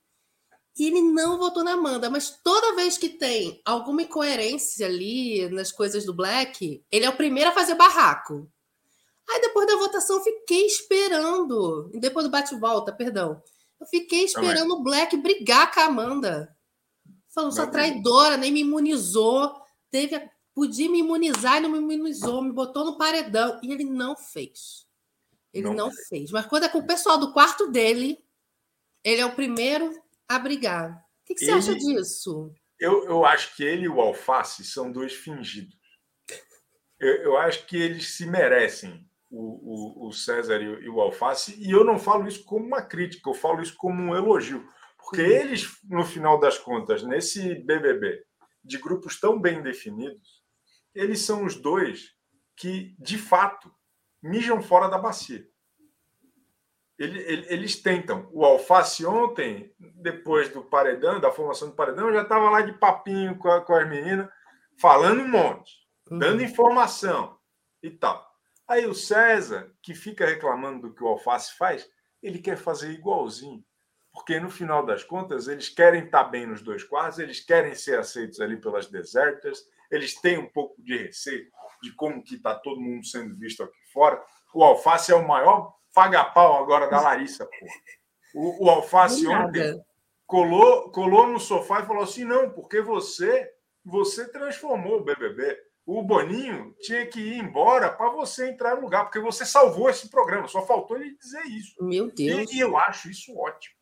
E 0.77 0.87
ele 0.87 1.01
não 1.01 1.37
votou 1.37 1.63
na 1.63 1.73
Amanda, 1.73 2.09
mas 2.09 2.39
toda 2.43 2.75
vez 2.75 2.97
que 2.97 3.09
tem 3.09 3.61
alguma 3.63 4.01
incoerência 4.01 4.87
ali 4.87 5.47
nas 5.49 5.71
coisas 5.71 6.03
do 6.03 6.13
Black, 6.13 6.83
ele 6.91 7.05
é 7.05 7.09
o 7.09 7.15
primeiro 7.15 7.51
a 7.51 7.53
fazer 7.53 7.75
barraco. 7.75 8.51
Aí 9.33 9.41
depois 9.41 9.65
da 9.65 9.75
votação 9.75 10.17
eu 10.17 10.23
fiquei 10.23 10.67
esperando, 10.67 11.89
depois 11.95 12.23
do 12.23 12.31
bate-volta, 12.31 12.93
perdão, 12.93 13.41
eu 13.81 13.87
fiquei 13.87 14.25
esperando 14.25 14.69
Também. 14.69 14.77
o 14.77 14.83
Black 14.83 15.17
brigar 15.17 15.73
com 15.73 15.79
a 15.79 15.85
Amanda. 15.85 16.55
Falou, 17.33 17.51
sua 17.51 17.65
traidora, 17.65 18.37
nem 18.37 18.51
me 18.51 18.61
imunizou, 18.61 19.51
teve, 19.89 20.29
podia 20.53 20.87
me 20.87 20.99
imunizar 20.99 21.57
e 21.57 21.61
não 21.61 21.69
me 21.71 21.79
imunizou, 21.79 22.43
me 22.43 22.51
botou 22.51 22.85
no 22.85 22.95
paredão. 22.95 23.59
E 23.63 23.71
ele 23.71 23.83
não 23.83 24.15
fez. 24.15 24.85
Ele 25.51 25.65
não, 25.65 25.73
não 25.73 25.91
fez. 25.91 26.29
Mas 26.29 26.45
quando 26.45 26.65
é 26.65 26.69
com 26.69 26.77
o 26.77 26.85
pessoal 26.85 27.17
do 27.17 27.33
quarto 27.33 27.71
dele, 27.71 28.23
ele 29.03 29.19
é 29.19 29.25
o 29.25 29.33
primeiro 29.33 29.99
a 30.27 30.37
brigar. 30.37 31.03
O 31.23 31.25
que, 31.25 31.33
que 31.33 31.43
ele, 31.43 31.51
você 31.53 31.71
acha 31.71 31.75
disso? 31.75 32.53
Eu, 32.79 33.05
eu 33.05 33.25
acho 33.25 33.55
que 33.55 33.63
ele 33.63 33.85
e 33.85 33.89
o 33.89 33.99
Alface 33.99 34.63
são 34.63 34.91
dois 34.91 35.13
fingidos. 35.13 35.75
Eu, 36.99 37.15
eu 37.15 37.37
acho 37.37 37.65
que 37.65 37.75
eles 37.75 38.15
se 38.15 38.27
merecem 38.27 39.09
o, 39.33 40.05
o, 40.05 40.07
o 40.07 40.13
César 40.13 40.61
e, 40.61 40.85
e 40.85 40.89
o 40.89 41.01
Alface, 41.01 41.55
e 41.59 41.71
eu 41.71 41.83
não 41.83 41.97
falo 41.97 42.27
isso 42.27 42.45
como 42.45 42.65
uma 42.65 42.83
crítica, 42.83 43.29
eu 43.29 43.33
falo 43.33 43.61
isso 43.61 43.75
como 43.75 44.01
um 44.01 44.15
elogio, 44.15 44.63
porque 44.97 45.21
eles, 45.21 45.67
no 45.89 46.05
final 46.05 46.39
das 46.39 46.57
contas, 46.57 47.03
nesse 47.03 47.55
BBB, 47.55 48.23
de 48.63 48.77
grupos 48.77 49.19
tão 49.19 49.41
bem 49.41 49.61
definidos, 49.61 50.43
eles 50.93 51.21
são 51.21 51.43
os 51.43 51.55
dois 51.55 52.15
que, 52.55 52.95
de 52.99 53.17
fato, 53.17 53.73
mijam 54.21 54.61
fora 54.61 54.87
da 54.87 54.99
bacia. 54.99 55.45
ele, 56.97 57.19
ele, 57.19 57.45
eles 57.49 57.81
tentam. 57.81 58.29
O 58.31 58.45
Alface 58.45 59.03
ontem, 59.05 59.73
depois 59.79 60.47
do 60.49 60.63
paredão, 60.63 61.19
da 61.19 61.31
formação 61.31 61.69
do 61.69 61.75
paredão, 61.75 62.13
já 62.13 62.21
estava 62.21 62.49
lá 62.49 62.61
de 62.61 62.73
papinho 62.73 63.37
com, 63.37 63.49
a, 63.49 63.61
com 63.61 63.73
as 63.73 63.89
meninas, 63.89 64.29
falando 64.79 65.21
um 65.21 65.27
monte, 65.27 65.73
uhum. 66.09 66.19
dando 66.19 66.43
informação 66.43 67.37
e 67.81 67.89
tal. 67.89 68.32
Aí 68.67 68.85
o 68.85 68.93
César, 68.93 69.71
que 69.81 69.93
fica 69.93 70.25
reclamando 70.25 70.87
do 70.87 70.93
que 70.93 71.03
o 71.03 71.07
Alface 71.07 71.55
faz, 71.57 71.87
ele 72.21 72.39
quer 72.39 72.57
fazer 72.57 72.91
igualzinho. 72.91 73.63
Porque 74.11 74.39
no 74.39 74.49
final 74.49 74.85
das 74.85 75.03
contas, 75.03 75.47
eles 75.47 75.69
querem 75.69 76.05
estar 76.05 76.25
bem 76.25 76.45
nos 76.45 76.61
dois 76.61 76.83
quartos, 76.83 77.19
eles 77.19 77.39
querem 77.39 77.73
ser 77.73 77.97
aceitos 77.97 78.39
ali 78.39 78.57
pelas 78.57 78.87
desertas, 78.87 79.65
eles 79.89 80.19
têm 80.21 80.37
um 80.37 80.47
pouco 80.47 80.81
de 80.81 80.95
receio 80.97 81.47
de 81.81 81.91
como 81.93 82.23
que 82.23 82.35
está 82.35 82.55
todo 82.55 82.79
mundo 82.79 83.05
sendo 83.05 83.35
visto 83.35 83.63
aqui 83.63 83.77
fora. 83.91 84.23
O 84.53 84.63
Alface 84.63 85.11
é 85.11 85.15
o 85.15 85.27
maior 85.27 85.73
paga-pau 85.93 86.63
agora 86.63 86.87
da 86.87 87.01
Larissa, 87.01 87.45
pô. 87.45 87.67
O, 88.35 88.65
o 88.65 88.69
Alface 88.69 89.27
ontem 89.27 89.83
colou, 90.25 90.89
colou 90.91 91.27
no 91.27 91.39
sofá 91.39 91.81
e 91.81 91.85
falou 91.85 92.03
assim: 92.03 92.23
não, 92.23 92.49
porque 92.49 92.81
você, 92.81 93.51
você 93.83 94.27
transformou 94.31 94.99
o 94.99 95.03
BBB. 95.03 95.57
O 95.85 96.01
Boninho 96.01 96.73
tinha 96.79 97.05
que 97.05 97.19
ir 97.19 97.39
embora 97.39 97.89
para 97.89 98.09
você 98.09 98.49
entrar 98.49 98.75
no 98.75 98.83
lugar, 98.83 99.03
porque 99.03 99.19
você 99.19 99.45
salvou 99.45 99.89
esse 99.89 100.09
programa. 100.09 100.47
Só 100.47 100.65
faltou 100.65 100.97
ele 100.97 101.17
dizer 101.17 101.43
isso. 101.47 101.75
Meu 101.83 102.09
Deus. 102.09 102.51
E, 102.51 102.59
eu 102.59 102.77
acho 102.77 103.09
isso 103.09 103.37
ótimo. 103.37 103.75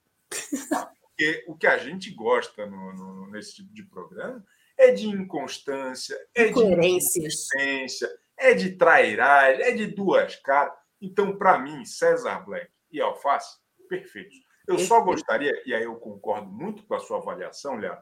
Porque 1.01 1.43
o 1.47 1.55
que 1.55 1.67
a 1.67 1.77
gente 1.77 2.09
gosta 2.11 2.65
no, 2.65 2.93
no, 2.93 3.29
nesse 3.29 3.57
tipo 3.57 3.71
de 3.73 3.83
programa 3.83 4.43
é 4.77 4.91
de 4.91 5.07
inconstância, 5.07 6.17
é 6.33 6.45
de 6.45 6.59
inconsistência, 6.59 8.09
é 8.35 8.55
de 8.55 8.71
trairagem, 8.71 9.61
é 9.61 9.71
de 9.71 9.85
duas 9.85 10.35
caras. 10.37 10.73
Então, 10.99 11.37
para 11.37 11.59
mim, 11.59 11.85
César 11.85 12.39
Black 12.39 12.71
e 12.91 12.99
Alface, 12.99 13.59
perfeitos. 13.87 14.37
Eu 14.67 14.79
só 14.79 15.01
gostaria, 15.01 15.61
e 15.65 15.73
aí 15.73 15.83
eu 15.83 15.95
concordo 15.95 16.49
muito 16.51 16.83
com 16.83 16.95
a 16.95 16.99
sua 16.99 17.17
avaliação, 17.17 17.75
Léo, 17.75 17.97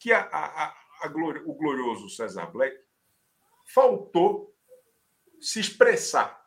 que 0.00 0.12
a, 0.12 0.20
a, 0.32 0.74
a 1.02 1.08
glori, 1.08 1.42
o 1.44 1.54
glorioso 1.54 2.08
César 2.08 2.46
Black 2.46 2.76
faltou 3.66 4.54
se 5.40 5.60
expressar 5.60 6.40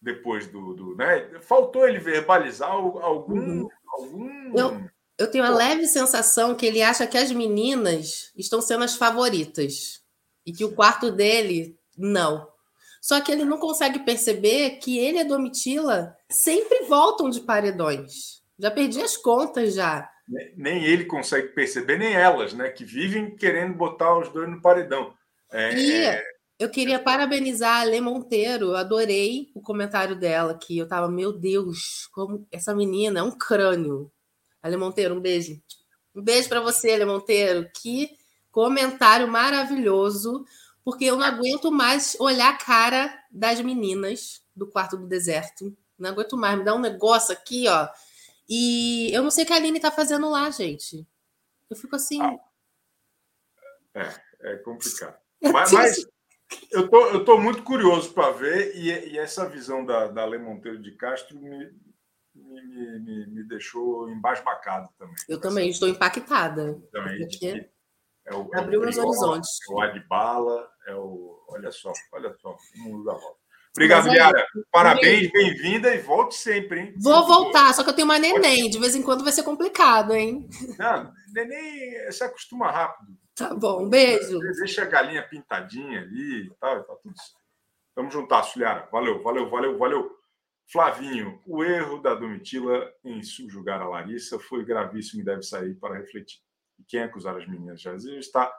depois 0.00 0.46
do. 0.46 0.74
do 0.74 0.96
né? 0.96 1.40
Faltou 1.42 1.86
ele 1.86 1.98
verbalizar 1.98 2.70
algum. 2.70 3.38
Uhum. 3.38 3.68
algum... 3.92 4.58
Eu, 4.58 4.90
eu 5.18 5.30
tenho 5.30 5.44
a 5.44 5.50
leve 5.50 5.86
sensação 5.86 6.54
que 6.54 6.66
ele 6.66 6.82
acha 6.82 7.06
que 7.06 7.18
as 7.18 7.30
meninas 7.30 8.32
estão 8.36 8.60
sendo 8.60 8.84
as 8.84 8.96
favoritas 8.96 10.00
e 10.46 10.52
que 10.52 10.64
o 10.64 10.74
quarto 10.74 11.10
dele, 11.12 11.78
não. 11.96 12.48
Só 13.00 13.20
que 13.20 13.32
ele 13.32 13.44
não 13.44 13.58
consegue 13.58 14.00
perceber 14.00 14.78
que 14.78 14.98
ele 14.98 15.18
e 15.18 15.20
a 15.20 15.24
Domitila 15.24 16.16
sempre 16.28 16.84
voltam 16.84 17.30
de 17.30 17.40
paredões. 17.40 18.42
Já 18.58 18.70
perdi 18.70 19.00
as 19.00 19.16
contas 19.16 19.74
já. 19.74 20.10
Nem 20.56 20.84
ele 20.84 21.06
consegue 21.06 21.48
perceber, 21.48 21.98
nem 21.98 22.12
elas, 22.12 22.52
né? 22.52 22.68
Que 22.68 22.84
vivem 22.84 23.34
querendo 23.34 23.74
botar 23.74 24.18
os 24.18 24.28
dois 24.28 24.48
no 24.48 24.60
paredão. 24.60 25.14
É... 25.50 25.74
E 25.74 25.92
é. 25.92 26.22
Eu 26.60 26.68
queria 26.68 26.98
parabenizar 26.98 27.80
a 27.80 27.84
Lê 27.84 28.02
Monteiro. 28.02 28.66
Eu 28.66 28.76
adorei 28.76 29.50
o 29.54 29.62
comentário 29.62 30.14
dela, 30.14 30.58
que 30.58 30.76
eu 30.76 30.86
tava, 30.86 31.08
meu 31.08 31.32
Deus, 31.32 32.06
como 32.12 32.46
essa 32.52 32.74
menina 32.74 33.20
é 33.20 33.22
um 33.22 33.30
crânio. 33.30 34.12
Ale 34.62 34.76
Monteiro, 34.76 35.14
um 35.14 35.20
beijo. 35.20 35.58
Um 36.14 36.22
beijo 36.22 36.50
para 36.50 36.60
você, 36.60 36.90
Ale 36.92 37.06
Monteiro. 37.06 37.66
Que 37.74 38.10
comentário 38.52 39.26
maravilhoso 39.26 40.44
porque 40.84 41.06
eu 41.06 41.16
não 41.16 41.24
aguento 41.24 41.72
mais 41.72 42.14
olhar 42.20 42.50
a 42.50 42.58
cara 42.58 43.24
das 43.30 43.58
meninas 43.62 44.42
do 44.54 44.66
quarto 44.66 44.98
do 44.98 45.06
deserto. 45.06 45.74
Não 45.98 46.10
aguento 46.10 46.36
mais, 46.36 46.58
me 46.58 46.64
dá 46.64 46.74
um 46.74 46.80
negócio 46.80 47.32
aqui, 47.32 47.68
ó. 47.68 47.88
E 48.46 49.10
eu 49.14 49.22
não 49.22 49.30
sei 49.30 49.44
o 49.44 49.46
que 49.46 49.52
a 49.54 49.56
Aline 49.56 49.80
tá 49.80 49.90
fazendo 49.90 50.28
lá, 50.28 50.50
gente. 50.50 51.06
Eu 51.70 51.76
fico 51.76 51.96
assim. 51.96 52.20
Ah. 52.20 52.38
É, 53.94 54.52
é 54.52 54.56
complicado. 54.56 55.16
mas, 55.42 55.72
mas 55.72 56.06
eu, 56.70 56.88
tô, 56.88 57.06
eu 57.08 57.24
tô 57.24 57.38
muito 57.38 57.62
curioso 57.62 58.12
para 58.12 58.30
ver, 58.30 58.74
e, 58.76 58.88
e, 59.12 59.18
essa 59.18 59.48
visão 59.48 59.84
da, 59.84 60.08
da 60.08 60.24
Lê 60.24 60.38
Monteiro 60.38 60.80
de 60.80 60.92
Castro 60.92 61.38
me, 61.38 61.70
me, 62.34 63.00
me, 63.00 63.26
me 63.26 63.44
deixou 63.44 64.08
embasbacado 64.08 64.88
também. 64.98 65.14
Eu 65.28 65.40
também 65.40 65.70
estou 65.70 65.88
impactada. 65.88 66.80
Também, 66.92 67.18
porque... 67.20 67.70
É 68.26 68.34
o, 68.34 68.48
Abriu 68.54 68.82
é 68.82 68.84
meus 68.84 68.98
horizontes. 68.98 69.50
É 69.68 69.72
o 69.72 69.80
Adbala, 69.80 70.68
é 70.86 70.94
o. 70.94 71.42
Olha 71.48 71.72
só, 71.72 71.92
olha 72.12 72.32
só, 72.40 72.54
o 72.76 72.78
mundo 72.78 73.04
da 73.04 73.12
volta. 73.12 73.40
Obrigado, 73.72 74.08
Liara. 74.08 74.44
Parabéns, 74.70 75.30
bem-vinda 75.30 75.94
e 75.94 75.98
volte 75.98 76.34
sempre, 76.34 76.80
hein? 76.80 76.94
Vou 76.98 77.26
voltar, 77.26 77.72
só 77.72 77.84
que 77.84 77.90
eu 77.90 77.94
tenho 77.94 78.04
uma 78.04 78.18
neném. 78.18 78.68
De 78.68 78.78
vez 78.78 78.96
em 78.96 79.02
quando 79.02 79.22
vai 79.22 79.32
ser 79.32 79.44
complicado, 79.44 80.12
hein? 80.12 80.48
Não, 80.76 81.12
neném 81.32 82.10
se 82.10 82.24
acostuma 82.24 82.70
rápido. 82.70 83.16
Tá 83.40 83.54
bom, 83.54 83.88
beijo. 83.88 84.38
Deixa 84.38 84.82
a 84.82 84.84
galinha 84.84 85.26
pintadinha 85.26 86.02
ali 86.02 86.46
e 86.46 86.50
tal, 86.60 86.84
tá 86.84 86.94
tudo 86.96 87.16
certo. 87.16 87.40
Vamos 87.96 88.12
juntar, 88.12 88.46
Liara. 88.54 88.86
Valeu, 88.92 89.22
valeu, 89.22 89.48
valeu, 89.48 89.78
valeu. 89.78 90.14
Flavinho, 90.70 91.40
o 91.46 91.64
erro 91.64 92.02
da 92.02 92.14
Domitila 92.14 92.92
em 93.02 93.22
subjugar 93.22 93.80
a 93.80 93.88
Larissa 93.88 94.38
foi 94.38 94.62
gravíssimo 94.62 95.22
e 95.22 95.24
deve 95.24 95.42
sair 95.42 95.74
para 95.76 95.96
refletir 95.96 96.38
quem 96.86 97.02
acusar 97.02 97.34
as 97.34 97.48
meninas 97.48 97.80
já 97.80 97.94
está 97.94 98.54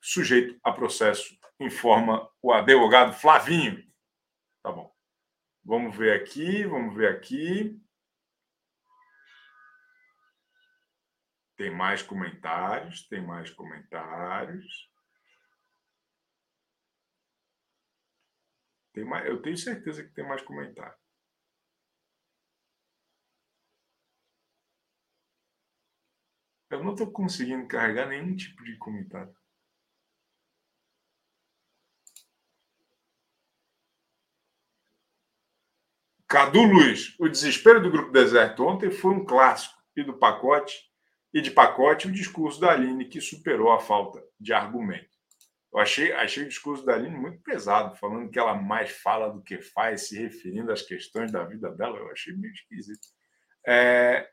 sujeito 0.00 0.58
a 0.64 0.72
processo, 0.72 1.36
informa 1.60 2.26
o 2.40 2.54
advogado 2.54 3.12
Flavinho. 3.12 3.84
Tá 4.62 4.72
bom. 4.72 4.90
Vamos 5.62 5.94
ver 5.94 6.18
aqui, 6.18 6.64
vamos 6.64 6.96
ver 6.96 7.08
aqui. 7.08 7.78
Tem 11.62 11.70
mais 11.70 12.02
comentários, 12.02 13.06
tem 13.06 13.24
mais 13.24 13.48
comentários. 13.48 14.90
Tem 18.92 19.04
mais, 19.04 19.24
eu 19.28 19.40
tenho 19.40 19.56
certeza 19.56 20.02
que 20.02 20.12
tem 20.12 20.26
mais 20.26 20.42
comentários. 20.42 21.00
Eu 26.68 26.82
não 26.82 26.94
estou 26.94 27.12
conseguindo 27.12 27.68
carregar 27.68 28.08
nenhum 28.08 28.34
tipo 28.34 28.64
de 28.64 28.76
comentário. 28.78 29.32
Cadu 36.26 36.64
Luiz, 36.64 37.16
o 37.20 37.28
desespero 37.28 37.80
do 37.80 37.88
Grupo 37.88 38.10
Deserto 38.10 38.64
ontem 38.64 38.90
foi 38.90 39.12
um 39.12 39.24
clássico. 39.24 39.80
E 39.94 40.02
do 40.02 40.18
pacote, 40.18 40.91
e 41.32 41.40
de 41.40 41.50
pacote, 41.50 42.08
o 42.08 42.12
discurso 42.12 42.60
da 42.60 42.72
Aline, 42.72 43.08
que 43.08 43.20
superou 43.20 43.72
a 43.72 43.80
falta 43.80 44.22
de 44.38 44.52
argumento. 44.52 45.10
Eu 45.72 45.80
achei, 45.80 46.12
achei 46.12 46.44
o 46.44 46.48
discurso 46.48 46.84
da 46.84 46.94
Aline 46.94 47.16
muito 47.16 47.42
pesado, 47.42 47.96
falando 47.96 48.30
que 48.30 48.38
ela 48.38 48.54
mais 48.54 48.90
fala 48.90 49.30
do 49.30 49.42
que 49.42 49.60
faz, 49.60 50.08
se 50.08 50.20
referindo 50.20 50.70
às 50.70 50.82
questões 50.82 51.32
da 51.32 51.44
vida 51.44 51.70
dela. 51.70 51.98
Eu 51.98 52.10
achei 52.10 52.34
meio 52.34 52.52
esquisito. 52.52 53.08
É... 53.66 54.28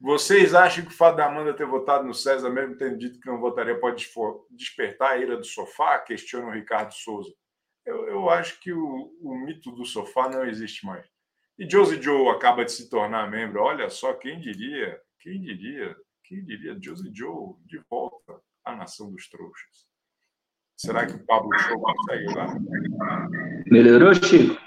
Vocês 0.00 0.54
acham 0.54 0.82
que 0.84 0.90
o 0.90 0.96
fato 0.96 1.16
da 1.16 1.26
Amanda 1.26 1.52
ter 1.52 1.66
votado 1.66 2.06
no 2.06 2.14
César, 2.14 2.48
mesmo 2.48 2.76
tendo 2.76 2.96
dito 2.96 3.20
que 3.20 3.28
não 3.28 3.38
votaria, 3.38 3.78
pode 3.78 4.08
despertar 4.50 5.12
a 5.12 5.18
ira 5.18 5.36
do 5.36 5.44
sofá? 5.44 5.98
Questiona 5.98 6.46
o 6.46 6.52
Ricardo 6.52 6.92
Souza. 6.94 7.30
Eu, 7.84 8.08
eu 8.08 8.30
acho 8.30 8.58
que 8.60 8.72
o, 8.72 9.12
o, 9.20 9.34
mito 9.44 9.70
do 9.72 9.84
sofá 9.84 10.28
não 10.28 10.46
existe 10.46 10.86
mais. 10.86 11.06
E 11.60 11.68
Josie 11.68 12.00
Joe 12.00 12.30
acaba 12.30 12.64
de 12.64 12.72
se 12.72 12.88
tornar 12.88 13.30
membro. 13.30 13.60
Olha 13.60 13.90
só, 13.90 14.14
quem 14.14 14.40
diria, 14.40 14.98
quem 15.18 15.42
diria, 15.42 15.94
quem 16.24 16.42
diria, 16.42 16.74
Josie 16.80 17.14
Joe 17.14 17.54
de 17.66 17.78
volta 17.80 18.40
à 18.64 18.74
nação 18.74 19.12
dos 19.12 19.28
trouxas. 19.28 19.86
Será 20.74 21.04
que 21.04 21.12
o 21.12 21.26
Pablo 21.26 21.50
Show 21.58 21.78
consegue 21.78 22.34
lá? 22.34 22.58
Melhorou, 23.66 24.14
Chico? 24.14 24.58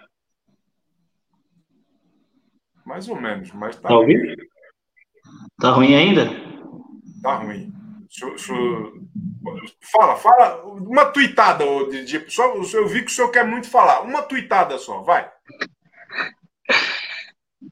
Mais 2.86 3.10
ou 3.10 3.20
menos, 3.20 3.52
mas 3.54 3.76
tá. 3.78 3.89
Tá 3.89 3.98
ouvindo? 3.98 4.36
Tá 5.60 5.72
ruim 5.72 5.96
ainda? 5.96 6.26
Tá 7.24 7.38
ruim. 7.38 7.74
Fala, 9.91 10.16
fala 10.18 10.64
uma 10.66 11.06
tuitada, 11.06 11.66
de, 11.89 12.30
só, 12.32 12.54
eu 12.56 12.88
vi 12.88 13.02
que 13.02 13.12
o 13.12 13.16
senhor 13.16 13.32
quer 13.32 13.48
muito 13.48 13.68
falar. 13.68 14.02
Uma 14.02 14.22
tuitada 14.22 14.78
só, 14.78 15.02
vai. 15.02 15.28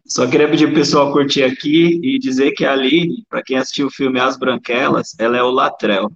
Só 0.06 0.30
queria 0.30 0.50
pedir 0.50 0.68
pro 0.68 0.76
pessoal 0.76 1.12
curtir 1.12 1.44
aqui 1.44 2.00
e 2.04 2.20
dizer 2.20 2.52
que 2.52 2.66
a 2.66 2.74
Aline, 2.74 3.26
para 3.30 3.44
quem 3.44 3.58
assistiu 3.58 3.88
o 3.88 3.92
filme 3.92 4.20
As 4.20 4.38
Branquelas, 4.38 5.18
ela 5.20 5.38
é 5.38 5.44
o 5.44 5.52
Latrel. 5.52 6.10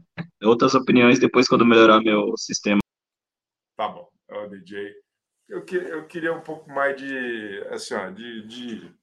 Outras 0.44 0.74
opiniões 0.76 1.20
depois 1.20 1.48
quando 1.48 1.66
melhorar 1.66 2.02
meu 2.02 2.38
sistema. 2.38 2.80
Tá 3.78 3.88
bom, 3.88 4.10
é 4.30 4.38
o 4.38 4.50
DJ. 4.50 4.94
Eu, 5.48 5.64
que, 5.64 5.76
eu 5.76 6.08
queria 6.08 6.34
um 6.34 6.42
pouco 6.42 6.70
mais 6.72 6.96
de, 6.98 7.64
assim, 7.70 7.94
ó, 7.94 8.10
de, 8.10 8.48
de 8.48 8.96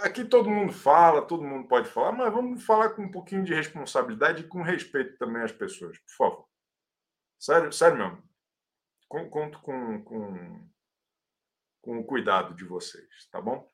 Aqui 0.00 0.24
todo 0.24 0.48
mundo 0.48 0.72
fala, 0.72 1.20
todo 1.20 1.44
mundo 1.44 1.68
pode 1.68 1.88
falar, 1.88 2.12
mas 2.12 2.32
vamos 2.32 2.64
falar 2.64 2.90
com 2.90 3.02
um 3.02 3.10
pouquinho 3.10 3.44
de 3.44 3.52
responsabilidade 3.52 4.42
e 4.42 4.48
com 4.48 4.62
respeito 4.62 5.18
também 5.18 5.42
às 5.42 5.52
pessoas, 5.52 5.98
por 5.98 6.16
favor. 6.16 6.48
Sério, 7.38 7.72
sério 7.72 7.98
mesmo. 7.98 8.22
Conto 9.08 9.60
com, 9.60 10.02
com, 10.02 10.68
com 11.82 11.98
o 11.98 12.04
cuidado 12.04 12.54
de 12.54 12.64
vocês, 12.64 13.26
tá 13.30 13.40
bom? 13.40 13.68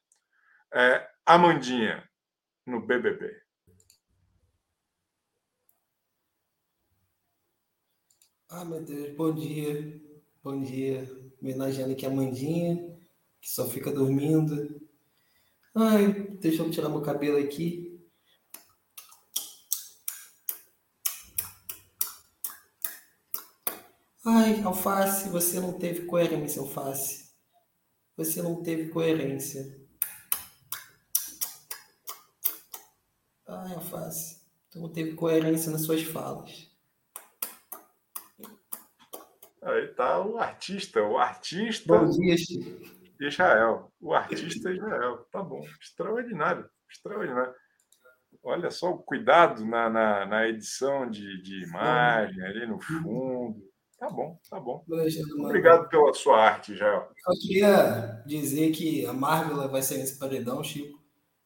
É, 0.73 1.09
Amandinha, 1.25 2.09
no 2.67 2.85
BBB. 2.85 3.41
Ah, 8.49 8.65
meu 8.65 8.83
Deus, 8.83 9.15
bom 9.15 9.35
dia. 9.35 10.01
Bom 10.43 10.63
dia. 10.63 11.07
Homenageando 11.41 11.93
aqui 11.93 12.07
a 12.07 12.11
Mandinha, 12.11 12.77
que 13.41 13.51
só 13.51 13.69
fica 13.69 13.93
dormindo. 13.93 14.81
Ai, 15.75 16.13
deixa 16.41 16.63
eu 16.63 16.71
tirar 16.71 16.89
meu 16.89 17.03
cabelo 17.03 17.39
aqui. 17.39 18.03
Ai, 24.25 24.63
Alface, 24.63 25.29
você 25.29 25.61
não 25.61 25.79
teve 25.79 26.07
coerência, 26.07 26.61
Alface. 26.61 27.28
Você 28.19 28.43
não 28.43 28.61
teve 28.61 28.89
coerência. 28.89 29.81
Ai, 33.47 33.75
Alface, 33.75 34.45
tu 34.69 34.81
não 34.81 34.93
teve 34.93 35.15
coerência 35.15 35.71
nas 35.71 35.83
suas 35.83 36.03
falas. 36.03 36.69
Aí 39.63 39.87
tá 39.95 40.21
o 40.21 40.37
artista, 40.37 41.01
o 41.01 41.17
artista. 41.17 41.97
Bom 41.97 42.11
dia. 42.11 42.35
Israel. 43.21 43.93
O 44.01 44.13
artista 44.13 44.73
Israel. 44.73 45.25
Tá 45.31 45.41
bom. 45.41 45.65
Extraordinário. 45.81 46.69
Extraordinário. 46.91 47.55
Olha 48.43 48.73
só 48.73 48.91
o 48.91 48.99
cuidado 48.99 49.65
na, 49.65 49.89
na, 49.89 50.27
na 50.27 50.49
edição 50.49 51.09
de, 51.09 51.41
de 51.41 51.63
imagem, 51.63 52.43
ali 52.43 52.67
no 52.67 52.81
fundo. 52.81 53.68
Tá 53.99 54.09
bom, 54.09 54.39
tá 54.49 54.61
bom. 54.61 54.85
Obrigado 55.39 55.89
pela 55.89 56.15
sua 56.15 56.41
arte, 56.41 56.73
Israel. 56.73 57.11
Eu 57.27 57.39
queria 57.41 58.23
dizer 58.25 58.71
que 58.71 59.05
a 59.05 59.13
Marvel 59.13 59.69
vai 59.69 59.83
ser 59.83 59.99
nesse 59.99 60.17
paredão, 60.17 60.63
Chico. 60.63 61.03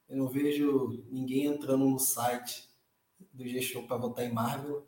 Eu 0.07 0.19
não 0.19 0.29
vejo 0.29 1.03
ninguém 1.11 1.47
entrando 1.47 1.89
no 1.89 1.99
site 1.99 2.69
do 3.33 3.49
G-Show 3.49 3.87
para 3.87 3.97
votar 3.97 4.27
em 4.27 4.33
Marvel. 4.33 4.87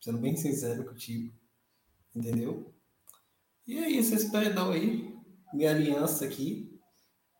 Sendo 0.00 0.18
bem 0.18 0.36
sincero 0.36 0.84
contigo. 0.84 1.32
Entendeu? 2.14 2.74
E 3.64 3.78
é 3.78 3.88
isso, 3.88 4.12
esse 4.12 4.32
paredão 4.32 4.72
aí. 4.72 5.14
Minha 5.54 5.70
aliança 5.70 6.24
aqui. 6.24 6.76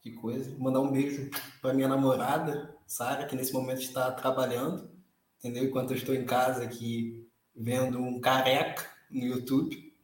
Que 0.00 0.12
coisa. 0.12 0.56
Mandar 0.60 0.80
um 0.80 0.92
beijo 0.92 1.28
para 1.60 1.74
minha 1.74 1.88
namorada, 1.88 2.72
Sara, 2.86 3.26
que 3.26 3.34
nesse 3.34 3.52
momento 3.52 3.80
está 3.80 4.12
trabalhando. 4.12 4.88
Entendeu? 5.40 5.64
Enquanto 5.64 5.90
eu 5.90 5.96
estou 5.96 6.14
em 6.14 6.24
casa 6.24 6.62
aqui 6.62 7.28
vendo 7.52 7.98
um 7.98 8.20
careca 8.20 8.95
no 9.10 9.26
YouTube. 9.26 9.94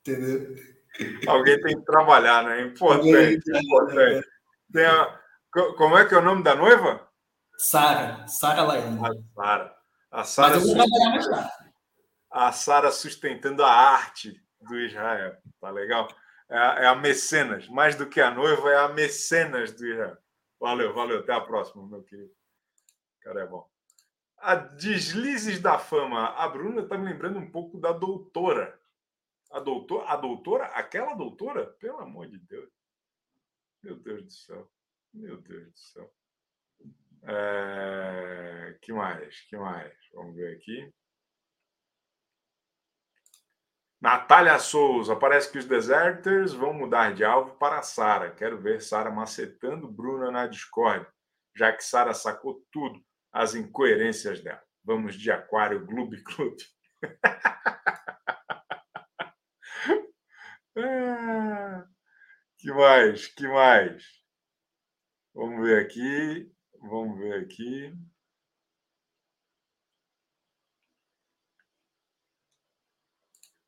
Entendeu? 0.00 0.56
Alguém 1.26 1.60
tem 1.60 1.78
que 1.78 1.84
trabalhar, 1.84 2.44
né? 2.44 2.62
Importante. 2.62 3.42
importante. 3.46 4.26
Tem 4.72 4.86
a... 4.86 5.20
Como 5.76 5.98
é 5.98 6.04
que 6.04 6.14
é 6.14 6.18
o 6.18 6.22
nome 6.22 6.42
da 6.42 6.54
noiva? 6.54 7.08
Sara. 7.58 8.26
Sara 8.28 8.62
Laiane. 8.62 9.00
A 9.00 9.12
Sara. 9.34 9.76
A 10.10 10.24
Sara. 10.24 10.54
Mas 10.54 10.62
eu 10.62 10.66
vou 10.66 10.86
trabalhar 10.86 11.10
mais 11.10 11.28
lá 11.28 11.50
a 12.30 12.52
Sara 12.52 12.92
sustentando 12.92 13.64
a 13.64 13.72
arte 13.72 14.40
do 14.60 14.78
Israel. 14.78 15.36
Tá 15.60 15.70
legal? 15.70 16.08
É 16.48 16.56
a, 16.56 16.74
é 16.80 16.86
a, 16.86 16.94
mecenas, 16.94 17.68
mais 17.68 17.96
do 17.96 18.08
que 18.08 18.20
a 18.20 18.30
noiva, 18.30 18.70
é 18.70 18.78
a 18.78 18.88
mecenas 18.88 19.72
do 19.72 19.86
Israel. 19.86 20.16
Valeu, 20.60 20.94
valeu. 20.94 21.20
Até 21.20 21.32
a 21.32 21.40
próxima, 21.40 21.86
meu 21.86 22.02
querido. 22.02 22.30
Cara, 23.20 23.42
é 23.42 23.46
bom. 23.46 23.68
A 24.40 24.54
Deslizes 24.54 25.60
da 25.60 25.78
Fama. 25.78 26.30
A 26.30 26.48
Bruna 26.48 26.82
está 26.82 26.96
me 26.96 27.04
lembrando 27.04 27.38
um 27.38 27.50
pouco 27.50 27.78
da 27.78 27.92
doutora. 27.92 28.80
A 29.50 29.60
doutora, 29.60 30.08
a 30.08 30.16
doutora, 30.16 30.64
aquela 30.66 31.14
doutora, 31.14 31.66
pelo 31.78 31.98
amor 31.98 32.28
de 32.28 32.38
Deus. 32.38 32.70
Meu 33.82 33.96
Deus 33.96 34.24
do 34.24 34.30
céu. 34.32 34.70
Meu 35.12 35.40
Deus 35.40 35.72
do 35.72 35.78
céu. 35.78 36.14
É... 37.24 38.78
Que 38.80 38.92
mais? 38.92 39.40
Que 39.42 39.56
mais? 39.56 39.94
Vamos 40.14 40.34
ver 40.36 40.56
aqui. 40.56 40.92
Natália 44.00 44.58
Souza, 44.58 45.14
parece 45.14 45.52
que 45.52 45.58
os 45.58 45.66
Deserters 45.66 46.54
vão 46.54 46.72
mudar 46.72 47.12
de 47.12 47.22
alvo 47.22 47.56
para 47.56 47.82
Sara. 47.82 48.30
Quero 48.30 48.58
ver 48.58 48.80
Sara 48.80 49.10
macetando 49.10 49.86
Bruna 49.86 50.30
na 50.30 50.46
Discord, 50.46 51.06
já 51.54 51.70
que 51.70 51.84
Sara 51.84 52.14
sacou 52.14 52.66
tudo, 52.72 53.04
as 53.32 53.54
incoerências 53.54 54.40
dela. 54.42 54.62
Vamos 54.84 55.14
de 55.14 55.30
Aquário 55.30 55.84
Gloob 55.86 56.22
Club. 56.24 56.56
Ah, 60.76 61.84
que 62.58 62.72
mais? 62.72 63.26
Que 63.28 63.46
mais? 63.48 64.04
Vamos 65.34 65.60
ver 65.66 65.84
aqui. 65.84 66.52
Vamos 66.80 67.18
ver 67.18 67.44
aqui. 67.44 67.92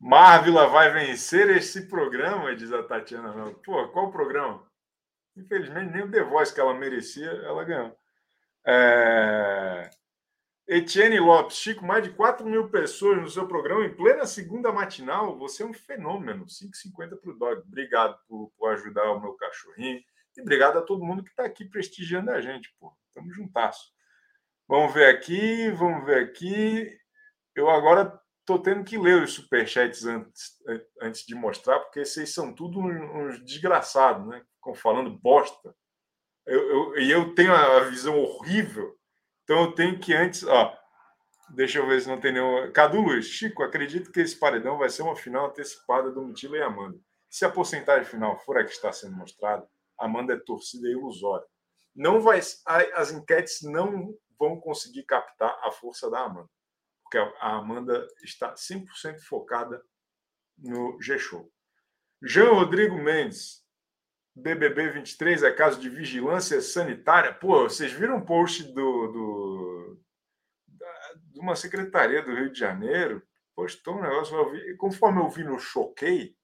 Marvila 0.01 0.67
vai 0.67 0.91
vencer 0.93 1.49
esse 1.51 1.89
programa, 1.89 2.55
diz 2.57 2.73
a 2.73 2.83
Tatiana. 2.83 3.55
Pô, 3.65 3.89
qual 3.89 4.11
programa? 4.11 4.67
Infelizmente, 5.37 5.93
nem 5.93 6.03
o 6.03 6.11
The 6.11 6.25
Voice 6.25 6.53
que 6.53 6.61
ela 6.61 6.75
merecia, 6.75 7.31
ela 7.31 7.65
ganhou. 7.65 7.97
É... 8.67 9.91
Etienne 10.69 11.19
Lopes, 11.19 11.57
Chico, 11.57 11.85
mais 11.85 12.05
de 12.05 12.11
4 12.11 12.47
mil 12.47 12.71
pessoas 12.71 13.21
no 13.21 13.29
seu 13.29 13.47
programa 13.47 13.85
em 13.85 13.95
plena 13.95 14.25
segunda 14.25 14.73
matinal. 14.73 15.39
Você 15.39 15.63
é 15.63 15.67
um 15.67 15.75
fenômeno. 15.75 16.47
5,50 16.47 17.21
para 17.21 17.31
o 17.31 17.39
Dog. 17.39 17.63
Obrigado 17.63 18.19
por, 18.29 18.53
por, 18.57 18.73
ajudar 18.73 19.11
o 19.11 19.21
meu 19.21 19.35
cachorrinho. 19.35 20.01
E 20.37 20.41
obrigado 20.41 20.79
a 20.79 20.83
todo 20.83 21.05
mundo 21.05 21.23
que 21.23 21.31
está 21.31 21.45
aqui 21.45 21.65
prestigiando 21.65 22.31
a 22.31 22.41
gente. 22.41 22.75
Pô. 22.79 22.93
Tamo 23.13 23.31
juntasso. 23.33 23.93
Vamos 24.67 24.95
ver 24.95 25.15
aqui, 25.15 25.71
vamos 25.73 26.07
ver 26.07 26.25
aqui. 26.25 26.97
Eu 27.55 27.69
agora 27.69 28.23
Estou 28.43 28.59
tendo 28.59 28.83
que 28.83 28.99
ler 28.99 29.23
os 29.23 29.35
superchats 29.35 30.05
antes, 30.05 30.59
antes 31.01 31.25
de 31.25 31.33
mostrar, 31.33 31.79
porque 31.79 32.05
vocês 32.05 32.35
são 32.35 32.53
tudo 32.53 32.81
uns 32.81 33.41
desgraçados, 33.45 34.27
né? 34.27 34.45
Ficam 34.57 34.75
falando 34.75 35.17
bosta. 35.17 35.73
Eu, 36.47 36.61
eu, 36.61 36.97
eu 36.97 37.35
tenho 37.35 37.55
a 37.55 37.81
visão 37.85 38.19
horrível, 38.19 38.97
então 39.45 39.65
eu 39.65 39.73
tenho 39.73 39.99
que 39.99 40.15
antes. 40.15 40.45
Ó, 40.45 40.77
deixa 41.55 41.79
eu 41.79 41.87
ver 41.87 42.01
se 42.01 42.09
não 42.09 42.21
tem 42.21 42.33
nenhum. 42.33 42.71
Cadu 42.73 43.01
Luiz, 43.01 43.27
Chico, 43.27 43.63
acredito 43.63 44.11
que 44.11 44.21
esse 44.21 44.37
paredão 44.37 44.79
vai 44.79 44.89
ser 44.89 45.03
uma 45.03 45.17
final 45.17 45.47
antecipada 45.47 46.11
do 46.11 46.25
Mitila 46.25 46.57
e 46.57 46.63
Amanda. 46.63 46.99
Se 47.31 47.45
a 47.45 47.51
porcentagem 47.51 48.05
final 48.05 48.39
for 48.41 48.59
a 48.59 48.65
que 48.65 48.73
está 48.73 48.93
sendo 48.93 49.17
mostrada, 49.17 49.67
Amanda 49.99 50.35
é 50.35 50.37
torcida 50.39 50.89
ilusória. 50.89 51.47
Não 51.95 52.21
vai, 52.21 52.41
as 52.95 53.13
enquetes 53.13 53.63
não 53.63 54.15
vão 54.39 54.59
conseguir 54.61 55.05
captar 55.05 55.59
a 55.63 55.71
força 55.71 56.11
da 56.11 56.21
Amanda 56.21 56.49
porque 57.13 57.19
a 57.19 57.57
Amanda 57.57 58.09
está 58.25 58.55
100% 58.55 59.21
focada 59.21 59.83
no 60.57 60.99
G-Show. 61.01 61.53
Jean 62.23 62.53
Rodrigo 62.53 62.97
Mendes, 62.97 63.62
BBB 64.35 64.91
23 64.91 65.43
é 65.43 65.53
caso 65.53 65.81
de 65.81 65.89
vigilância 65.89 66.61
sanitária. 66.61 67.33
Pô, 67.33 67.65
vocês 67.65 67.93
viram 67.93 68.17
um 68.17 68.25
post 68.25 68.63
do, 68.65 69.07
do 69.09 70.03
da, 70.67 71.15
de 71.27 71.41
uma 71.41 71.55
secretaria 71.55 72.23
do 72.23 72.35
Rio 72.35 72.51
de 72.51 72.59
Janeiro? 72.59 73.23
Postou 73.55 73.99
um 73.99 74.03
negócio, 74.03 74.35
eu 74.35 74.51
vi, 74.51 74.77
conforme 74.77 75.21
eu 75.21 75.29
vi 75.29 75.45
no 75.45 75.59
Choquei, 75.59 76.35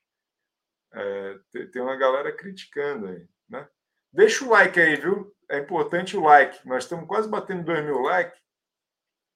é, 0.92 1.38
tem 1.72 1.80
uma 1.80 1.96
galera 1.96 2.30
criticando 2.34 3.08
aí, 3.08 3.26
né? 3.48 3.68
Deixa 4.12 4.44
o 4.44 4.50
like 4.50 4.78
aí, 4.78 4.96
viu? 4.96 5.34
É 5.50 5.58
importante 5.58 6.16
o 6.16 6.22
like. 6.22 6.66
Nós 6.66 6.84
estamos 6.84 7.06
quase 7.06 7.28
batendo 7.28 7.64
2 7.64 7.84
mil 7.84 8.00
likes. 8.00 8.38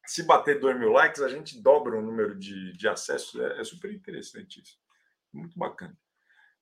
Se 0.07 0.23
bater 0.25 0.59
2 0.59 0.79
mil 0.79 0.91
likes, 0.91 1.23
a 1.23 1.29
gente 1.29 1.63
dobra 1.63 1.97
o 1.97 2.03
número 2.03 2.39
de, 2.39 2.73
de 2.73 2.89
acessos. 2.89 3.39
É, 3.41 3.61
é 3.61 3.65
super 3.65 3.93
interessante 3.93 4.61
isso. 4.61 4.79
Muito 5.33 5.59
bacana. 5.59 5.97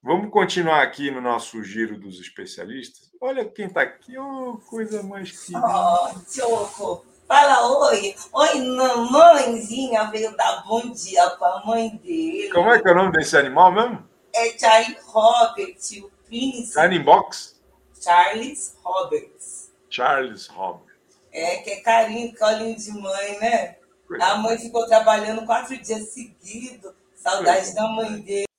Vamos 0.02 0.30
continuar 0.30 0.82
aqui 0.82 1.10
no 1.10 1.20
nosso 1.20 1.62
giro 1.62 1.98
dos 1.98 2.18
especialistas. 2.18 3.10
Olha 3.20 3.44
quem 3.44 3.66
está 3.66 3.82
aqui. 3.82 4.16
Oh, 4.16 4.56
coisa 4.66 5.02
mais 5.02 5.30
que. 5.30 5.52
Oh, 5.54 6.08
Choco, 6.26 7.04
fala 7.28 7.88
oi. 7.88 8.14
Oi, 8.32 8.60
mamãezinha 8.62 10.04
veio 10.04 10.34
dar 10.34 10.64
bom 10.66 10.90
dia 10.90 11.28
para 11.32 11.58
a 11.58 11.66
mãe 11.66 11.90
dele. 11.96 12.50
Como 12.50 12.72
é 12.72 12.80
que 12.80 12.88
é 12.88 12.92
o 12.92 12.94
nome 12.94 13.12
desse 13.12 13.36
animal 13.36 13.72
mesmo? 13.72 14.08
É 14.34 14.58
Charlie 14.58 14.96
Roberts, 15.04 15.90
o 15.98 16.10
príncipe. 16.26 16.80
Shining 16.80 17.02
Box? 17.02 17.60
Charles 18.02 18.78
Roberts. 18.82 19.70
Charles 19.90 20.46
Roberts. 20.46 20.96
É, 21.30 21.58
que 21.58 21.70
é 21.72 21.80
carinho, 21.82 22.34
colinho 22.38 22.74
de 22.74 22.90
mãe, 22.92 23.38
né? 23.38 23.76
A 24.22 24.36
mãe 24.36 24.56
ficou 24.56 24.86
trabalhando 24.86 25.44
quatro 25.44 25.76
dias 25.76 26.08
seguidos, 26.08 26.90
saudade 27.14 27.74
da 27.74 27.86
mãe 27.86 28.18
dele. 28.22 28.49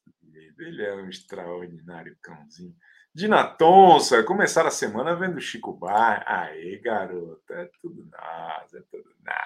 Ele 0.61 0.83
é 0.83 0.93
um 0.93 1.09
extraordinário 1.09 2.15
cãozinho. 2.21 2.75
Dina 3.13 3.43
Tonsa, 3.43 4.21
começar 4.21 4.65
a 4.67 4.71
semana 4.71 5.15
vendo 5.15 5.41
Chico 5.41 5.73
Bar. 5.73 6.23
Aê, 6.27 6.77
garota, 6.77 7.53
é 7.55 7.69
tudo 7.81 8.07
nada, 8.11 8.77
é 8.77 8.81
tudo 8.91 9.09
nada. 9.25 9.41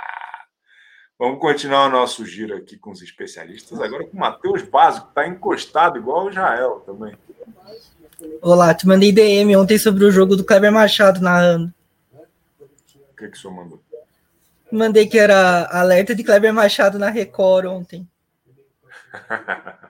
Vamos 1.18 1.40
continuar 1.40 1.88
o 1.88 1.90
nosso 1.90 2.26
giro 2.26 2.54
aqui 2.58 2.78
com 2.78 2.92
os 2.92 3.02
especialistas, 3.02 3.80
agora 3.80 4.06
com 4.06 4.18
o 4.18 4.20
Matheus 4.20 4.62
Básico, 4.64 5.08
está 5.08 5.26
encostado 5.26 5.98
igual 5.98 6.26
o 6.26 6.30
Israel 6.30 6.84
também. 6.86 7.18
Olá, 8.42 8.74
te 8.74 8.86
mandei 8.86 9.14
DM 9.14 9.56
ontem 9.56 9.78
sobre 9.78 10.04
o 10.04 10.12
jogo 10.12 10.36
do 10.36 10.44
Kleber 10.44 10.74
Machado 10.74 11.22
narrando. 11.22 11.74
O 12.12 13.16
que, 13.16 13.30
que 13.30 13.38
o 13.38 13.40
senhor 13.40 13.54
mandou? 13.54 13.82
Mandei 14.70 15.08
que 15.08 15.18
era 15.18 15.66
alerta 15.72 16.14
de 16.14 16.26
Kleber 16.26 16.54
Machado 16.54 17.00
na 17.00 17.10
Record 17.10 17.68
ontem. 17.68 18.06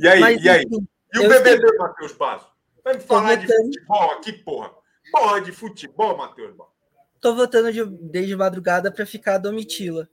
e 0.00 0.08
aí, 0.08 0.20
Mas, 0.20 0.44
e 0.44 0.48
aí? 0.48 0.62
Enfim, 0.64 0.88
e 1.14 1.18
o 1.18 1.28
BBB, 1.28 1.66
estou... 1.66 1.78
Matheus 1.78 2.12
Basso? 2.12 2.46
Vai 2.84 2.94
me 2.94 3.00
falar 3.00 3.34
de 3.36 3.46
futebol 3.46 4.10
aqui, 4.12 4.32
porra. 4.32 4.70
Porra 5.10 5.40
de 5.40 5.52
futebol, 5.52 6.16
Matheus 6.16 6.54
Basso. 6.54 6.70
Tô 7.20 7.34
votando 7.34 7.72
de, 7.72 7.84
desde 7.84 8.34
madrugada 8.34 8.90
para 8.90 9.04
ficar 9.04 9.34
a 9.34 9.38
Domitila. 9.38 10.08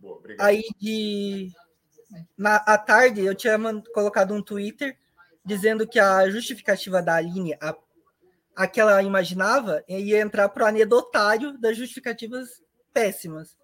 Boa, 0.00 0.20
Aí 0.40 0.62
de 0.78 1.52
na 2.36 2.56
à 2.56 2.78
tarde 2.78 3.24
eu 3.24 3.34
tinha 3.34 3.58
colocado 3.94 4.34
um 4.34 4.42
Twitter 4.42 4.96
dizendo 5.44 5.86
que 5.86 5.98
a 5.98 6.28
justificativa 6.28 7.00
da 7.00 7.14
Aline, 7.16 7.54
a, 7.60 7.76
a 8.56 8.66
que 8.66 8.80
ela 8.80 9.00
imaginava, 9.02 9.84
ia 9.88 10.20
entrar 10.20 10.48
pro 10.48 10.66
anedotário 10.66 11.56
das 11.58 11.76
justificativas 11.76 12.60
péssimas. 12.92 13.56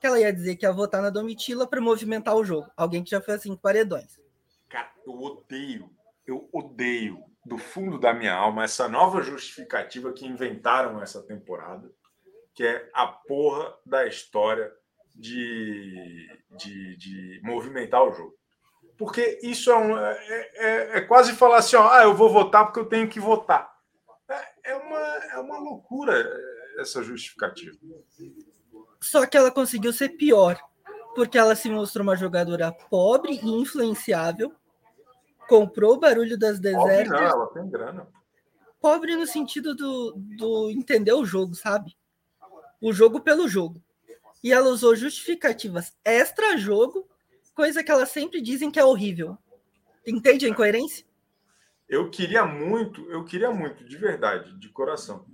Que 0.00 0.06
ela 0.06 0.20
ia 0.20 0.32
dizer 0.32 0.56
que 0.56 0.64
ia 0.64 0.72
votar 0.72 1.02
na 1.02 1.10
Domitila 1.10 1.66
para 1.66 1.80
movimentar 1.80 2.36
o 2.36 2.44
jogo. 2.44 2.70
Alguém 2.76 3.02
que 3.02 3.10
já 3.10 3.20
foi 3.20 3.34
assim, 3.34 3.56
paredões. 3.56 4.18
Eu 5.06 5.20
odeio, 5.20 5.90
eu 6.26 6.48
odeio 6.52 7.22
do 7.44 7.58
fundo 7.58 7.98
da 7.98 8.14
minha 8.14 8.34
alma 8.34 8.64
essa 8.64 8.88
nova 8.88 9.22
justificativa 9.22 10.12
que 10.12 10.26
inventaram 10.26 11.02
essa 11.02 11.22
temporada, 11.22 11.90
que 12.54 12.64
é 12.64 12.88
a 12.94 13.06
porra 13.06 13.74
da 13.84 14.06
história 14.06 14.72
de, 15.14 16.28
de, 16.56 16.96
de 16.96 17.40
movimentar 17.44 18.02
o 18.02 18.12
jogo. 18.12 18.34
Porque 18.96 19.40
isso 19.42 19.70
é, 19.70 19.76
um, 19.76 19.98
é, 19.98 20.50
é, 20.54 20.98
é, 20.98 21.00
quase 21.00 21.32
falar 21.32 21.58
assim: 21.58 21.76
ó, 21.76 21.88
ah, 21.90 22.04
eu 22.04 22.14
vou 22.14 22.30
votar 22.30 22.64
porque 22.64 22.80
eu 22.80 22.88
tenho 22.88 23.08
que 23.08 23.18
votar. 23.18 23.72
É, 24.28 24.72
é, 24.72 24.76
uma, 24.76 24.98
é 24.98 25.38
uma 25.38 25.58
loucura 25.58 26.24
essa 26.78 27.02
justificativa. 27.02 27.76
Só 29.00 29.26
que 29.26 29.36
ela 29.36 29.50
conseguiu 29.50 29.92
ser 29.92 30.10
pior, 30.10 30.58
porque 31.14 31.36
ela 31.36 31.54
se 31.54 31.68
mostrou 31.68 32.04
uma 32.04 32.16
jogadora 32.16 32.72
pobre 32.72 33.38
e 33.42 33.50
influenciável, 33.50 34.54
comprou 35.48 35.94
o 35.94 36.00
barulho 36.00 36.38
das 36.38 36.58
desertas. 36.58 37.08
Pobre 37.08 37.08
não, 37.08 37.28
ela 37.28 37.46
tem 37.48 37.68
grana. 37.68 38.08
Pobre 38.80 39.16
no 39.16 39.26
sentido 39.26 39.74
do, 39.74 40.14
do 40.16 40.70
entender 40.70 41.12
o 41.12 41.24
jogo, 41.24 41.54
sabe? 41.54 41.96
O 42.80 42.92
jogo 42.92 43.20
pelo 43.20 43.48
jogo 43.48 43.82
e 44.44 44.52
ela 44.52 44.68
usou 44.68 44.94
justificativas 44.94 45.96
extra-jogo, 46.04 47.08
coisa 47.54 47.82
que 47.82 47.90
elas 47.90 48.10
sempre 48.10 48.42
dizem 48.42 48.70
que 48.70 48.78
é 48.78 48.84
horrível. 48.84 49.38
Entende 50.06 50.44
a 50.44 50.50
incoerência? 50.50 51.06
Eu 51.88 52.10
queria 52.10 52.44
muito, 52.44 53.10
eu 53.10 53.24
queria 53.24 53.50
muito, 53.50 53.88
de 53.88 53.96
verdade, 53.96 54.54
de 54.58 54.68
coração, 54.68 55.24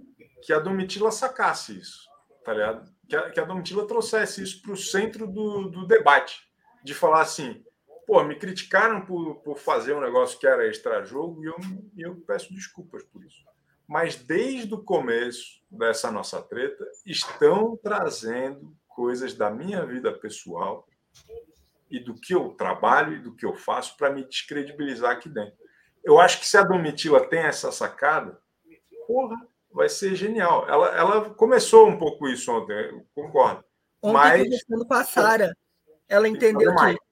que 0.45 0.53
a 0.53 0.61
Domitila 0.61 1.11
sacasse 1.11 1.77
isso, 1.77 2.09
tá 2.45 2.53
ligado? 2.53 2.89
Que 3.09 3.17
a, 3.17 3.31
que 3.31 3.41
a 3.41 3.45
Domitila 3.45 3.85
trouxesse 3.85 4.45
isso 4.45 4.63
para 4.63 4.73
o 4.73 4.77
centro 4.77 5.27
do, 5.27 5.69
do 5.69 5.87
debate, 5.89 6.49
de 6.85 6.95
falar 6.95 7.23
assim, 7.23 7.65
pô, 8.11 8.25
me 8.25 8.35
criticaram 8.35 9.07
por, 9.07 9.37
por 9.37 9.57
fazer 9.57 9.95
um 9.95 10.01
negócio 10.01 10.37
que 10.37 10.45
era 10.45 10.67
extra-jogo 10.67 11.45
e 11.45 11.47
eu, 11.47 11.57
eu 11.97 12.17
peço 12.17 12.53
desculpas 12.53 13.05
por 13.05 13.25
isso. 13.25 13.45
Mas 13.87 14.17
desde 14.17 14.75
o 14.75 14.83
começo 14.83 15.63
dessa 15.71 16.11
nossa 16.11 16.43
treta, 16.43 16.85
estão 17.07 17.79
trazendo 17.81 18.77
coisas 18.89 19.33
da 19.35 19.49
minha 19.49 19.87
vida 19.87 20.13
pessoal 20.13 20.89
e 21.89 22.01
do 22.01 22.13
que 22.15 22.35
eu 22.35 22.49
trabalho 22.51 23.15
e 23.15 23.21
do 23.21 23.33
que 23.33 23.47
eu 23.47 23.55
faço 23.55 23.97
para 23.97 24.11
me 24.11 24.25
descredibilizar 24.25 25.13
aqui 25.13 25.29
dentro. 25.29 25.55
Eu 26.03 26.21
acho 26.21 26.41
que 26.41 26.49
se 26.49 26.57
a 26.57 26.65
Domitila 26.65 27.29
tem 27.29 27.43
essa 27.43 27.71
sacada, 27.71 28.41
porra, 29.07 29.37
vai 29.71 29.89
ser 29.89 30.17
genial. 30.17 30.69
Ela, 30.69 30.97
ela 30.97 31.31
começou 31.31 31.87
um 31.87 31.97
pouco 31.97 32.27
isso 32.27 32.51
ontem, 32.51 32.73
eu 32.73 33.07
concordo. 33.15 33.65
Ontem, 34.03 34.13
mas 34.13 34.43
conversando 34.43 34.85
com 34.89 34.95
a 34.95 35.05
Sara, 35.05 35.57
ela 36.09 36.29
entendeu 36.29 36.75
que 36.75 37.10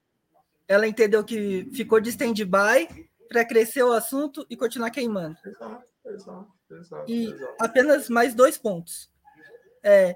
ela 0.69 0.87
entendeu 0.87 1.23
que 1.23 1.67
ficou 1.73 1.99
de 1.99 2.11
stand-by 2.11 3.09
para 3.27 3.43
crescer 3.43 3.81
o 3.81 3.91
assunto 3.91 4.45
e 4.47 4.55
continuar 4.55 4.91
queimando. 4.91 5.35
Exato, 5.43 5.83
exato, 6.05 6.53
exato, 6.71 7.11
e 7.11 7.31
exato. 7.31 7.55
apenas 7.59 8.07
mais 8.07 8.35
dois 8.35 8.55
pontos. 8.55 9.09
É, 9.81 10.15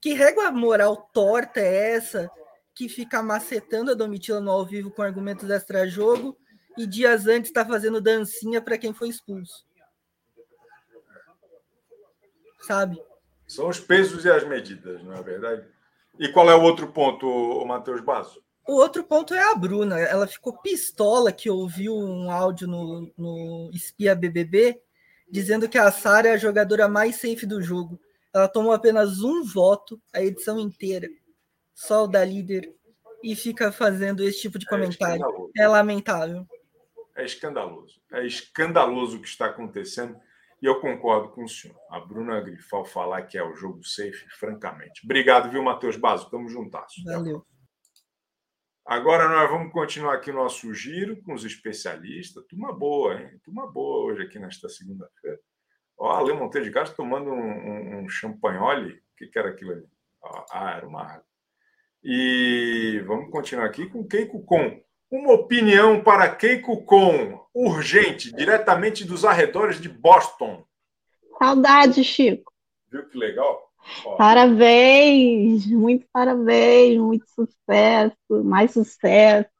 que 0.00 0.14
régua 0.14 0.50
moral 0.50 0.96
torta 1.12 1.60
é 1.60 1.92
essa 1.92 2.30
que 2.74 2.88
fica 2.88 3.22
macetando 3.22 3.90
a 3.90 3.94
Domitila 3.94 4.40
no 4.40 4.50
ao 4.50 4.64
vivo 4.64 4.90
com 4.90 5.02
argumentos 5.02 5.50
extra-jogo 5.50 6.34
e 6.78 6.86
dias 6.86 7.26
antes 7.26 7.50
está 7.50 7.66
fazendo 7.66 8.00
dancinha 8.00 8.62
para 8.62 8.78
quem 8.78 8.94
foi 8.94 9.10
expulso? 9.10 9.66
Sabe? 12.62 12.98
São 13.46 13.68
os 13.68 13.78
pesos 13.78 14.24
e 14.24 14.30
as 14.30 14.48
medidas, 14.48 15.02
não 15.02 15.12
é 15.12 15.22
verdade? 15.22 15.66
E 16.18 16.28
qual 16.28 16.48
é 16.48 16.54
o 16.54 16.62
outro 16.62 16.90
ponto, 16.90 17.26
o 17.26 17.66
Matheus 17.66 18.00
Basso? 18.00 18.42
O 18.70 18.74
outro 18.74 19.02
ponto 19.02 19.34
é 19.34 19.42
a 19.42 19.52
Bruna. 19.52 19.98
Ela 19.98 20.28
ficou 20.28 20.56
pistola 20.56 21.32
que 21.32 21.50
ouviu 21.50 21.92
um 21.92 22.30
áudio 22.30 22.68
no, 22.68 23.12
no 23.18 23.68
Espia 23.74 24.14
BBB 24.14 24.80
dizendo 25.28 25.68
que 25.68 25.76
a 25.76 25.90
Sara 25.90 26.28
é 26.28 26.32
a 26.34 26.36
jogadora 26.36 26.88
mais 26.88 27.16
safe 27.16 27.44
do 27.46 27.60
jogo. 27.60 28.00
Ela 28.32 28.46
tomou 28.46 28.70
apenas 28.70 29.22
um 29.24 29.42
voto 29.42 30.00
a 30.14 30.22
edição 30.22 30.56
inteira, 30.56 31.08
só 31.74 32.04
o 32.04 32.06
da 32.06 32.24
líder, 32.24 32.72
e 33.24 33.34
fica 33.34 33.72
fazendo 33.72 34.22
esse 34.22 34.42
tipo 34.42 34.56
de 34.56 34.66
é 34.66 34.68
comentário. 34.68 35.50
É, 35.58 35.62
é 35.62 35.68
lamentável. 35.68 36.46
É 37.16 37.24
escandaloso. 37.24 38.00
É 38.12 38.24
escandaloso 38.24 39.16
o 39.16 39.20
que 39.20 39.26
está 39.26 39.46
acontecendo. 39.46 40.16
E 40.62 40.66
eu 40.66 40.80
concordo 40.80 41.30
com 41.30 41.42
o 41.42 41.48
senhor. 41.48 41.76
A 41.90 41.98
Bruna 41.98 42.40
Grifal 42.40 42.84
falar 42.84 43.22
que 43.22 43.36
é 43.36 43.42
o 43.42 43.56
jogo 43.56 43.82
safe, 43.82 44.28
francamente. 44.38 45.04
Obrigado, 45.04 45.50
viu, 45.50 45.60
Matheus 45.60 45.96
Basso? 45.96 46.30
Tamo 46.30 46.48
juntas. 46.48 46.92
Valeu. 47.04 47.44
Agora 48.90 49.28
nós 49.28 49.48
vamos 49.48 49.72
continuar 49.72 50.14
aqui 50.14 50.32
o 50.32 50.34
nosso 50.34 50.74
giro 50.74 51.22
com 51.22 51.32
os 51.32 51.44
especialistas. 51.44 52.44
Turma 52.48 52.72
boa, 52.72 53.14
hein? 53.14 53.38
Turma 53.44 53.64
boa 53.70 54.06
hoje 54.06 54.22
aqui 54.22 54.36
nesta 54.36 54.68
segunda-feira. 54.68 55.38
Ó, 55.96 56.10
Ale 56.10 56.32
Monteiro 56.32 56.66
de 56.66 56.72
Castro 56.72 56.96
tomando 56.96 57.30
um, 57.30 57.38
um, 57.40 58.00
um 58.00 58.08
champanhole. 58.08 58.94
O 58.94 59.16
que, 59.16 59.28
que 59.28 59.38
era 59.38 59.50
aquilo 59.50 59.70
ali? 59.70 59.86
Ah, 60.50 60.74
era 60.76 60.88
uma 60.88 61.04
água. 61.04 61.24
E 62.02 63.00
vamos 63.06 63.30
continuar 63.30 63.66
aqui 63.66 63.88
com 63.88 64.04
Keiko 64.04 64.42
Com. 64.44 64.82
Uma 65.08 65.34
opinião 65.34 66.02
para 66.02 66.34
Keiko 66.34 66.84
Com, 66.84 67.46
urgente, 67.54 68.34
diretamente 68.34 69.04
dos 69.04 69.24
arredores 69.24 69.80
de 69.80 69.88
Boston. 69.88 70.66
Saudade, 71.38 72.02
Chico. 72.02 72.52
Viu 72.90 73.08
que 73.08 73.16
legal? 73.16 73.69
Ó. 74.04 74.16
Parabéns, 74.16 75.66
muito 75.66 76.06
parabéns, 76.12 76.98
muito 76.98 77.26
sucesso, 77.28 78.44
mais 78.44 78.72
sucesso. 78.72 79.50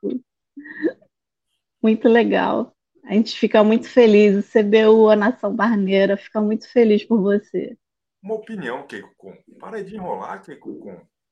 Muito 1.82 2.08
legal. 2.08 2.74
A 3.04 3.14
gente 3.14 3.38
fica 3.38 3.64
muito 3.64 3.88
feliz. 3.88 4.36
O 4.36 4.48
CBU, 4.48 5.08
a 5.08 5.16
Nação 5.16 5.54
Barneira, 5.54 6.16
fica 6.16 6.40
muito 6.40 6.70
feliz 6.70 7.04
por 7.04 7.20
você. 7.20 7.76
Uma 8.22 8.34
opinião, 8.34 8.86
Keiko. 8.86 9.34
Para 9.58 9.82
de 9.82 9.96
enrolar, 9.96 10.42
Keiko. 10.42 10.80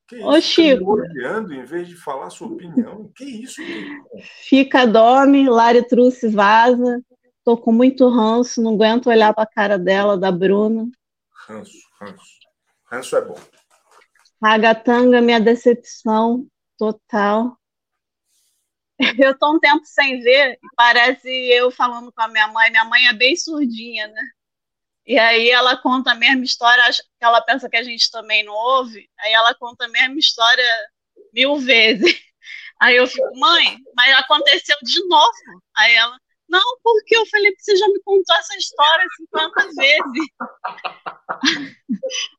Que 0.08 0.16
isso? 0.16 0.26
Ô, 0.26 0.40
Chico. 0.40 0.92
Olhando 0.92 1.52
em 1.52 1.64
vez 1.64 1.86
de 1.86 1.94
falar 1.94 2.30
sua 2.30 2.48
opinião. 2.48 3.12
Que 3.14 3.24
isso, 3.24 3.62
Keiko 3.62 4.08
Fica, 4.48 4.86
dorme, 4.86 5.48
Lari 5.48 5.86
Truce 5.86 6.28
vaza. 6.28 7.02
Tô 7.44 7.56
com 7.56 7.72
muito 7.72 8.08
ranço, 8.08 8.62
não 8.62 8.74
aguento 8.74 9.08
olhar 9.08 9.34
para 9.34 9.44
a 9.44 9.46
cara 9.46 9.78
dela, 9.78 10.18
da 10.18 10.32
Bruna. 10.32 10.88
Ranço, 11.46 11.78
ranço. 12.00 12.47
Ranço 12.90 13.16
é 13.16 13.20
bom. 13.24 13.38
Ragatanga, 14.42 15.20
minha 15.20 15.40
decepção 15.40 16.46
total. 16.76 17.58
Eu 19.18 19.38
tô 19.38 19.54
um 19.54 19.60
tempo 19.60 19.84
sem 19.84 20.20
ver, 20.20 20.58
parece 20.76 21.28
eu 21.52 21.70
falando 21.70 22.12
com 22.12 22.20
a 22.20 22.26
minha 22.26 22.48
mãe. 22.48 22.68
Minha 22.70 22.84
mãe 22.84 23.06
é 23.06 23.12
bem 23.12 23.36
surdinha, 23.36 24.08
né? 24.08 24.22
E 25.06 25.18
aí 25.18 25.50
ela 25.50 25.76
conta 25.76 26.12
a 26.12 26.14
mesma 26.14 26.44
história, 26.44 26.82
ela 27.20 27.40
pensa 27.40 27.68
que 27.68 27.76
a 27.76 27.82
gente 27.82 28.10
também 28.10 28.44
não 28.44 28.52
ouve, 28.52 29.08
aí 29.20 29.32
ela 29.32 29.54
conta 29.54 29.86
a 29.86 29.88
mesma 29.88 30.18
história 30.18 30.64
mil 31.32 31.56
vezes. 31.58 32.02
Aí 32.80 32.94
eu 32.94 33.08
fico, 33.08 33.36
mãe, 33.36 33.76
mas 33.96 34.14
aconteceu 34.14 34.76
de 34.84 35.04
novo. 35.08 35.32
Aí 35.76 35.96
ela, 35.96 36.16
não, 36.48 36.78
porque 36.82 37.16
eu 37.16 37.26
falei 37.26 37.52
que 37.52 37.62
você 37.62 37.76
já 37.76 37.86
me 37.88 38.00
contou 38.04 38.36
essa 38.36 38.56
história 38.56 39.06
50 39.16 39.68
vezes. 39.76 40.28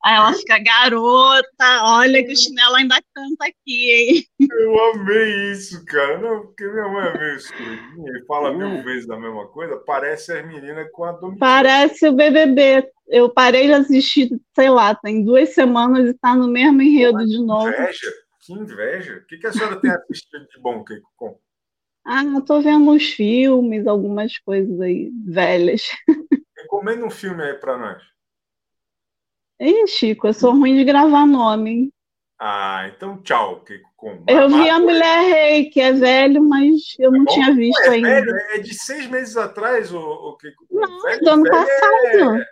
Aí 0.03 0.15
ela 0.15 0.33
fica, 0.33 0.57
garota, 0.59 1.83
olha 1.83 2.25
que 2.25 2.33
o 2.33 2.37
chinelo 2.37 2.75
ainda 2.75 2.95
canta 3.13 3.45
aqui, 3.45 3.91
hein? 3.91 4.25
Eu 4.51 4.91
amei 4.91 5.51
isso, 5.51 5.85
cara. 5.85 6.17
Não, 6.17 6.41
porque 6.41 6.67
minha 6.67 6.87
mãe 6.87 7.07
é 7.07 7.17
meio 7.17 7.35
escurinha 7.35 8.11
e 8.17 8.25
fala 8.25 8.51
mil 8.53 8.83
vezes 8.83 9.09
a 9.09 9.19
mesma 9.19 9.47
coisa. 9.47 9.77
Parece 9.85 10.31
as 10.33 10.45
meninas 10.45 10.89
com 10.91 11.03
a 11.03 11.11
Domitila. 11.11 11.39
Parece 11.39 12.07
o 12.07 12.13
BBB. 12.13 12.89
Eu 13.07 13.29
parei 13.29 13.67
de 13.67 13.73
assistir, 13.73 14.29
sei 14.55 14.69
lá, 14.69 14.95
tem 14.95 15.23
duas 15.23 15.53
semanas 15.53 16.09
e 16.09 16.13
tá 16.15 16.35
no 16.35 16.47
mesmo 16.47 16.81
enredo 16.81 17.25
de 17.25 17.43
novo. 17.43 17.71
Que 17.71 17.77
inveja, 17.77 18.11
que 18.39 18.53
inveja. 18.53 19.13
O 19.17 19.25
que, 19.27 19.37
que 19.37 19.47
a 19.47 19.53
senhora 19.53 19.79
tem 19.79 19.91
assistido 19.91 20.47
de 20.47 20.59
bom, 20.59 20.83
Keiko? 20.83 21.39
Ah, 22.11 22.23
tô 22.41 22.59
vendo 22.59 22.89
uns 22.89 23.11
filmes, 23.11 23.85
algumas 23.85 24.35
coisas 24.39 24.81
aí 24.81 25.11
velhas. 25.27 25.83
Recomenda 26.57 27.05
um 27.05 27.09
filme 27.11 27.43
aí 27.43 27.53
para 27.53 27.77
nós. 27.77 28.03
Ih, 29.59 29.85
Chico, 29.85 30.25
eu 30.25 30.33
sou 30.33 30.53
ruim 30.53 30.75
de 30.75 30.83
gravar 30.83 31.27
nome. 31.27 31.93
Ah, 32.39 32.89
então 32.91 33.21
tchau. 33.21 33.63
Que, 33.63 33.79
com... 33.95 34.23
Eu 34.27 34.49
vi 34.49 34.67
a 34.67 34.79
Mulher 34.79 35.19
Rei, 35.29 35.69
que 35.69 35.79
é 35.79 35.93
velho, 35.93 36.41
mas 36.41 36.95
eu 36.97 37.11
não 37.11 37.21
é 37.21 37.25
tinha 37.27 37.53
visto 37.53 37.83
é 37.83 37.89
ainda. 37.89 38.09
Velho, 38.09 38.35
é 38.53 38.57
de 38.57 38.73
seis 38.73 39.05
meses 39.05 39.37
atrás, 39.37 39.93
o, 39.93 39.99
o 39.99 40.35
que? 40.35 40.51
Não, 40.71 41.01
velho, 41.03 41.15
é 41.15 41.19
do 41.19 41.29
ano 41.29 41.43
passado. 41.43 42.35
É... 42.35 42.49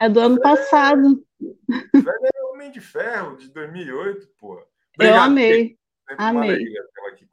é... 0.00 0.08
do 0.10 0.20
ano 0.20 0.40
passado. 0.42 1.24
Velho 1.40 2.28
é 2.34 2.44
Homem 2.52 2.70
de 2.70 2.82
Ferro, 2.82 3.38
de 3.38 3.48
2008, 3.48 4.28
pô. 4.38 4.62
Obrigado, 4.94 5.16
eu 5.16 5.22
amei. 5.22 5.78
Amei. 6.18 6.66
aqui 7.08 7.24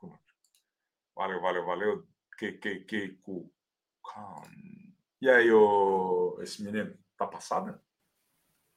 Valeu, 1.15 1.41
valeu, 1.41 1.65
valeu. 1.65 2.07
Que, 2.37 2.53
que, 2.53 2.79
que, 2.81 3.19
E 5.21 5.29
aí, 5.29 5.51
o... 5.51 6.37
esse 6.41 6.63
menino, 6.63 6.97
tá 7.17 7.27
passado? 7.27 7.79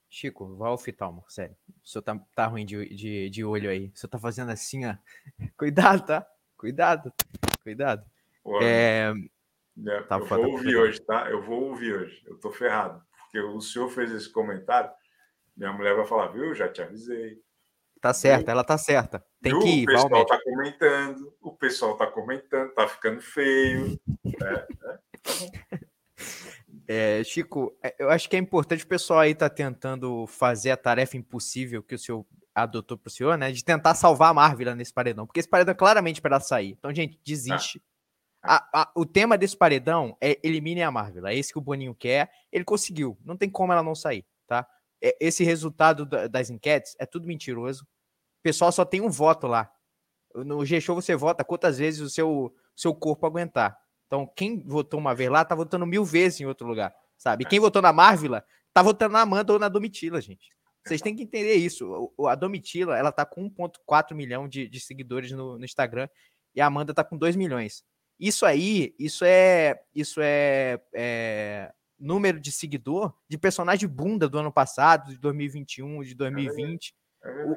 Chico, 0.09 0.57
vai 0.57 0.68
ao 0.68 0.74
oftalmo, 0.74 1.24
sério. 1.28 1.57
O 1.84 1.89
senhor 1.89 2.03
tá, 2.03 2.18
tá 2.34 2.47
ruim 2.47 2.64
de, 2.64 2.95
de, 2.95 3.30
de 3.30 3.45
olho 3.45 3.68
aí. 3.68 3.91
O 3.95 3.99
senhor 3.99 4.11
tá 4.11 4.18
fazendo 4.18 4.51
assim, 4.51 4.84
ó. 4.87 4.97
Cuidado, 5.57 6.07
tá? 6.07 6.26
Cuidado, 6.57 7.12
cuidado. 7.62 8.05
é... 8.62 9.12
É, 9.87 10.03
tá, 10.05 10.16
eu 10.16 10.24
vou 10.24 10.41
tá 10.41 10.47
ouvir 10.47 10.76
hoje, 10.76 11.01
tá? 11.03 11.30
Eu 11.30 11.43
vou 11.43 11.64
ouvir 11.64 11.95
hoje. 11.95 12.22
Eu 12.26 12.39
tô 12.39 12.51
ferrado. 12.51 13.05
Porque 13.11 13.39
o 13.41 13.61
senhor 13.61 13.91
fez 13.91 14.11
esse 14.11 14.30
comentário, 14.30 14.91
minha 15.55 15.72
mulher 15.72 15.95
vai 15.95 16.07
falar, 16.07 16.28
viu? 16.28 16.55
Já 16.55 16.68
te 16.68 16.80
avisei. 16.80 17.43
Tá 18.01 18.12
certa, 18.12 18.51
ela 18.51 18.62
tá 18.62 18.76
certa. 18.76 19.24
Tem 19.40 19.53
viu? 19.53 19.61
que 19.61 19.68
ir, 19.68 19.84
O 19.84 19.86
pessoal 19.86 20.26
tá 20.26 20.40
comentando, 20.42 21.34
o 21.40 21.53
pessoal 21.53 21.97
tá 21.97 22.07
comentando, 22.07 22.74
tá 22.74 22.88
ficando 22.88 23.20
feio. 23.20 23.99
É, 24.42 24.66
é. 27.20 27.24
Chico, 27.24 27.76
é, 27.82 27.94
eu 27.99 28.11
acho 28.11 28.28
que 28.28 28.36
é 28.36 28.38
importante 28.38 28.84
o 28.84 28.88
pessoal 28.88 29.20
aí 29.20 29.34
tá 29.34 29.49
tentando 29.49 30.26
fazer 30.26 30.70
a 30.70 30.76
tarefa 30.76 31.16
impossível 31.16 31.82
que 31.82 31.94
o 31.94 31.99
senhor 31.99 32.24
adotou 32.55 32.97
pro 32.97 33.11
senhor, 33.11 33.36
né? 33.36 33.51
De 33.51 33.64
tentar 33.64 33.94
salvar 33.94 34.30
a 34.30 34.34
Marvel 34.34 34.74
nesse 34.74 34.92
paredão, 34.92 35.26
porque 35.26 35.40
esse 35.40 35.49
paredão 35.49 35.72
é 35.72 35.76
claramente 35.76 36.20
para 36.22 36.40
sair. 36.40 36.76
Então, 36.78 36.94
gente, 36.94 37.18
desiste. 37.24 37.82
Ah. 37.82 37.97
A, 38.72 38.82
a, 38.82 38.92
o 38.94 39.05
tema 39.05 39.36
desse 39.36 39.57
paredão 39.57 40.16
é 40.20 40.38
elimine 40.42 40.82
a 40.82 40.90
Marvel. 40.90 41.26
É 41.26 41.34
esse 41.34 41.53
que 41.53 41.59
o 41.59 41.62
Boninho 41.62 41.94
quer. 41.94 42.30
Ele 42.53 42.64
conseguiu. 42.64 43.18
Não 43.24 43.36
tem 43.36 43.51
como 43.51 43.72
ela 43.72 43.82
não 43.82 43.94
sair, 43.94 44.24
tá? 44.47 44.66
É, 45.03 45.16
esse 45.20 45.44
resultado 45.44 46.07
da, 46.07 46.26
das 46.26 46.51
enquetes 46.51 46.97
é 46.99 47.07
tudo 47.07 47.26
mentiroso. 47.26 47.84
O 47.84 48.42
pessoal 48.42 48.72
só 48.72 48.84
tem 48.84 49.01
um 49.01 49.11
voto 49.11 49.47
lá. 49.47 49.70
No 50.34 50.64
G-Show 50.64 50.94
você 50.94 51.16
vota 51.16 51.44
quantas 51.44 51.78
vezes 51.78 52.01
o 52.01 52.11
seu, 52.11 52.55
seu 52.74 52.94
corpo 52.94 53.26
aguentar. 53.26 53.78
Então, 54.07 54.26
quem 54.36 54.61
votou 54.61 55.01
uma 55.01 55.14
vez 55.14 55.30
lá, 55.30 55.44
tá 55.44 55.55
votando 55.55 55.86
mil 55.86 56.05
vezes 56.05 56.40
em 56.40 56.47
outro 56.47 56.66
lugar, 56.66 56.94
sabe? 57.16 57.44
E 57.44 57.47
quem 57.47 57.59
votou 57.59 57.82
na 57.82 57.92
Marvila, 57.92 58.44
tá 58.72 58.82
votando 58.82 59.14
na 59.14 59.22
Amanda 59.22 59.53
ou 59.53 59.59
na 59.59 59.68
Domitila, 59.68 60.20
gente. 60.20 60.51
Vocês 60.84 61.03
têm 61.03 61.16
que 61.16 61.24
entender 61.24 61.55
isso. 61.55 62.12
A 62.28 62.36
Domitila, 62.36 62.97
ela 62.97 63.11
tá 63.11 63.26
com 63.26 63.51
1,4 63.51 64.14
milhão 64.14 64.49
de, 64.49 64.68
de 64.68 64.78
seguidores 64.78 65.32
no, 65.32 65.59
no, 65.59 65.64
Instagram 65.64 66.09
e 66.55 66.61
a 66.61 66.66
Amanda 66.66 66.94
tá 66.94 67.03
com 67.03 67.18
2 67.18 67.34
milhões. 67.34 67.84
Isso 68.20 68.47
aí, 68.47 68.94
isso 68.97 69.24
é, 69.24 69.82
isso 69.92 70.20
é, 70.22 70.80
é 70.94 71.72
número 71.99 72.38
de 72.40 72.53
seguidor 72.53 73.14
de 73.28 73.38
personagem 73.38 73.88
bunda 73.88 74.28
do 74.28 74.38
ano 74.38 74.53
passado, 74.53 75.11
de 75.11 75.18
2021, 75.18 76.03
de 76.03 76.14
2020. 76.14 76.94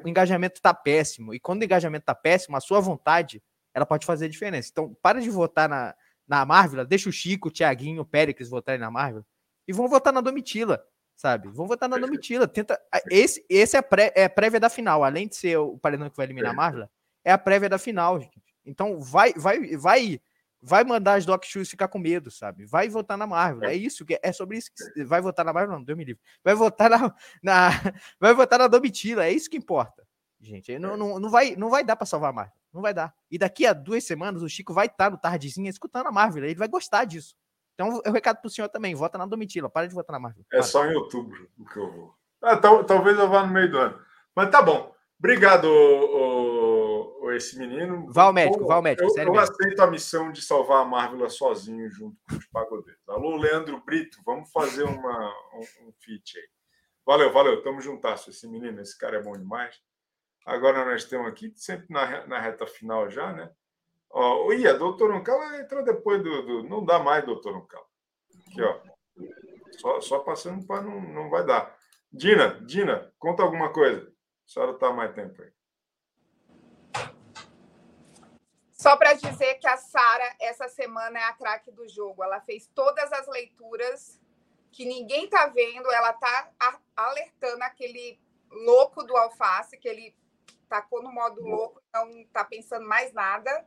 O 0.02 0.08
engajamento 0.08 0.60
tá 0.60 0.74
péssimo. 0.74 1.32
E 1.32 1.38
quando 1.38 1.62
o 1.62 1.64
engajamento 1.64 2.04
tá 2.06 2.14
péssimo, 2.14 2.56
a 2.56 2.60
sua 2.60 2.80
vontade, 2.80 3.42
ela 3.72 3.86
pode 3.86 4.04
fazer 4.04 4.28
diferença. 4.28 4.68
Então, 4.72 4.96
para 5.00 5.20
de 5.20 5.30
votar 5.30 5.68
na, 5.68 5.94
na 6.26 6.44
Marvel, 6.44 6.84
deixa 6.84 7.08
o 7.08 7.12
Chico, 7.12 7.48
o 7.48 7.50
Thiaguinho, 7.50 8.02
o 8.02 8.06
Péricles 8.06 8.48
votarem 8.48 8.80
na 8.80 8.90
Marvel 8.90 9.24
e 9.66 9.72
vão 9.72 9.88
votar 9.88 10.12
na 10.12 10.20
Domitila, 10.20 10.84
sabe? 11.16 11.48
Vão 11.48 11.66
votar 11.66 11.88
na 11.88 11.96
Domitila. 11.96 12.48
Tenta, 12.48 12.80
esse 13.10 13.44
esse 13.48 13.76
é, 13.76 13.82
pré, 13.82 14.12
é 14.16 14.24
a 14.24 14.30
prévia 14.30 14.58
da 14.58 14.68
final, 14.68 15.04
além 15.04 15.28
de 15.28 15.36
ser 15.36 15.56
o 15.58 15.78
paredão 15.78 16.10
que 16.10 16.16
vai 16.16 16.26
eliminar 16.26 16.50
a 16.50 16.54
Marvel, 16.54 16.88
é 17.24 17.30
a 17.30 17.38
prévia 17.38 17.68
da 17.68 17.78
final, 17.78 18.18
gente. 18.20 18.42
Então 18.64 19.00
vai 19.00 19.32
vai 19.34 19.76
vai 19.76 20.20
vai 20.62 20.84
mandar 20.84 21.14
as 21.14 21.26
Doc 21.26 21.44
Shoes 21.44 21.70
ficar 21.70 21.88
com 21.88 21.98
medo, 21.98 22.30
sabe? 22.30 22.64
Vai 22.64 22.88
votar 22.88 23.16
na 23.16 23.26
Marvel. 23.26 23.68
É 23.68 23.74
isso 23.74 24.04
que 24.04 24.18
é 24.22 24.32
sobre 24.32 24.58
isso 24.58 24.70
que 24.74 25.04
vai 25.04 25.20
votar 25.20 25.44
na 25.44 25.52
Marvel, 25.52 25.76
não, 25.76 25.84
Deus 25.84 25.96
me 25.96 26.04
livre. 26.04 26.22
Vai 26.44 26.54
votar 26.54 26.90
na, 26.90 27.14
na 27.42 27.70
vai 28.20 28.34
votar 28.34 28.58
na 28.58 28.68
Domitila, 28.68 29.24
é 29.24 29.32
isso 29.32 29.48
que 29.48 29.56
importa. 29.56 30.06
Gente, 30.40 30.78
não, 30.78 30.96
não, 30.96 31.20
não 31.20 31.28
vai 31.28 31.54
não 31.56 31.68
vai 31.68 31.84
dar 31.84 31.96
para 31.96 32.06
salvar 32.06 32.30
a 32.30 32.32
Marvel. 32.32 32.54
Não 32.72 32.80
vai 32.80 32.94
dar. 32.94 33.14
E 33.30 33.36
daqui 33.36 33.66
a 33.66 33.72
duas 33.72 34.04
semanas 34.04 34.42
o 34.42 34.48
Chico 34.48 34.72
vai 34.72 34.86
estar 34.86 35.10
no 35.10 35.18
Tardezinha 35.18 35.68
escutando 35.68 36.06
a 36.06 36.12
Marvel. 36.12 36.44
Ele 36.44 36.54
vai 36.54 36.68
gostar 36.68 37.04
disso. 37.04 37.34
Então, 37.74 38.00
eu 38.04 38.12
recado 38.12 38.40
pro 38.40 38.50
senhor 38.50 38.68
também. 38.68 38.94
Vota 38.94 39.18
na 39.18 39.26
Domitila. 39.26 39.68
Para 39.68 39.88
de 39.88 39.94
votar 39.94 40.12
na 40.12 40.20
Marvel. 40.20 40.44
É 40.52 40.62
só 40.62 40.86
em 40.86 40.94
outubro 40.94 41.48
que 41.72 41.78
eu 41.78 41.90
vou. 41.90 42.14
Ah, 42.42 42.56
tal, 42.56 42.84
talvez 42.84 43.18
eu 43.18 43.28
vá 43.28 43.44
no 43.44 43.52
meio 43.52 43.70
do 43.70 43.78
ano. 43.78 43.98
Mas 44.36 44.50
tá 44.50 44.62
bom. 44.62 44.94
Obrigado, 45.18 45.64
o, 45.66 45.68
o, 45.68 46.69
esse 47.36 47.58
menino. 47.58 48.06
Vá 48.10 48.24
ao 48.24 48.32
médico, 48.32 48.66
vá 48.66 48.76
ao 48.76 48.82
médico. 48.82 49.08
Eu, 49.18 49.24
eu 49.24 49.38
aceito 49.38 49.80
a 49.80 49.90
missão 49.90 50.32
de 50.32 50.42
salvar 50.42 50.82
a 50.82 50.84
Marvel 50.84 51.28
sozinho 51.28 51.90
junto 51.90 52.16
com 52.28 52.36
os 52.36 52.46
pagodeiros. 52.46 53.02
Alô, 53.08 53.36
Leandro 53.36 53.82
Brito, 53.84 54.18
vamos 54.24 54.50
fazer 54.50 54.84
uma, 54.84 55.28
um, 55.54 55.88
um 55.88 55.92
feat 56.00 56.38
aí. 56.38 56.48
Valeu, 57.06 57.32
valeu. 57.32 57.62
Tamo 57.62 57.80
juntasso. 57.80 58.30
Esse 58.30 58.48
menino, 58.48 58.80
esse 58.80 58.96
cara 58.98 59.16
é 59.16 59.22
bom 59.22 59.32
demais. 59.32 59.76
Agora 60.46 60.84
nós 60.84 61.04
temos 61.04 61.28
aqui, 61.28 61.52
sempre 61.54 61.86
na, 61.90 62.26
na 62.26 62.40
reta 62.40 62.66
final 62.66 63.10
já, 63.10 63.32
né? 63.32 63.50
Ó, 64.10 64.52
ia, 64.52 64.74
doutor 64.74 65.12
Uncala 65.12 65.60
entrou 65.60 65.84
depois 65.84 66.22
do, 66.22 66.42
do, 66.42 66.62
Não 66.68 66.84
dá 66.84 66.98
mais, 66.98 67.24
doutor 67.24 67.56
Uncala. 67.56 67.84
Aqui, 68.48 68.62
ó. 68.62 68.80
Só, 69.78 70.00
só 70.00 70.18
passando 70.20 70.66
para 70.66 70.82
não, 70.82 71.00
não 71.00 71.30
vai 71.30 71.44
dar. 71.44 71.76
Dina, 72.12 72.60
Dina, 72.64 73.12
conta 73.18 73.42
alguma 73.42 73.72
coisa. 73.72 74.02
A 74.02 74.52
senhora 74.52 74.72
está 74.72 74.92
mais 74.92 75.14
tempo 75.14 75.40
aí. 75.40 75.50
Só 78.80 78.96
para 78.96 79.12
dizer 79.12 79.56
que 79.56 79.66
a 79.66 79.76
Sara, 79.76 80.36
essa 80.40 80.66
semana, 80.66 81.18
é 81.18 81.24
a 81.24 81.34
craque 81.34 81.70
do 81.70 81.86
jogo. 81.86 82.24
Ela 82.24 82.40
fez 82.40 82.66
todas 82.74 83.12
as 83.12 83.28
leituras 83.28 84.18
que 84.72 84.86
ninguém 84.86 85.24
está 85.24 85.48
vendo. 85.48 85.92
Ela 85.92 86.12
está 86.12 86.50
alertando 86.96 87.62
aquele 87.62 88.18
louco 88.50 89.02
do 89.04 89.14
alface, 89.14 89.76
que 89.76 89.86
ele 89.86 90.16
tacou 90.66 91.02
no 91.02 91.12
modo 91.12 91.42
louco, 91.42 91.82
não 91.92 92.24
tá 92.32 92.42
pensando 92.42 92.88
mais 92.88 93.12
nada. 93.12 93.66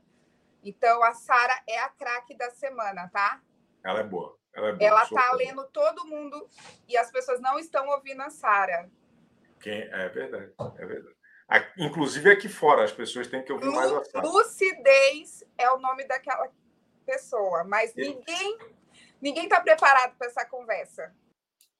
Então 0.63 1.03
a 1.03 1.13
Sara 1.13 1.61
é 1.67 1.77
a 1.77 1.89
craque 1.89 2.35
da 2.35 2.49
semana, 2.49 3.07
tá? 3.09 3.39
Ela 3.85 3.99
é 3.99 4.03
boa. 4.03 4.35
Ela, 4.51 4.69
é 4.69 4.73
boa, 4.73 4.87
ela 4.87 5.07
tá 5.07 5.31
lendo 5.35 5.63
todo 5.67 6.07
mundo 6.07 6.49
e 6.87 6.97
as 6.97 7.11
pessoas 7.11 7.39
não 7.39 7.59
estão 7.59 7.87
ouvindo 7.89 8.23
a 8.23 8.31
Sara. 8.31 8.89
É 9.63 10.09
verdade, 10.09 10.51
é 10.57 10.85
verdade. 10.87 11.22
Inclusive 11.77 12.31
aqui 12.31 12.49
fora, 12.49 12.83
as 12.83 12.91
pessoas 12.91 13.27
têm 13.27 13.43
que 13.43 13.51
ouvir 13.51 13.65
Lu, 13.65 13.73
mais 13.73 13.91
a. 13.91 14.21
Lucidez 14.21 15.43
é 15.57 15.69
o 15.71 15.77
nome 15.77 16.05
daquela 16.05 16.49
pessoa, 17.05 17.63
mas 17.63 17.93
ninguém 17.95 18.57
ninguém 19.21 19.43
está 19.43 19.59
preparado 19.61 20.15
para 20.17 20.27
essa 20.27 20.45
conversa. 20.45 21.13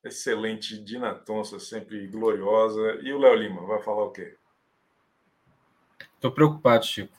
Excelente, 0.04 0.78
Dina 0.78 1.16
Tonsa, 1.16 1.60
sempre 1.60 2.06
gloriosa. 2.08 3.00
E 3.02 3.14
o 3.14 3.18
Léo 3.18 3.36
Lima, 3.36 3.66
vai 3.66 3.82
falar 3.82 4.04
o 4.04 4.12
quê? 4.12 4.38
Estou 6.16 6.32
preocupado, 6.32 6.86
Chico. 6.86 7.18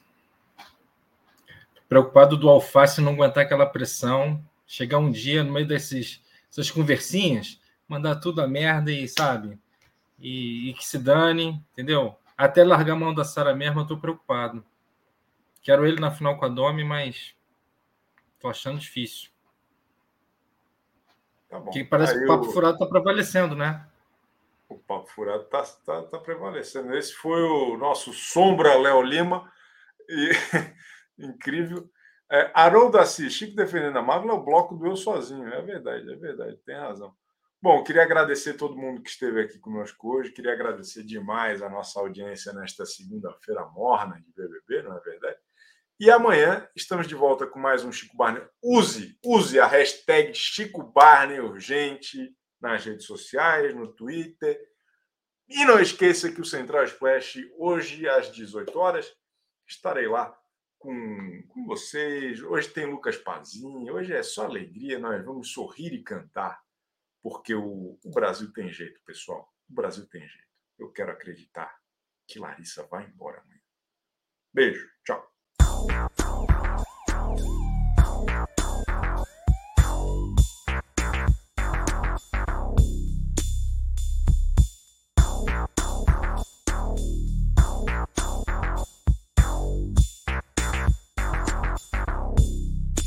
Tô 1.75 1.83
preocupado 1.89 2.37
do 2.37 2.49
alface 2.49 3.01
não 3.01 3.13
aguentar 3.13 3.45
aquela 3.45 3.67
pressão. 3.67 4.43
Chegar 4.67 4.99
um 4.99 5.11
dia 5.11 5.43
no 5.43 5.53
meio 5.53 5.67
desses, 5.67 6.23
dessas 6.49 6.71
conversinhas, 6.71 7.61
mandar 7.89 8.17
tudo 8.17 8.41
a 8.43 8.47
merda 8.47 8.91
e, 8.91 9.09
sabe? 9.09 9.59
E, 10.19 10.71
e 10.71 10.75
que 10.75 10.85
se 10.85 10.99
dane, 10.99 11.63
entendeu? 11.73 12.17
Até 12.37 12.65
largar 12.65 12.95
a 12.95 12.99
mão 12.99 13.15
da 13.15 13.25
Sara 13.25 13.55
mesmo, 13.55 13.81
eu 13.81 13.87
tô 13.87 13.97
preocupado. 13.99 14.65
Quero 15.63 15.87
ele 15.87 16.01
na 16.01 16.11
final 16.11 16.37
com 16.37 16.45
a 16.45 16.49
Domi, 16.49 16.85
mas 16.85 17.35
tô 18.39 18.49
achando 18.49 18.79
difícil. 18.79 19.31
Tá 21.49 21.61
bom. 21.61 21.71
Que 21.71 21.85
parece 21.85 22.13
Aí 22.13 22.19
que 22.19 22.25
o 22.25 22.29
papo 22.29 22.47
eu... 22.47 22.51
furado 22.53 22.79
tá 22.79 22.87
prevalecendo, 22.87 23.55
né? 23.55 23.87
O 24.69 24.79
Papo 24.79 25.09
Furado 25.09 25.45
está 25.45 25.63
tá, 25.63 26.03
tá 26.03 26.19
prevalecendo. 26.19 26.97
Esse 26.97 27.13
foi 27.13 27.43
o 27.43 27.77
nosso 27.77 28.13
Sombra 28.13 28.77
Léo 28.77 29.03
Lima. 29.03 29.51
E, 30.09 30.31
incrível. 31.19 31.89
É, 32.31 32.51
Haroldo 32.55 32.99
Assis, 32.99 33.33
Chico 33.33 33.55
defendendo 33.55 33.99
a 33.99 34.03
Marvel 34.03 34.31
é 34.31 34.35
o 34.35 34.43
bloco 34.43 34.75
do 34.75 34.87
eu 34.87 34.97
sozinho. 34.97 35.47
É 35.49 35.63
verdade, 35.63 36.13
é 36.13 36.17
verdade, 36.17 36.57
tem 36.65 36.77
razão. 36.77 37.15
Bom, 37.65 37.83
queria 37.83 38.03
agradecer 38.03 38.59
todo 38.59 38.77
mundo 38.77 39.01
que 39.01 39.09
esteve 39.09 39.41
aqui 39.41 39.59
conosco 39.59 40.15
hoje. 40.15 40.31
Queria 40.33 40.53
agradecer 40.53 41.03
demais 41.03 41.63
a 41.63 41.71
nossa 41.71 41.99
audiência 41.99 42.53
nesta 42.53 42.85
segunda-feira 42.85 43.65
morna 43.69 44.21
de 44.21 44.31
BBB, 44.35 44.83
não 44.83 44.95
é 44.95 45.01
verdade? 45.01 45.39
E 45.99 46.11
amanhã 46.11 46.69
estamos 46.77 47.09
de 47.09 47.15
volta 47.15 47.47
com 47.47 47.59
mais 47.59 47.83
um 47.83 47.91
Chico 47.91 48.15
Barney. 48.19 48.47
Use, 48.63 49.19
use 49.25 49.59
a 49.59 49.67
hashtag 49.67 50.35
Chico 50.35 50.83
Barney 50.93 51.41
Urgente 51.41 52.37
nas 52.61 52.85
redes 52.85 53.07
sociais, 53.07 53.75
no 53.75 53.89
Twitter. 53.95 54.61
E 55.49 55.65
não 55.65 55.81
esqueça 55.81 56.31
que 56.31 56.43
o 56.43 56.45
Central 56.45 56.85
Splash, 56.85 57.39
hoje 57.57 58.07
às 58.07 58.31
18 58.31 58.79
horas, 58.79 59.11
estarei 59.67 60.07
lá 60.07 60.39
com, 60.79 61.43
com 61.49 61.65
vocês. 61.65 62.43
Hoje 62.43 62.69
tem 62.69 62.85
Lucas 62.85 63.17
Pazinho, 63.17 63.95
hoje 63.95 64.13
é 64.13 64.23
só 64.23 64.45
alegria, 64.45 64.99
nós 64.99 65.25
vamos 65.25 65.51
sorrir 65.51 65.95
e 65.95 66.03
cantar, 66.03 66.63
porque 67.25 67.55
o, 67.55 67.99
o 68.05 68.11
Brasil 68.11 68.53
tem 68.53 68.71
jeito, 68.71 69.01
pessoal. 69.03 69.51
O 69.67 69.73
Brasil 69.73 70.07
tem 70.07 70.21
jeito. 70.29 70.47
Eu 70.79 70.93
quero 70.93 71.11
acreditar 71.11 71.75
que 72.29 72.39
Larissa 72.39 72.87
vai 72.87 73.07
embora 73.07 73.41
amanhã. 73.41 73.63
Beijo, 74.53 74.87
tchau. 75.03 75.33